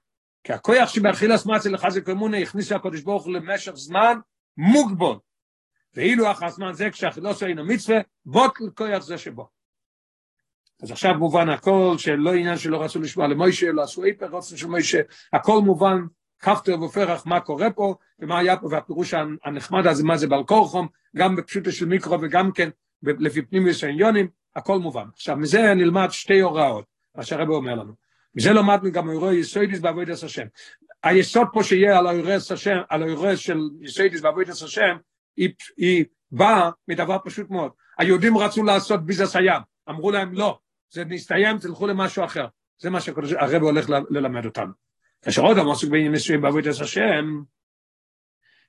כי 0.44 0.54
הכויח 0.54 0.90
שבאכיל 0.90 1.36
אסמצי 1.36 1.70
לחזיקו 1.70 2.12
אמונה 2.12 2.38
הכניס 2.38 2.72
הקדוש 2.72 3.02
ברוך 3.02 3.26
הוא 3.26 3.34
למשך 3.34 3.72
זמן 3.76 4.18
מוגבול. 4.58 5.18
ואילו 5.94 6.32
אחר 6.32 6.46
הזמן 6.46 6.74
זה 6.74 6.90
כשאכילוסו 6.90 7.46
אינו 7.46 7.66
מצווה, 7.66 7.98
בוטל 8.26 8.64
כויח 8.76 9.04
זה 9.04 9.18
שבו. 9.18 9.50
אז 10.84 10.92
עכשיו 10.92 11.14
מובן 11.14 11.50
הכל 11.50 11.96
שלא 11.98 12.34
עניין 12.34 12.58
שלא 12.58 12.84
רצו 12.84 13.00
לשמוע 13.00 13.28
למוישה, 13.28 13.72
לא 13.72 13.82
עשו 13.82 14.04
איפר 14.04 14.28
רוצים 14.28 14.58
של 14.58 14.68
מוישה, 14.68 15.00
הכל 15.34 15.62
מובן, 15.62 16.02
כפתר 16.40 16.82
ופרח 16.82 17.26
מה 17.26 17.40
קורה 17.40 17.72
פה, 17.72 17.96
ומה 18.20 18.40
היה 18.40 18.58
פה, 18.58 18.68
והפירוש 18.72 19.14
הנחמד 19.46 19.88
הזה, 19.88 20.04
מה 20.04 20.18
זה 20.18 20.28
בעל 20.28 20.44
כורחום, 20.44 20.88
גם 21.16 21.36
בפשוטו 21.36 21.72
של 21.72 21.86
מיקרו 21.86 22.22
וגם 22.22 22.52
כן 22.52 22.70
לפי 23.04 23.42
פנימיוס 23.42 23.84
העניונים, 23.84 24.28
הכל 24.56 24.80
מובן. 24.80 25.06
עכשיו 25.14 25.38
מזה 25.38 25.74
נלמד 25.74 26.08
שתי 26.12 26.40
הוראות, 26.40 26.86
מה 27.16 27.24
שהרב 27.24 27.50
אומר 27.50 27.76
לנו. 27.76 27.94
מזה 28.36 28.54
למדנו 28.54 28.92
גם 28.92 29.10
אירועי 29.10 29.38
יסוידיס 29.38 29.80
בעבודת 29.80 30.24
השם. 30.24 30.46
היסוד 31.04 31.48
פה 31.54 31.64
שיהיה 31.64 31.98
על 32.00 32.08
האירועס 32.08 32.52
השם, 32.52 32.78
על 32.90 33.04
האירועס 33.04 33.40
של 33.40 33.60
יסוידיס 33.82 34.22
בעבודת 34.22 34.50
השם, 34.50 34.98
היא, 35.38 35.50
היא 35.78 36.06
באה 36.32 36.70
מדבר 36.88 37.18
פשוט 37.26 37.50
מאוד. 37.50 37.72
היהודים 38.00 38.38
רצו 38.38 38.64
לעשות 38.64 39.06
ביזס 39.06 39.36
הים, 39.36 39.62
אמרו 39.90 40.12
להם 40.12 40.34
לא, 40.34 40.60
זה 40.94 41.06
נסתיים, 41.06 41.58
תלכו 41.58 41.88
למשהו 41.88 42.26
אחר. 42.26 42.48
זה 42.78 42.90
מה 42.90 43.02
שהרב 43.02 43.62
הולך 43.62 43.90
ללמד 43.90 44.46
אותנו. 44.46 44.74
כאשר 45.22 45.42
עוד 45.42 45.58
עסוק 45.72 45.90
בעניין 45.90 46.12
מסוים 46.12 46.42
בעבודת 46.42 46.82
השם, 46.82 47.42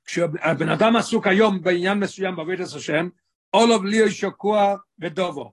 כשהבן 0.04 0.68
אדם 0.68 0.96
עסוק 0.96 1.26
היום 1.26 1.62
בעניין 1.62 1.98
מסוים 1.98 2.36
בעבודת 2.36 2.66
השם, 2.76 3.08
אולוב 3.54 3.84
ליאו 3.84 4.10
שקוע 4.10 4.76
בדובו. 4.98 5.52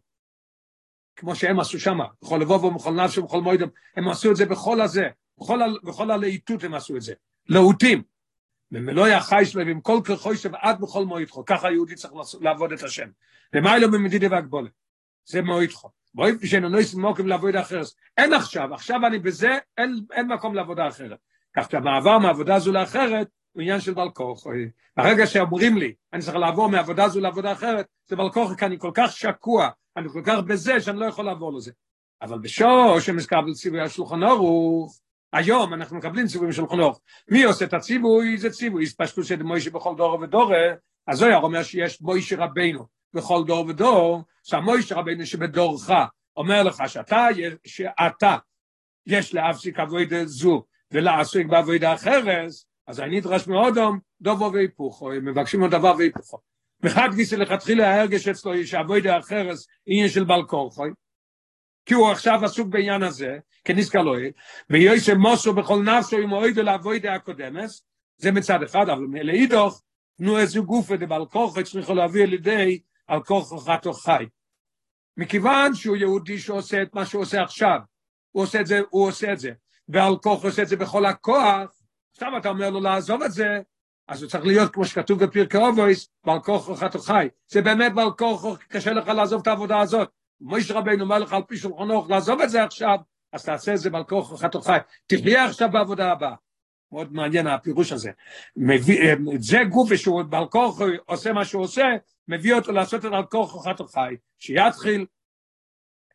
כמו 1.16 1.36
שהם 1.36 1.60
עשו 1.60 1.80
שם, 1.80 2.00
בכל 2.22 2.38
לבובו, 2.42 2.72
בכל 2.72 2.92
נפשו, 2.92 3.24
בכל 3.24 3.42
מוידם, 3.42 3.68
הם 3.96 4.08
עשו 4.08 4.32
את 4.32 4.36
זה 4.36 4.46
בכל 4.46 4.82
הזה, 4.82 5.08
בכל, 5.38 5.60
בכל 5.84 6.12
הלהיטות 6.12 6.64
הם 6.64 6.74
עשו 6.74 6.96
את 6.96 7.02
זה. 7.02 7.14
להוטים. 7.50 8.04
ומלוא 8.72 9.08
יחי 9.08 9.46
שלו 9.46 9.66
ועם 9.66 9.82
כל 9.82 10.00
כרחוי 10.04 10.36
עד 10.62 10.82
בכל 10.82 11.06
מועידכו, 11.06 11.46
ככה 11.46 11.68
היהודי 11.68 11.96
צריך 11.96 12.14
לעבוד 12.42 12.72
את 12.72 12.84
השם. 12.84 13.10
ומה 13.56 13.76
אלו 13.76 13.92
במדידה 13.92 14.28
והגבולה? 14.32 14.70
זה 15.26 15.42
מועידכו. 15.42 16.01
בואי 16.14 16.38
פשענו 16.38 16.70
נויס 16.70 16.94
מוקים 16.94 17.28
לעבודה 17.28 17.62
אחרת. 17.62 17.86
אין 18.18 18.34
עכשיו, 18.34 18.74
עכשיו 18.74 19.00
אני 19.08 19.20
בזה, 19.20 19.58
אין, 19.78 20.00
אין 20.12 20.28
מקום 20.28 20.56
לעבודה 20.56 20.88
אחרת. 20.88 21.20
כך 21.58 21.72
שהמעבר 21.72 22.20
מעבודה 22.20 22.60
זו 22.60 22.72
לאחרת 22.72 23.28
הוא 23.52 23.62
עניין 23.62 23.80
של 23.80 23.94
בעל. 23.94 24.10
ברגע 24.98 25.28
שאומרים 25.28 25.78
לי, 25.78 25.94
אני 26.14 26.22
צריך 26.22 26.36
לעבור 26.36 26.70
מעבודה 26.70 27.08
זו 27.08 27.20
לעבודה 27.20 27.52
אחרת, 27.52 27.86
זה 28.08 28.16
בעל 28.16 28.30
כי 28.58 28.66
אני 28.66 28.80
כל 28.80 28.92
כך 28.94 29.12
שקוע, 29.12 29.70
אני 29.98 30.10
כל 30.10 30.22
כך 30.26 30.40
בזה 30.40 30.82
שאני 30.82 31.00
לא 31.00 31.06
יכול 31.06 31.26
לעבור 31.26 31.54
לזה. 31.54 31.72
אבל 32.22 32.40
בשור 32.40 33.00
שמזכבל 33.00 33.54
ציווי 33.54 33.82
השולחן 33.82 34.24
אורוך, 34.24 35.00
היום 35.34 35.74
אנחנו 35.74 35.98
מקבלים 35.98 36.28
ציוויים 36.28 36.52
של 36.52 36.68
חנוך. 36.68 37.02
מי 37.32 37.44
עושה 37.44 37.66
את 37.66 37.74
הציווי? 37.74 38.38
זה 38.38 38.50
ציווי. 38.50 38.86
פשטו 38.86 39.24
שדמוישה 39.24 39.70
בכל 39.70 39.96
דור 39.98 40.20
ודור, 40.22 40.52
אז 41.08 41.18
זוהר 41.18 41.42
אומר 41.42 41.64
שיש 41.64 42.02
מוישה 42.02 42.36
רבנו. 42.46 43.01
בכל 43.14 43.44
דור 43.48 43.66
ודור, 43.66 44.24
שהמוישה 44.44 44.96
רבינו 44.96 45.26
שבדורך 45.26 45.90
אומר 46.38 46.64
לך 46.64 46.84
שאתה, 46.88 47.28
שאתה 47.66 48.38
יש 49.06 49.34
להפסיק 49.34 49.80
עבודה 49.80 50.26
זו 50.26 50.64
ולעסוק 50.92 51.46
בעבודה 51.46 51.94
אחרת, 51.94 52.50
אז 52.88 53.00
אני 53.00 53.18
נדרש 53.18 53.48
מאודום 53.48 54.00
דובו 54.22 54.54
והיפוכו, 54.54 55.10
מבקשים 55.22 55.62
עוד 55.62 55.72
דבר 55.72 55.94
והיפוכו. 55.98 56.38
מחד 56.84 57.10
גיסא 57.16 57.36
לכתחילה 57.36 57.90
ההרגש 57.90 58.28
אצלו 58.28 58.56
יש 58.56 58.74
עבודה 58.74 59.20
אחרת, 59.20 59.58
עניין 59.86 60.10
של 60.10 60.24
בעל 60.24 60.44
כורחוי, 60.44 60.90
כי 61.86 61.94
הוא 61.94 62.12
עכשיו 62.12 62.46
עסוק 62.46 62.68
בעניין 62.68 63.04
הזה, 63.04 63.38
כנזכר 63.64 64.02
לא 64.02 64.20
יהיה, 64.20 64.32
ויועסם 64.70 65.18
מוסו 65.18 65.54
בכל 65.54 65.84
נפשו 65.84 66.18
עם 66.18 66.32
אוידו 66.32 66.62
לעבודה 66.62 67.14
הקודמס, 67.14 67.84
זה 68.18 68.32
מצד 68.32 68.64
אחד, 68.64 68.90
אבל 68.90 69.04
לאידוך, 69.24 69.82
תנו 70.18 70.40
איזה 70.40 70.60
גופה 70.60 70.98
דבעל 70.98 71.26
כורחוי 71.26 71.64
צריכו 71.64 71.94
להביא 71.94 72.24
על 72.24 72.34
ידי 72.34 72.80
על 73.12 73.24
כוח 73.24 73.68
חתו 73.68 73.94
חי. 73.94 74.26
מכיוון 75.18 75.76
שהוא 75.76 75.96
יהודי 75.96 76.40
שעושה 76.40 76.82
את 76.82 76.96
מה 76.96 77.06
שהוא 77.06 77.22
עושה 77.22 77.44
עכשיו, 77.44 77.80
הוא 78.32 78.44
עושה 78.44 78.62
את 78.62 78.68
זה, 78.68 78.80
הוא 78.90 79.08
עושה 79.08 79.34
את 79.34 79.40
זה, 79.40 79.52
ועל 79.90 80.18
כוח 80.18 80.44
עושה 80.44 80.62
את 80.62 80.68
זה 80.68 80.76
בכל 80.76 81.06
הכוח, 81.06 81.82
עכשיו 82.12 82.38
אתה 82.38 82.50
אומר 82.50 82.70
לו 82.70 82.80
לעזוב 82.80 83.24
את 83.24 83.32
זה, 83.32 83.48
אז 84.08 84.24
הוא 84.24 84.30
צריך 84.30 84.46
להיות 84.46 84.74
כמו 84.74 84.86
שכתוב 84.86 85.24
בפרקי 85.24 85.58
אובויס, 85.58 86.10
בעל 86.26 86.40
כוח 86.40 86.80
חתו 86.80 87.00
חי. 87.00 87.28
זה 87.48 87.62
באמת 87.62 87.94
בעל 87.94 88.12
כוח, 88.18 88.58
קשה 88.68 88.94
לך 88.94 89.08
לעזוב 89.08 89.42
את 89.42 89.48
העבודה 89.48 89.80
הזאת. 89.80 90.10
מויש 90.42 90.72
רבינו 90.72 91.04
אומר 91.04 91.20
לך 91.20 91.34
על 91.34 91.44
פי 91.48 91.58
שולחנו, 91.58 92.08
לעזוב 92.10 92.42
את 92.42 92.50
זה 92.50 92.64
עכשיו, 92.64 92.98
אז 93.34 93.46
תעשה 93.46 93.74
את 93.74 93.78
זה 93.78 93.90
בעל 93.90 94.04
כוח 94.04 94.42
חתו 94.42 94.62
חי. 94.62 94.78
תחיה 95.08 95.46
עכשיו 95.46 95.70
בעבודה 95.72 96.12
הבאה. 96.12 96.36
מאוד 96.92 97.14
מעניין 97.14 97.48
הפירוש 97.48 97.92
הזה. 97.92 98.12
מביא, 98.56 99.02
אה, 99.02 99.14
זה 99.40 99.58
גוף 99.70 99.96
שהוא 99.96 100.24
בעל 100.24 100.46
כוח 100.46 100.80
עושה 101.06 101.34
מה 101.34 101.46
שהוא 101.46 101.64
עושה, 101.64 101.86
מביא 102.32 102.54
אותו 102.54 102.72
לעשות 102.72 103.06
את 103.06 103.14
על 103.14 103.26
כוח 103.26 103.68
חתו 103.68 103.88
חי. 103.88 104.16
שיתחיל 104.40 105.06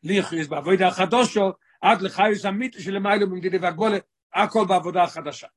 ליכריז 0.03 0.47
בעבודה 0.47 0.87
החדושו, 0.87 1.51
עד 1.81 2.01
לחיוס 2.01 2.45
אמיתי 2.45 2.81
שלמיילו 2.81 3.29
במדידי 3.29 3.57
והגבולת, 3.57 4.03
הכל 4.33 4.65
בעבודה 4.65 5.03
החדשה. 5.03 5.47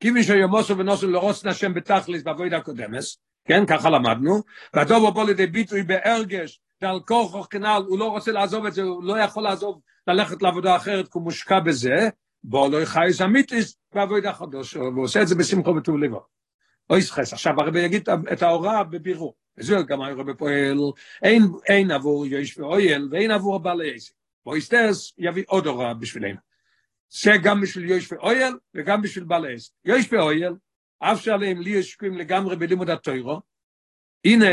כיוון 0.00 0.22
שיומוסו 0.22 0.78
ונוסו 0.78 1.10
לרוץ 1.10 1.44
נשם 1.44 1.74
בתכליס 1.74 2.22
בעבודה 2.22 2.56
הקודמת, 2.56 3.02
כן, 3.44 3.66
ככה 3.66 3.90
למדנו, 3.90 4.42
והדובו 4.74 5.12
בוא 5.12 5.24
לידי 5.24 5.46
ביטוי 5.46 5.82
בהרגש, 5.82 6.60
ועל 6.82 7.00
כורחו 7.00 7.48
כנ"ל, 7.48 7.82
הוא 7.88 7.98
לא 7.98 8.10
רוצה 8.10 8.32
לעזוב 8.32 8.66
את 8.66 8.74
זה, 8.74 8.82
הוא 8.82 9.04
לא 9.04 9.18
יכול 9.18 9.42
לעזוב, 9.42 9.80
ללכת 10.06 10.42
לעבודה 10.42 10.76
אחרת, 10.76 11.04
כי 11.04 11.10
הוא 11.14 11.22
מושקע 11.22 11.60
בזה, 11.60 12.08
בוא 12.44 12.68
לא 12.68 12.84
חייס 12.84 13.20
אמיתיס 13.20 13.76
בעבודה 13.94 14.32
חדוש, 14.32 14.76
והוא 14.76 15.04
עושה 15.04 15.22
את 15.22 15.28
זה 15.28 15.34
בשמחו 15.34 15.76
וטוב 15.76 15.98
לבו. 15.98 16.26
אוי 16.90 17.02
סחס, 17.02 17.32
עכשיו 17.32 17.60
הרבי 17.60 17.80
יגיד 17.80 18.08
את 18.32 18.42
ההוראה 18.42 18.84
בבירור, 18.84 19.34
וזה 19.60 19.76
גם 19.86 20.00
הרבי 20.00 20.34
פועל, 20.34 20.78
אין, 21.22 21.42
אין 21.68 21.90
עבור 21.90 22.26
יש 22.26 22.58
ואויל, 22.58 23.08
ואין 23.10 23.30
עסק. 23.96 24.12
בוא 24.44 24.56
יסטרס, 24.56 25.12
יביא 25.18 25.44
עוד 25.46 25.66
הוראה 25.66 25.94
בשבילנו. 25.94 26.38
זה 27.10 27.32
גם 27.42 27.60
בשביל 27.60 27.90
יוש 27.90 28.12
ואויל 28.12 28.54
וגם 28.74 29.02
בשביל 29.02 29.24
בעל 29.24 29.54
עסק. 29.54 29.72
יוש 29.84 30.12
ואויל, 30.12 30.52
אף 30.98 31.20
שעליהם 31.20 31.60
לי 31.60 31.70
יש 31.70 31.90
שקועים 31.90 32.16
לגמרי 32.16 32.56
בלימוד 32.56 32.90
התוירו, 32.90 33.40
הנה, 34.24 34.46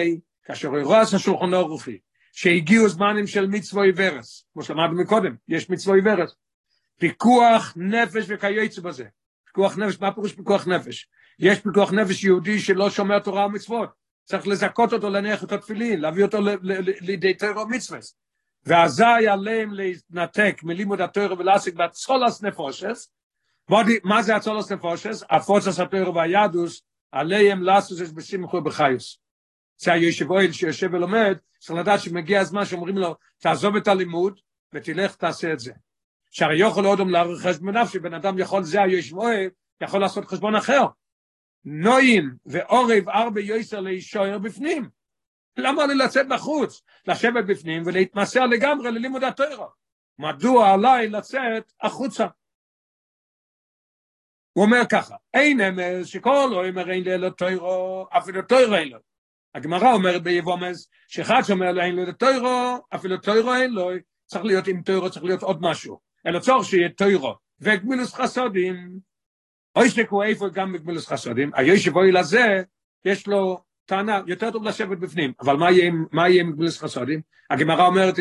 כאשר 0.44 0.68
הוא 0.68 0.80
רואה 0.80 1.02
השולחון 1.02 1.54
הרוחי, 1.54 1.98
שהגיעו 2.32 2.90
זמנים 2.90 3.28
של 3.28 3.48
מצווה 3.48 3.84
עיוורס, 3.84 4.46
כמו 4.54 4.64
שלמדנו 4.64 5.02
מקודם, 5.02 5.36
יש 5.48 5.70
מצווה 5.70 5.96
עיוורס, 5.96 6.36
פיקוח 7.00 7.74
נפש 7.76 8.26
וכייצא 8.28 8.82
בזה. 8.82 9.06
פיקוח 9.46 9.78
נפש, 9.78 10.02
מה 10.02 10.14
פירוש 10.14 10.34
פיקוח 10.34 10.68
נפש? 10.68 11.10
יש 11.40 11.60
פיקוח 11.60 11.94
נפש 11.94 12.24
יהודי 12.24 12.60
שלא 12.60 12.90
שומר 12.90 13.20
תורה 13.20 13.46
ומצוות, 13.46 13.90
צריך 14.28 14.48
לזכות 14.48 14.94
אותו 14.94 15.10
להניח 15.10 15.44
את 15.44 15.52
התפילין, 15.52 16.02
להביא 16.02 16.24
אותו 16.24 16.38
לידי 17.02 17.34
תורה 17.34 17.64
ומצווה. 17.64 18.00
ואזי 18.66 19.28
עליהם 19.32 19.74
להתנתק 19.74 20.60
מלימוד 20.64 21.02
התורה 21.02 21.34
ולהשיג 21.40 21.76
בצולס 21.76 22.44
נפושס, 22.44 23.10
מה 24.04 24.22
זה 24.22 24.36
הצולס 24.36 24.72
נפושס? 24.72 25.24
הפוצס 25.30 25.80
התורה 25.80 26.10
והיהדוס, 26.10 26.82
עליהם 27.12 27.64
לעשות 27.64 28.02
את 28.02 28.14
בשמחו 28.14 28.62
בחיוס. 28.62 29.20
זה 29.78 29.94
היושב 29.94 30.32
אוהל 30.32 30.52
שיושב 30.52 30.90
ולומד, 30.94 31.38
צריך 31.60 31.80
לדעת 31.80 32.00
שמגיע 32.00 32.40
הזמן 32.40 32.66
שאומרים 32.66 32.98
לו, 32.98 33.16
תעזוב 33.38 33.76
את 33.76 33.88
הלימוד 33.88 34.40
ותלך 34.74 35.16
תעשה 35.16 35.54
את 35.54 35.60
זה. 35.60 35.72
שהרי 36.32 36.60
יכול 36.60 36.86
עוד 36.86 37.00
לערוך 37.00 37.42
חשבון 37.42 37.78
נפשי, 37.78 38.00
בן 38.00 38.14
אדם 38.14 38.40
יכול, 38.40 38.64
זה 38.64 38.82
היושב 38.82 39.18
אוהל, 39.18 39.50
יכול 39.82 40.02
לעשות 40.02 40.26
חשבון 40.26 40.56
אחר. 40.56 40.86
נועים 41.70 42.36
ועורב 42.46 43.10
ארבע 43.10 43.42
יויסר 43.42 43.80
להישאר 43.80 44.38
בפנים. 44.40 44.90
למה 45.58 45.86
לי 45.86 45.96
לצאת 45.96 46.28
בחוץ? 46.28 46.82
לשבת 47.08 47.46
בפנים 47.46 47.84
ולהתמסר 47.86 48.46
לגמרי 48.46 48.92
ללימוד 48.92 49.24
התורה. 49.24 49.68
מדוע 50.20 50.74
עליי 50.74 51.10
לצאת 51.10 51.72
החוצה? 51.82 52.28
הוא 54.54 54.66
אומר 54.66 54.82
ככה, 54.92 55.16
אין 55.34 55.62
אמס 55.62 56.08
שכל 56.08 56.48
לא 56.52 56.68
אומר 56.68 56.92
אין 56.92 57.04
לי 57.04 57.32
תוירו, 57.38 58.08
אפילו 58.18 58.42
תוירו 58.42 58.76
אין 58.76 58.90
לו. 58.90 59.00
הגמרא 59.56 59.94
אומרת 59.94 60.24
ביבומס, 60.24 60.90
שאחד 61.08 61.42
שאומר 61.48 61.72
לו 61.72 61.82
אין 61.82 61.96
לי 61.96 62.14
תוירו, 62.14 62.78
אפילו 62.96 63.18
תוירו 63.18 63.54
אין 63.54 63.72
לו, 63.72 63.90
צריך 64.26 64.46
להיות 64.46 64.68
עם 64.68 64.82
תוירו, 64.82 65.10
צריך 65.10 65.26
להיות 65.26 65.44
עוד 65.44 65.58
משהו. 65.62 66.00
אלא 66.28 66.40
צורך 66.40 66.66
שיהיה 66.66 66.90
תוירו. 66.90 67.36
וגמילוס 67.60 68.14
חסודים, 68.14 69.00
אוי 69.78 69.90
שתקו 69.90 70.24
איפה 70.24 70.50
גם 70.50 70.74
בגמילוס 70.74 71.08
חסודים, 71.08 71.52
היושב 71.54 71.96
אוי 71.96 72.12
לזה, 72.12 72.64
יש 73.06 73.28
לו 73.28 73.60
טענה, 73.86 74.22
יותר 74.28 74.52
טוב 74.52 74.64
לשבת 74.64 74.98
בפנים, 74.98 75.34
אבל 75.42 75.56
מה 75.56 75.72
יהיה, 76.30 76.42
עם 76.42 76.52
גבולס 76.52 76.80
חסודים? 76.80 77.22
הגמרא 77.50 77.86
אומרת, 77.88 78.20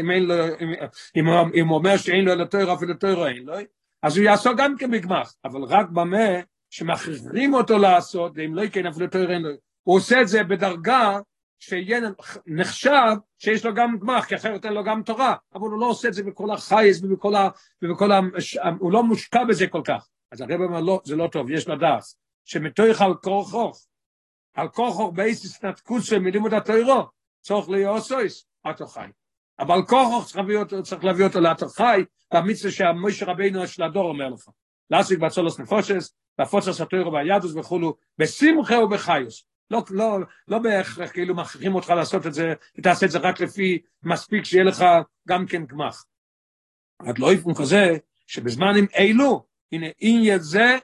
אם, 1.16 1.26
הוא 1.68 1.76
אומר 1.78 1.96
שאין 1.96 2.24
לו 2.24 2.32
אלא 2.32 2.44
תוירו, 2.44 2.74
אפילו 2.74 2.94
תוירו 2.94 3.26
אין 3.26 3.44
לו, 3.44 3.54
אז 4.02 4.16
הוא 4.16 4.24
יעשו 4.24 4.56
גם 4.56 4.76
כן 4.76 4.90
בגמח, 4.90 5.34
אבל 5.44 5.62
רק 5.62 5.88
במה 5.88 6.28
שמכריחים 6.70 7.54
אותו 7.54 7.78
לעשות, 7.78 8.32
ואם 8.34 8.54
לא 8.54 8.62
יקן 8.62 8.86
אפילו 8.86 9.06
תוירו 9.06 9.32
אין 9.32 9.42
לו, 9.42 9.50
הוא 9.82 9.96
עושה 9.96 10.20
את 10.20 10.28
זה 10.28 10.44
בדרגה 10.44 11.18
שיהיה 11.58 12.00
נחשב 12.46 13.14
שיש 13.38 13.64
לו 13.64 13.74
גם 13.74 13.98
גמח, 13.98 14.24
כי 14.24 14.34
אחרת 14.34 14.64
אין 14.64 14.72
לו 14.72 14.84
גם 14.84 15.02
תורה, 15.02 15.34
אבל 15.54 15.68
הוא 15.68 15.80
לא 15.80 15.86
עושה 15.86 16.08
את 16.08 16.14
זה 16.14 16.22
בכל 16.22 16.50
החייס 16.50 17.04
ובכל 17.04 17.34
ה... 17.34 17.48
ובכל 17.82 18.12
ה 18.12 18.20
הוא 18.78 18.92
לא 18.92 19.02
מושקע 19.02 19.44
בזה 19.44 19.66
כל 19.66 19.82
כך. 19.84 20.08
אז 20.36 20.40
הרב 20.40 20.60
אומר, 20.60 20.80
לא, 20.80 21.00
זה 21.04 21.16
לא 21.16 21.28
טוב, 21.32 21.50
יש 21.50 21.68
לדעת, 21.68 22.02
שמתוך 22.44 23.00
על 23.00 23.14
כורחוך, 23.14 23.86
על 24.54 24.68
כוחו 24.68 25.12
בייסיס 25.12 25.64
נתקוסה 25.64 26.18
מלימוד 26.18 26.54
התוירו, 26.54 27.02
צורך 27.40 27.68
ליאוסויס, 27.68 28.46
אתו 28.70 28.86
חי. 28.86 29.06
אבל 29.58 29.78
להביא 30.36 30.58
אותו, 30.58 30.82
צריך 30.82 31.04
להביא 31.04 31.24
אותו 31.24 31.40
לאתו 31.40 31.68
חי, 31.68 32.04
והמצווה 32.32 32.72
שהמוישה 32.72 33.26
רבינו 33.26 33.66
של 33.66 33.82
הדור 33.82 34.08
אומר 34.08 34.28
לך. 34.28 34.48
להשיג 34.90 35.20
בצולוס 35.20 35.60
נפושס, 35.60 36.14
והפוצס 36.38 36.80
התוירו 36.80 37.12
והידוס 37.12 37.54
וכולו, 37.56 37.96
בשמחה 38.18 38.78
ובחיוס. 38.78 39.46
לא, 39.70 39.82
לא, 39.90 40.18
לא 40.48 40.58
בהכרח 40.58 41.10
כאילו 41.12 41.34
מכריחים 41.34 41.74
אותך 41.74 41.90
לעשות 41.90 42.26
את 42.26 42.34
זה, 42.34 42.54
ותעשה 42.78 43.06
את 43.06 43.10
זה 43.10 43.18
רק 43.18 43.40
לפי 43.40 43.82
מספיק 44.02 44.44
שיהיה 44.44 44.64
לך 44.64 44.84
גם 45.28 45.46
כן 45.46 45.66
גמח. 45.66 46.04
עד 46.98 47.18
לא 47.18 47.32
יפון 47.32 47.54
כזה, 47.54 47.96
שבזמנים 48.26 48.86
אלו, 48.98 49.46
הנה 49.72 49.86
עניין 49.98 50.38
זה, 50.38 50.76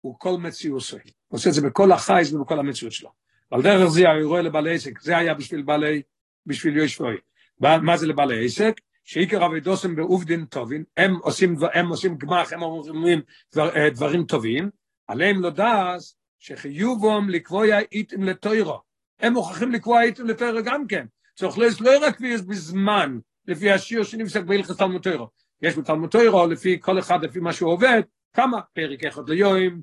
הוא 0.00 0.14
כל 0.18 0.36
מציאוסי. 0.38 0.96
הוא 0.96 1.38
עושה 1.38 1.48
את 1.48 1.54
זה 1.54 1.62
בכל 1.62 1.92
החייס 1.92 2.32
ובכל 2.32 2.58
המציאות 2.58 2.92
שלו. 2.92 3.10
על 3.50 3.62
דרך 3.62 3.88
זה 3.88 4.10
הוא 4.10 4.28
רואה 4.28 4.42
לבעלי 4.42 4.74
עסק, 4.74 5.00
זה 5.00 5.18
היה 5.18 5.34
בשביל 5.34 5.62
בעלי, 5.62 6.02
בשביל 6.46 6.76
יושבוי. 6.76 7.16
מה 7.60 7.96
זה 7.96 8.06
לבעלי 8.06 8.44
עסק? 8.44 8.80
שעיקר 9.04 9.46
אבידוסם 9.46 9.96
בעובדין 9.96 10.44
טובים, 10.44 10.84
הם 10.96 11.16
עושים, 11.22 11.56
הם 11.74 11.88
עושים 11.88 12.18
גמח, 12.18 12.52
הם 12.52 12.62
אומרים 12.62 13.20
דבר, 13.52 13.76
אה, 13.76 13.90
דברים 13.90 14.24
טובים, 14.24 14.70
עליהם 15.08 15.40
לא 15.40 15.50
דעס 15.50 16.16
שחיובום 16.38 17.30
לקבוע 17.30 17.66
איתם 17.92 18.22
לתוירו. 18.22 18.80
הם 19.20 19.32
מוכרחים 19.32 19.72
לקבוע 19.72 20.02
איתם 20.02 20.26
לתוירו 20.26 20.58
גם 20.64 20.86
כן. 20.86 21.06
צריך 21.34 21.58
לס 21.58 21.80
לא 21.80 21.90
רק 22.02 22.20
בזמן, 22.20 23.18
לפי 23.46 23.70
השיר 23.70 24.02
שנפסק 24.02 24.42
בהלכת 24.42 24.78
תלמוד 24.78 25.02
תוירו. 25.02 25.28
יש 25.62 25.78
בתלמוד 25.78 26.10
תוירו, 26.10 26.46
לפי 26.46 26.78
כל 26.80 26.98
אחד, 26.98 27.24
לפי 27.24 27.40
מה 27.40 27.52
שהוא 27.52 27.72
עובד, 27.72 28.02
כמה? 28.32 28.60
פרק 28.72 29.04
אחד 29.04 29.28
ליום, 29.28 29.80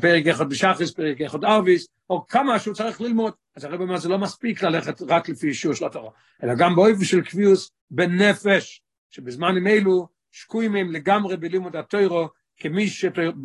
פרק 0.00 0.26
אחד 0.26 0.48
בשחס, 0.48 0.90
פרק 0.90 1.20
אחד 1.20 1.44
ארביס, 1.44 1.88
או 2.10 2.26
כמה 2.26 2.58
שהוא 2.58 2.74
צריך 2.74 3.00
ללמוד. 3.00 3.32
אז 3.56 3.64
הרב 3.64 3.80
אומר, 3.80 3.96
זה 3.96 4.08
לא 4.08 4.18
מספיק 4.18 4.62
ללכת 4.62 5.02
רק 5.02 5.28
לפי 5.28 5.48
אישור 5.48 5.74
של 5.74 5.86
התורה, 5.86 6.10
אלא 6.42 6.54
גם 6.54 6.74
באויב 6.74 7.04
של 7.04 7.20
קביעוס 7.20 7.70
בנפש, 7.90 8.82
שבזמנים 9.10 9.66
אלו 9.66 10.08
שקועים 10.32 10.76
הם 10.76 10.92
לגמרי 10.92 11.36
בלימוד 11.36 11.76
התוירו, 11.76 12.28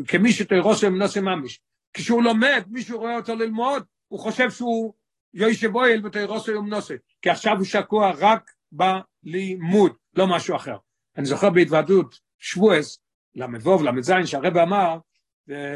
כמי 0.08 0.32
שתוירו 0.32 0.76
שלהם 0.76 0.98
נושא 0.98 1.20
ממש. 1.20 1.60
כשהוא 1.94 2.24
לומד, 2.24 2.64
מישהו 2.68 3.00
רואה 3.00 3.16
אותו 3.16 3.36
ללמוד, 3.36 3.84
הוא 4.08 4.20
חושב 4.20 4.52
שהוא 4.52 4.94
יושב 5.34 5.76
אוהל 5.76 6.06
ותוירו 6.06 6.40
שלהם 6.40 6.70
נושא, 6.70 6.96
כי 7.22 7.30
עכשיו 7.30 7.58
הוא 7.58 7.66
שקוע 7.66 8.12
רק 8.20 8.52
בלימוד, 8.72 9.92
לא 10.16 10.28
משהו 10.28 10.56
אחר. 10.56 10.76
אני 11.20 11.26
זוכר 11.26 11.50
בהתוועדות 11.50 12.20
שבועס, 12.38 13.00
ל"ו, 13.36 13.84
ל"ז, 13.84 14.12
שהרב 14.26 14.58
אמר, 14.58 14.98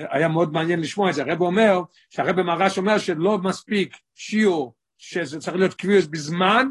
היה 0.09 0.27
מאוד 0.27 0.53
מעניין 0.53 0.79
לשמוע 0.79 1.09
את 1.09 1.15
זה, 1.15 1.21
הרב 1.21 1.41
אומר, 1.41 1.81
שהרב 2.09 2.41
מרש 2.41 2.77
אומר 2.77 2.97
שלא 2.97 3.37
מספיק 3.37 3.97
שיעור, 4.15 4.73
שזה 4.97 5.39
צריך 5.39 5.57
להיות 5.57 5.73
קביעוס 5.73 6.05
בזמן, 6.05 6.67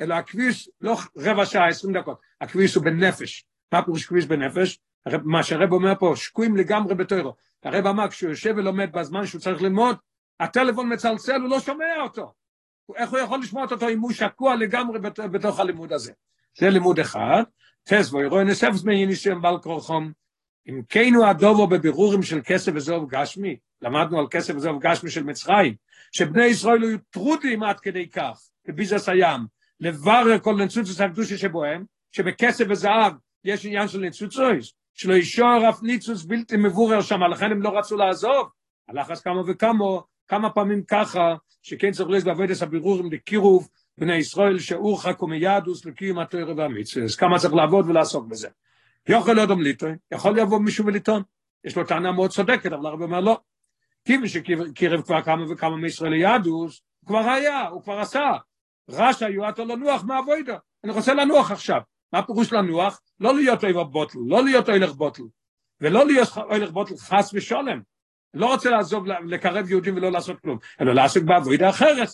אלא 0.00 0.14
הקביעוס 0.14 0.68
לא 0.80 0.96
רבע 1.16 1.46
שעה, 1.46 1.68
עשרים 1.68 1.98
דקות, 1.98 2.20
הקביעוס 2.40 2.74
הוא 2.76 2.84
בנפש. 2.84 3.44
מה 3.72 3.82
פירוש 3.82 4.06
קביעוס 4.06 4.26
בנפש? 4.26 4.78
מה 5.24 5.42
שהרב 5.42 5.72
אומר 5.72 5.92
פה, 5.98 6.12
שקועים 6.16 6.56
לגמרי 6.56 6.94
בתוירו. 6.94 7.34
הרב 7.62 7.86
אמר, 7.86 8.08
כשהוא 8.08 8.30
יושב 8.30 8.54
ולומד 8.56 8.92
בזמן 8.92 9.26
שהוא 9.26 9.40
צריך 9.40 9.62
ללמוד, 9.62 9.96
הטלפון 10.40 10.92
מצלצל, 10.92 11.40
הוא 11.40 11.50
לא 11.50 11.60
שומע 11.60 12.00
אותו. 12.02 12.32
איך 12.96 13.10
הוא 13.10 13.18
יכול 13.18 13.40
לשמוע 13.40 13.64
אותו 13.70 13.88
אם 13.88 14.00
הוא 14.00 14.12
שקוע 14.12 14.56
לגמרי 14.56 14.98
בתוך 15.30 15.60
הלימוד 15.60 15.92
הזה? 15.92 16.12
זה 16.58 16.70
לימוד 16.70 16.98
אחד. 16.98 17.42
תסבו, 17.84 18.20
ירוי 18.20 18.44
נספס 18.44 18.84
מייניסים 18.84 19.42
בעל 19.42 19.58
כורחום, 19.58 20.12
אם 20.68 20.80
כן 20.88 21.14
הוא 21.14 21.26
הדובו 21.26 21.66
בבירורים 21.66 22.22
של 22.22 22.40
כסף 22.44 22.72
וזוב 22.74 23.10
גשמי, 23.10 23.56
למדנו 23.82 24.18
על 24.18 24.26
כסף 24.30 24.54
וזוב 24.56 24.78
גשמי 24.80 25.10
של 25.10 25.24
מצרים, 25.24 25.74
שבני 26.12 26.44
ישראל 26.44 26.82
היו 26.82 26.98
טרודים 27.10 27.62
עד 27.62 27.80
כדי 27.80 28.08
כך, 28.08 28.40
בביזס 28.68 29.08
הים, 29.08 29.40
לברר 29.80 30.38
כל 30.38 30.54
נצוצוס 30.54 31.00
הקדושי 31.00 31.36
שבוהם, 31.36 31.84
שבכסף 32.12 32.64
וזהב 32.68 33.12
יש 33.44 33.66
עניין 33.66 33.88
של 33.88 34.00
נצוצוס, 34.00 34.72
שלא 34.94 35.14
ישור 35.14 35.68
אף 35.68 35.82
ניצוס 35.82 36.24
בלתי 36.24 36.56
מבורר 36.56 37.00
שם, 37.00 37.22
לכן 37.22 37.52
הם 37.52 37.62
לא 37.62 37.78
רצו 37.78 37.96
לעזוב. 37.96 38.48
הלחץ 38.88 39.20
כמה 39.20 39.42
וכמה, 39.46 39.84
כמה 40.28 40.50
פעמים 40.50 40.82
ככה, 40.84 41.34
שכן 41.62 41.90
צריך 41.90 42.08
להיות 42.08 42.24
בעבודת 42.24 42.62
הבירורים 42.62 43.12
לקירוב 43.12 43.68
בני 43.98 44.16
ישראל, 44.16 44.58
שאורחק 44.58 45.22
ומיהדוס 45.22 45.84
לקיום 45.84 46.18
התוירה 46.18 46.54
והמצווה. 46.56 47.04
אז 47.04 47.16
כמה 47.16 47.38
צריך 47.38 47.54
לעבוד 47.54 47.88
ולעסוק 47.88 48.26
בזה. 48.26 48.48
יכול 49.08 49.34
להיות 49.34 49.50
ליטוי, 49.58 49.92
יכול 50.12 50.40
לבוא 50.40 50.60
מישהו 50.60 50.86
ולטעון. 50.86 51.22
יש 51.64 51.76
לו 51.76 51.84
טענה 51.84 52.12
מאוד 52.12 52.30
צודקת, 52.30 52.72
אבל 52.72 52.86
הרבה 52.86 53.04
אומר 53.04 53.20
לא. 53.20 53.40
כי 54.04 54.16
מי 54.16 54.28
שקירב 54.28 55.02
כבר 55.02 55.22
כמה 55.22 55.52
וכמה 55.52 55.76
מישראל 55.76 56.12
ליהדוס, 56.12 56.82
הוא 57.00 57.06
כבר 57.06 57.30
היה, 57.30 57.68
הוא 57.68 57.82
כבר 57.82 58.00
עשה. 58.00 58.32
רש"א 58.90 59.24
יועטו 59.24 59.64
לנוח 59.64 60.04
מהאבוידו. 60.04 60.54
אני 60.84 60.92
רוצה 60.92 61.14
לנוח 61.14 61.50
עכשיו. 61.50 61.80
מה 62.12 62.22
פירוש 62.22 62.52
לנוח? 62.52 63.00
לא 63.20 63.34
להיות 63.34 63.64
אוהב 63.64 63.76
בוטל, 63.76 64.18
לא 64.26 64.44
להיות 64.44 64.68
אוהלך 64.68 64.92
בוטל, 64.92 65.22
ולא 65.80 66.06
להיות 66.06 66.28
אוהלך 66.36 66.70
בוטל 66.70 66.96
חס 66.96 67.30
ושולם. 67.34 67.80
לא 68.34 68.46
רוצה 68.46 68.70
לעזוב, 68.70 69.06
לקרב 69.06 69.70
יהודים 69.70 69.96
ולא 69.96 70.12
לעשות 70.12 70.40
כלום, 70.40 70.58
אלא 70.80 70.92
לעסוק 70.94 71.24
בעבודה 71.24 71.70
אחרת. 71.70 72.08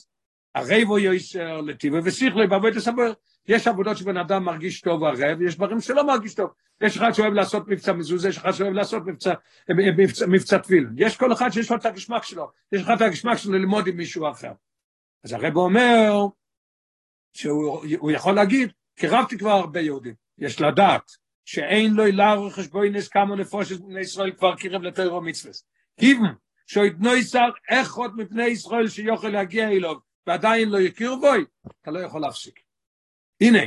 הרי 0.55 0.85
בו 0.85 0.99
יויסר, 0.99 1.61
לטיבו 1.61 1.97
ושכלו, 2.05 2.49
בעבודה 2.49 2.81
סבר. 2.81 3.13
יש 3.49 3.69
עבודות 3.69 3.97
שבן 3.97 4.17
אדם 4.17 4.45
מרגיש 4.45 4.81
טוב 4.81 5.05
ערב, 5.05 5.43
יש 5.43 5.57
דברים 5.57 5.81
שלא 5.81 6.07
מרגיש 6.07 6.35
טוב. 6.35 6.51
יש 6.81 6.97
אחד 6.97 7.13
שאוהב 7.13 7.33
לעשות 7.33 7.69
מבצע 7.69 7.93
מזוזה, 7.93 8.29
יש 8.29 8.39
אחד 8.39 8.51
שאוהב 8.51 8.73
לעשות 8.73 9.03
מבצע, 9.07 9.35
מבצע, 9.69 10.27
מבצע 10.27 10.59
תפיל. 10.59 10.87
יש 10.97 11.17
כל 11.17 11.33
אחד 11.33 11.51
שיש 11.51 11.71
לו 11.71 11.77
את 11.77 11.87
הגשמק 11.87 12.25
שלו, 12.25 12.51
יש 12.73 12.83
לך 12.83 12.91
את 12.97 13.01
הגשמק 13.01 13.37
שלו 13.37 13.53
ללמוד 13.53 13.87
עם 13.87 13.97
מישהו 13.97 14.31
אחר. 14.31 14.53
אז 15.25 15.33
הרב 15.33 15.57
אומר 15.57 16.27
שהוא 17.33 18.11
יכול 18.11 18.35
להגיד, 18.35 18.73
קירבתי 18.97 19.39
כבר 19.39 19.51
הרבה 19.51 19.81
יהודים, 19.81 20.15
יש 20.39 20.61
לדעת 20.61 21.11
שאין 21.45 21.95
לו 21.95 22.05
לערוך 22.07 22.55
חשבוינס 22.55 23.09
כמה 23.09 23.37
נפושת 23.37 23.81
בני 23.81 24.01
ישראל 24.01 24.33
כבר 24.33 24.57
קירב 24.57 24.83
לתוירו 24.83 25.21
מצווה. 25.21 25.53
כיוון 26.01 26.35
שאיתנו 26.67 27.11
שר 27.23 27.49
איכות 27.71 28.11
מפני 28.17 28.47
ישראל 28.47 28.89
שיוכל 28.89 29.29
להגיע 29.29 29.69
אליו 29.69 29.97
ועדיין 30.27 30.69
לא 30.69 30.81
יכיר 30.81 31.17
בוי, 31.21 31.45
אתה 31.83 31.91
לא 31.91 31.99
יכול 31.99 32.21
להפסיק. 32.21 32.61
הנה, 33.41 33.63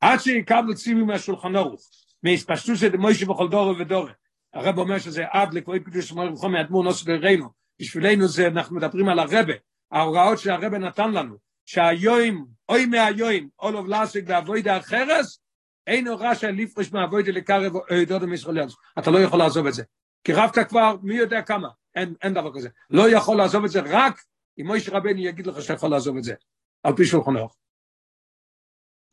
עד 0.00 0.20
שיקבל 0.20 0.74
ציבי 0.74 1.02
מהשולחן 1.02 1.56
ערוך, 1.56 1.90
מהספשטות 2.22 2.76
של 2.76 2.96
מוישה 2.96 3.26
בכל 3.26 3.48
דורו 3.48 3.78
ודורו, 3.78 4.08
הרב 4.54 4.78
אומר 4.78 4.98
שזה 4.98 5.24
עד 5.30 5.54
לקרואי 5.54 5.80
קדוש 5.80 6.08
שמור 6.08 6.32
וחום 6.32 6.52
מאדמור 6.52 6.84
נוסו 6.84 7.04
דרנו, 7.04 7.48
בשבילנו 7.80 8.28
זה, 8.28 8.46
אנחנו 8.46 8.76
מדברים 8.76 9.08
על 9.08 9.18
הרבה, 9.18 9.52
ההוראות 9.92 10.38
שהרבה 10.38 10.78
נתן 10.78 11.12
לנו, 11.12 11.36
שהיום, 11.66 12.46
אוי 12.68 12.86
מהיום, 12.86 13.48
אולוב 13.58 13.88
להשיג 13.88 14.30
לעבודה 14.32 14.78
אחרס, 14.78 15.40
אינו 15.86 16.16
רשע 16.18 16.50
לפרש 16.50 16.92
מעבודה 16.92 17.32
לקרב 17.32 17.72
דודו 18.06 18.26
מישראל 18.26 18.66
אתה 18.98 19.10
לא 19.10 19.18
יכול 19.18 19.38
לעזוב 19.38 19.66
את 19.66 19.74
זה. 19.74 19.82
כי 20.24 20.32
רבת 20.32 20.58
כבר 20.58 20.96
מי 21.02 21.14
יודע 21.14 21.42
כמה, 21.42 21.68
אין, 21.94 22.14
אין 22.22 22.34
דבר 22.34 22.54
כזה. 22.54 22.68
לא 22.90 23.10
יכול 23.10 23.36
לעזוב 23.36 23.64
את 23.64 23.70
זה 23.70 23.80
רק 23.84 24.22
אם 24.58 24.66
מוישה 24.66 24.96
רבני 24.96 25.26
יגיד 25.26 25.46
לך 25.46 25.62
שאתה 25.62 25.72
יכול 25.72 25.90
לעזוב 25.90 26.16
את 26.16 26.24
זה, 26.24 26.34
על 26.82 26.96
פי 26.96 27.04
שולחן 27.04 27.36
ערוך. 27.36 27.56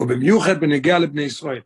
ובמיוחד 0.01 0.59
בנגיע 0.61 0.99
לבני 0.99 1.21
ישראל. 1.21 1.61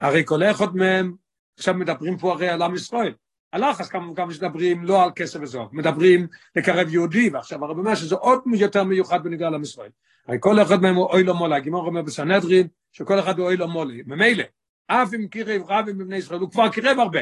הרי 0.00 0.22
כל 0.24 0.42
אחד 0.42 0.76
מהם, 0.76 1.16
עכשיו 1.58 1.74
מדברים 1.74 2.18
פה 2.18 2.32
הרי 2.32 2.48
על 2.48 2.62
עם 2.62 2.74
ישראל. 2.74 3.14
הלחץ 3.52 3.88
וכמה 4.12 4.32
שמדברים 4.32 4.84
לא 4.84 5.04
על 5.04 5.10
כסף 5.16 5.38
וזוהר, 5.42 5.68
מדברים 5.72 6.26
לקרב 6.56 6.88
יהודי, 6.88 7.30
ועכשיו 7.32 7.64
הרב 7.64 7.78
אומר 7.78 7.94
שזה 7.94 8.14
עוד 8.14 8.42
יותר 8.54 8.84
מיוחד 8.84 9.24
בנגיע 9.24 9.50
לעם 9.50 9.62
ישראל. 9.62 9.90
הרי 10.26 10.36
כל 10.40 10.62
אחד 10.62 10.82
מהם 10.82 10.94
הוא 10.94 11.06
אוי 11.06 11.24
לו 11.24 11.34
מולה, 11.34 11.56
הגימור 11.56 11.86
אומר 11.86 12.02
בסנהדרין, 12.02 12.68
שכל 12.92 13.20
אחד 13.20 13.38
הוא 13.38 13.46
אוי 13.46 13.56
לו 13.56 13.68
מולה. 13.68 13.94
ממילא, 14.06 14.44
אף 14.86 15.14
אם 15.14 15.28
קירב 15.28 15.62
רבים 15.68 15.98
מבני 15.98 16.16
ישראל, 16.16 16.40
הוא 16.40 16.50
כבר 16.50 16.68
קירב 16.68 16.98
הרבה. 16.98 17.20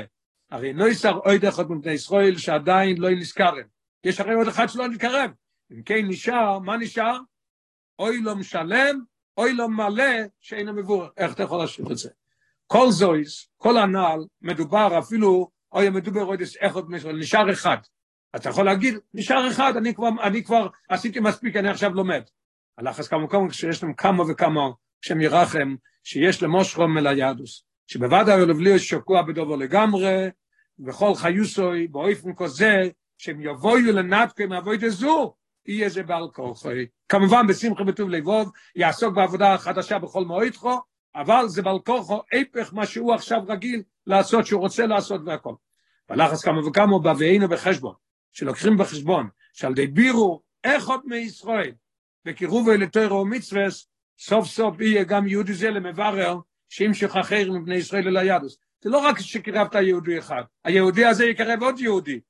הרי 0.50 0.72
לא 0.72 0.88
ישר 0.88 1.16
עוד 1.16 1.44
אחד 1.44 1.70
מבני 1.70 1.92
ישראל 1.92 2.36
שעדיין 2.36 2.98
לא 2.98 3.10
נזכרם. 3.10 3.66
יש 4.04 4.20
הרי 4.20 4.34
עוד 4.34 4.48
אחד 4.48 4.66
שלא 4.68 4.88
נתקרב. 4.88 5.30
אם 5.72 5.82
כן 5.82 6.06
נשאר, 6.08 6.58
מה 6.58 6.76
נשאר? 6.76 7.18
אוי 7.98 8.20
לו 8.20 8.36
משלם, 8.36 9.00
אוי 9.38 9.52
לו 9.52 9.68
מלא, 9.68 10.14
שאינו 10.40 10.72
מבורר. 10.72 11.08
איך 11.16 11.32
אתה 11.34 11.42
יכול 11.42 11.58
להשאיר 11.58 11.92
את 11.92 11.98
זה? 11.98 12.10
כל 12.66 12.90
זויס, 12.90 13.48
כל 13.56 13.78
הנעל, 13.78 14.26
מדובר 14.42 14.98
אפילו, 14.98 15.50
אוי 15.72 15.90
מדובר 15.90 16.22
עוד 16.22 16.40
אחד 16.60 16.88
מישראל, 16.88 17.16
נשאר 17.16 17.52
אחד. 17.52 17.76
אתה 18.36 18.48
יכול 18.48 18.64
להגיד, 18.64 18.94
נשאר 19.14 19.50
אחד, 19.50 19.76
אני 19.76 19.94
כבר, 19.94 20.08
אני 20.22 20.44
כבר 20.44 20.68
עשיתי 20.88 21.20
מספיק, 21.20 21.56
אני 21.56 21.68
עכשיו 21.68 21.94
לומד. 21.94 22.22
הלחץ 22.78 23.08
כמה, 23.08 23.26
כשיש 23.50 23.82
להם 23.82 23.94
כמה 23.94 24.24
וכמה, 24.28 24.70
שם 25.00 25.20
ירחם, 25.20 25.74
שיש 26.04 26.42
למושכום 26.42 26.98
אל 26.98 27.06
היהדוס. 27.06 27.64
שבוודאי 27.86 28.40
הוא 28.40 28.48
לבלי 28.48 28.78
שקוע 28.78 29.22
בדובו 29.22 29.56
לגמרי, 29.56 30.28
וכל 30.86 31.14
חיוסוי, 31.14 31.88
באופן 31.88 32.34
כזה, 32.36 32.88
שהם 33.18 33.40
יבואו 33.40 33.76
לנתקו 33.76 34.46
מאבוי 34.48 34.76
דזו, 34.76 35.34
יהיה 35.66 35.88
זה 35.88 36.02
בעל 36.02 36.28
כוחי. 36.32 36.86
כמובן 37.08 37.46
בשמחה 37.46 37.84
בטוב 37.84 38.10
לבוב, 38.10 38.52
יעסוק 38.76 39.14
בעבודה 39.14 39.58
חדשה 39.58 39.98
בכל 39.98 40.24
מועדכו, 40.24 40.80
אבל 41.14 41.48
זה 41.48 41.62
בעל 41.62 41.78
כוחו 41.86 42.22
הפך 42.32 42.74
מה 42.74 42.86
שהוא 42.86 43.14
עכשיו 43.14 43.40
רגיל 43.48 43.82
לעשות, 44.06 44.46
שהוא 44.46 44.60
רוצה 44.60 44.86
לעשות 44.86 45.20
והכל. 45.26 45.54
ולחץ 46.10 46.44
כמה 46.44 46.66
וכמה 46.66 46.98
בהבאינו 46.98 47.48
בחשבון, 47.48 47.94
שלוקחים 48.32 48.76
בחשבון, 48.76 49.28
שעל 49.52 49.72
ידי 49.72 49.86
בירו 49.86 50.42
איך 50.64 50.88
עוד 50.88 51.00
מישראל, 51.04 51.72
וקירובו 52.26 52.72
אל 52.72 52.86
תוירו 52.86 53.20
ומצווה, 53.20 53.64
סוף 54.18 54.46
סוף 54.46 54.80
יהיה 54.80 55.04
גם 55.04 55.26
יהודי 55.26 55.54
זה 55.54 55.70
למברר, 55.70 56.38
שימשך 56.68 57.16
אחר 57.16 57.52
מבני 57.52 57.74
ישראל 57.74 58.08
אל 58.08 58.16
היהדוס. 58.16 58.58
זה 58.80 58.90
לא 58.90 58.98
רק 58.98 59.18
שקירבת 59.18 59.74
יהודי 59.74 60.18
אחד, 60.18 60.42
היהודי 60.64 61.04
הזה 61.04 61.24
יקרב 61.26 61.62
עוד 61.62 61.78
יהודי. 61.78 62.20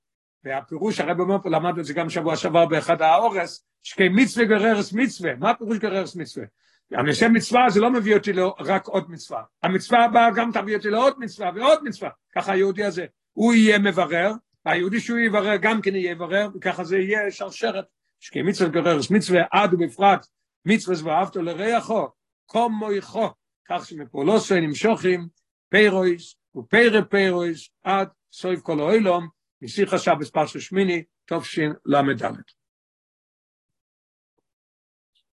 והפירוש, 0.44 1.00
הרב 1.00 1.20
אומר 1.20 1.42
פה, 1.42 1.50
למדנו 1.50 1.80
את 1.80 1.84
זה 1.84 1.94
גם 1.94 2.10
שבוע 2.10 2.36
שעבר 2.36 2.66
באחד 2.66 3.02
האורס, 3.02 3.66
שכי 3.82 4.08
מצווה 4.08 4.46
גררס 4.46 4.92
מצווה, 4.92 5.34
מה 5.34 5.50
הפירוש 5.50 5.78
גררס 5.78 6.16
מצווה? 6.16 6.46
הנשם 6.92 7.32
מצווה 7.32 7.70
זה 7.70 7.80
לא 7.80 7.90
מביא 7.90 8.14
אותי 8.14 8.32
רק 8.58 8.86
עוד 8.86 9.10
מצווה, 9.10 9.42
המצווה 9.62 10.04
הבאה 10.04 10.30
גם 10.30 10.52
תביא 10.52 10.76
אותי 10.76 10.90
לעוד 10.90 11.14
מצווה 11.18 11.50
ועוד 11.54 11.84
מצווה, 11.84 12.10
ככה 12.34 12.52
היהודי 12.52 12.84
הזה, 12.84 13.06
הוא 13.32 13.54
יהיה 13.54 13.78
מברר, 13.78 14.32
היהודי 14.64 15.00
שהוא 15.00 15.18
יברר 15.18 15.56
גם 15.56 15.82
כן 15.82 15.94
יהיה 15.94 16.10
יברר, 16.10 16.48
וככה 16.54 16.84
זה 16.84 16.98
יהיה 16.98 17.30
שרשרת, 17.30 17.84
שכי 18.20 18.42
מצווה 18.42 18.70
גררס 18.70 19.10
מצווה 19.10 19.42
עד 19.52 19.74
ובפרט 19.74 20.26
מצווה 20.64 20.96
ואהבת 21.04 21.42
לרעך 21.42 22.08
כמוך, 22.46 23.30
כך 23.68 23.86
שמפעולתו 23.86 24.54
נמשכים 24.54 25.28
פירות 25.68 26.36
ופירי 26.56 27.04
פירות 27.10 27.68
עד 27.84 28.08
סוף 28.32 28.60
כל 28.60 28.80
העולם, 28.80 29.28
משיחת 29.64 29.98
שבת 29.98 30.30
פרשת 30.30 30.60
שמיני, 30.60 31.02
תשל"ד. 31.26 32.22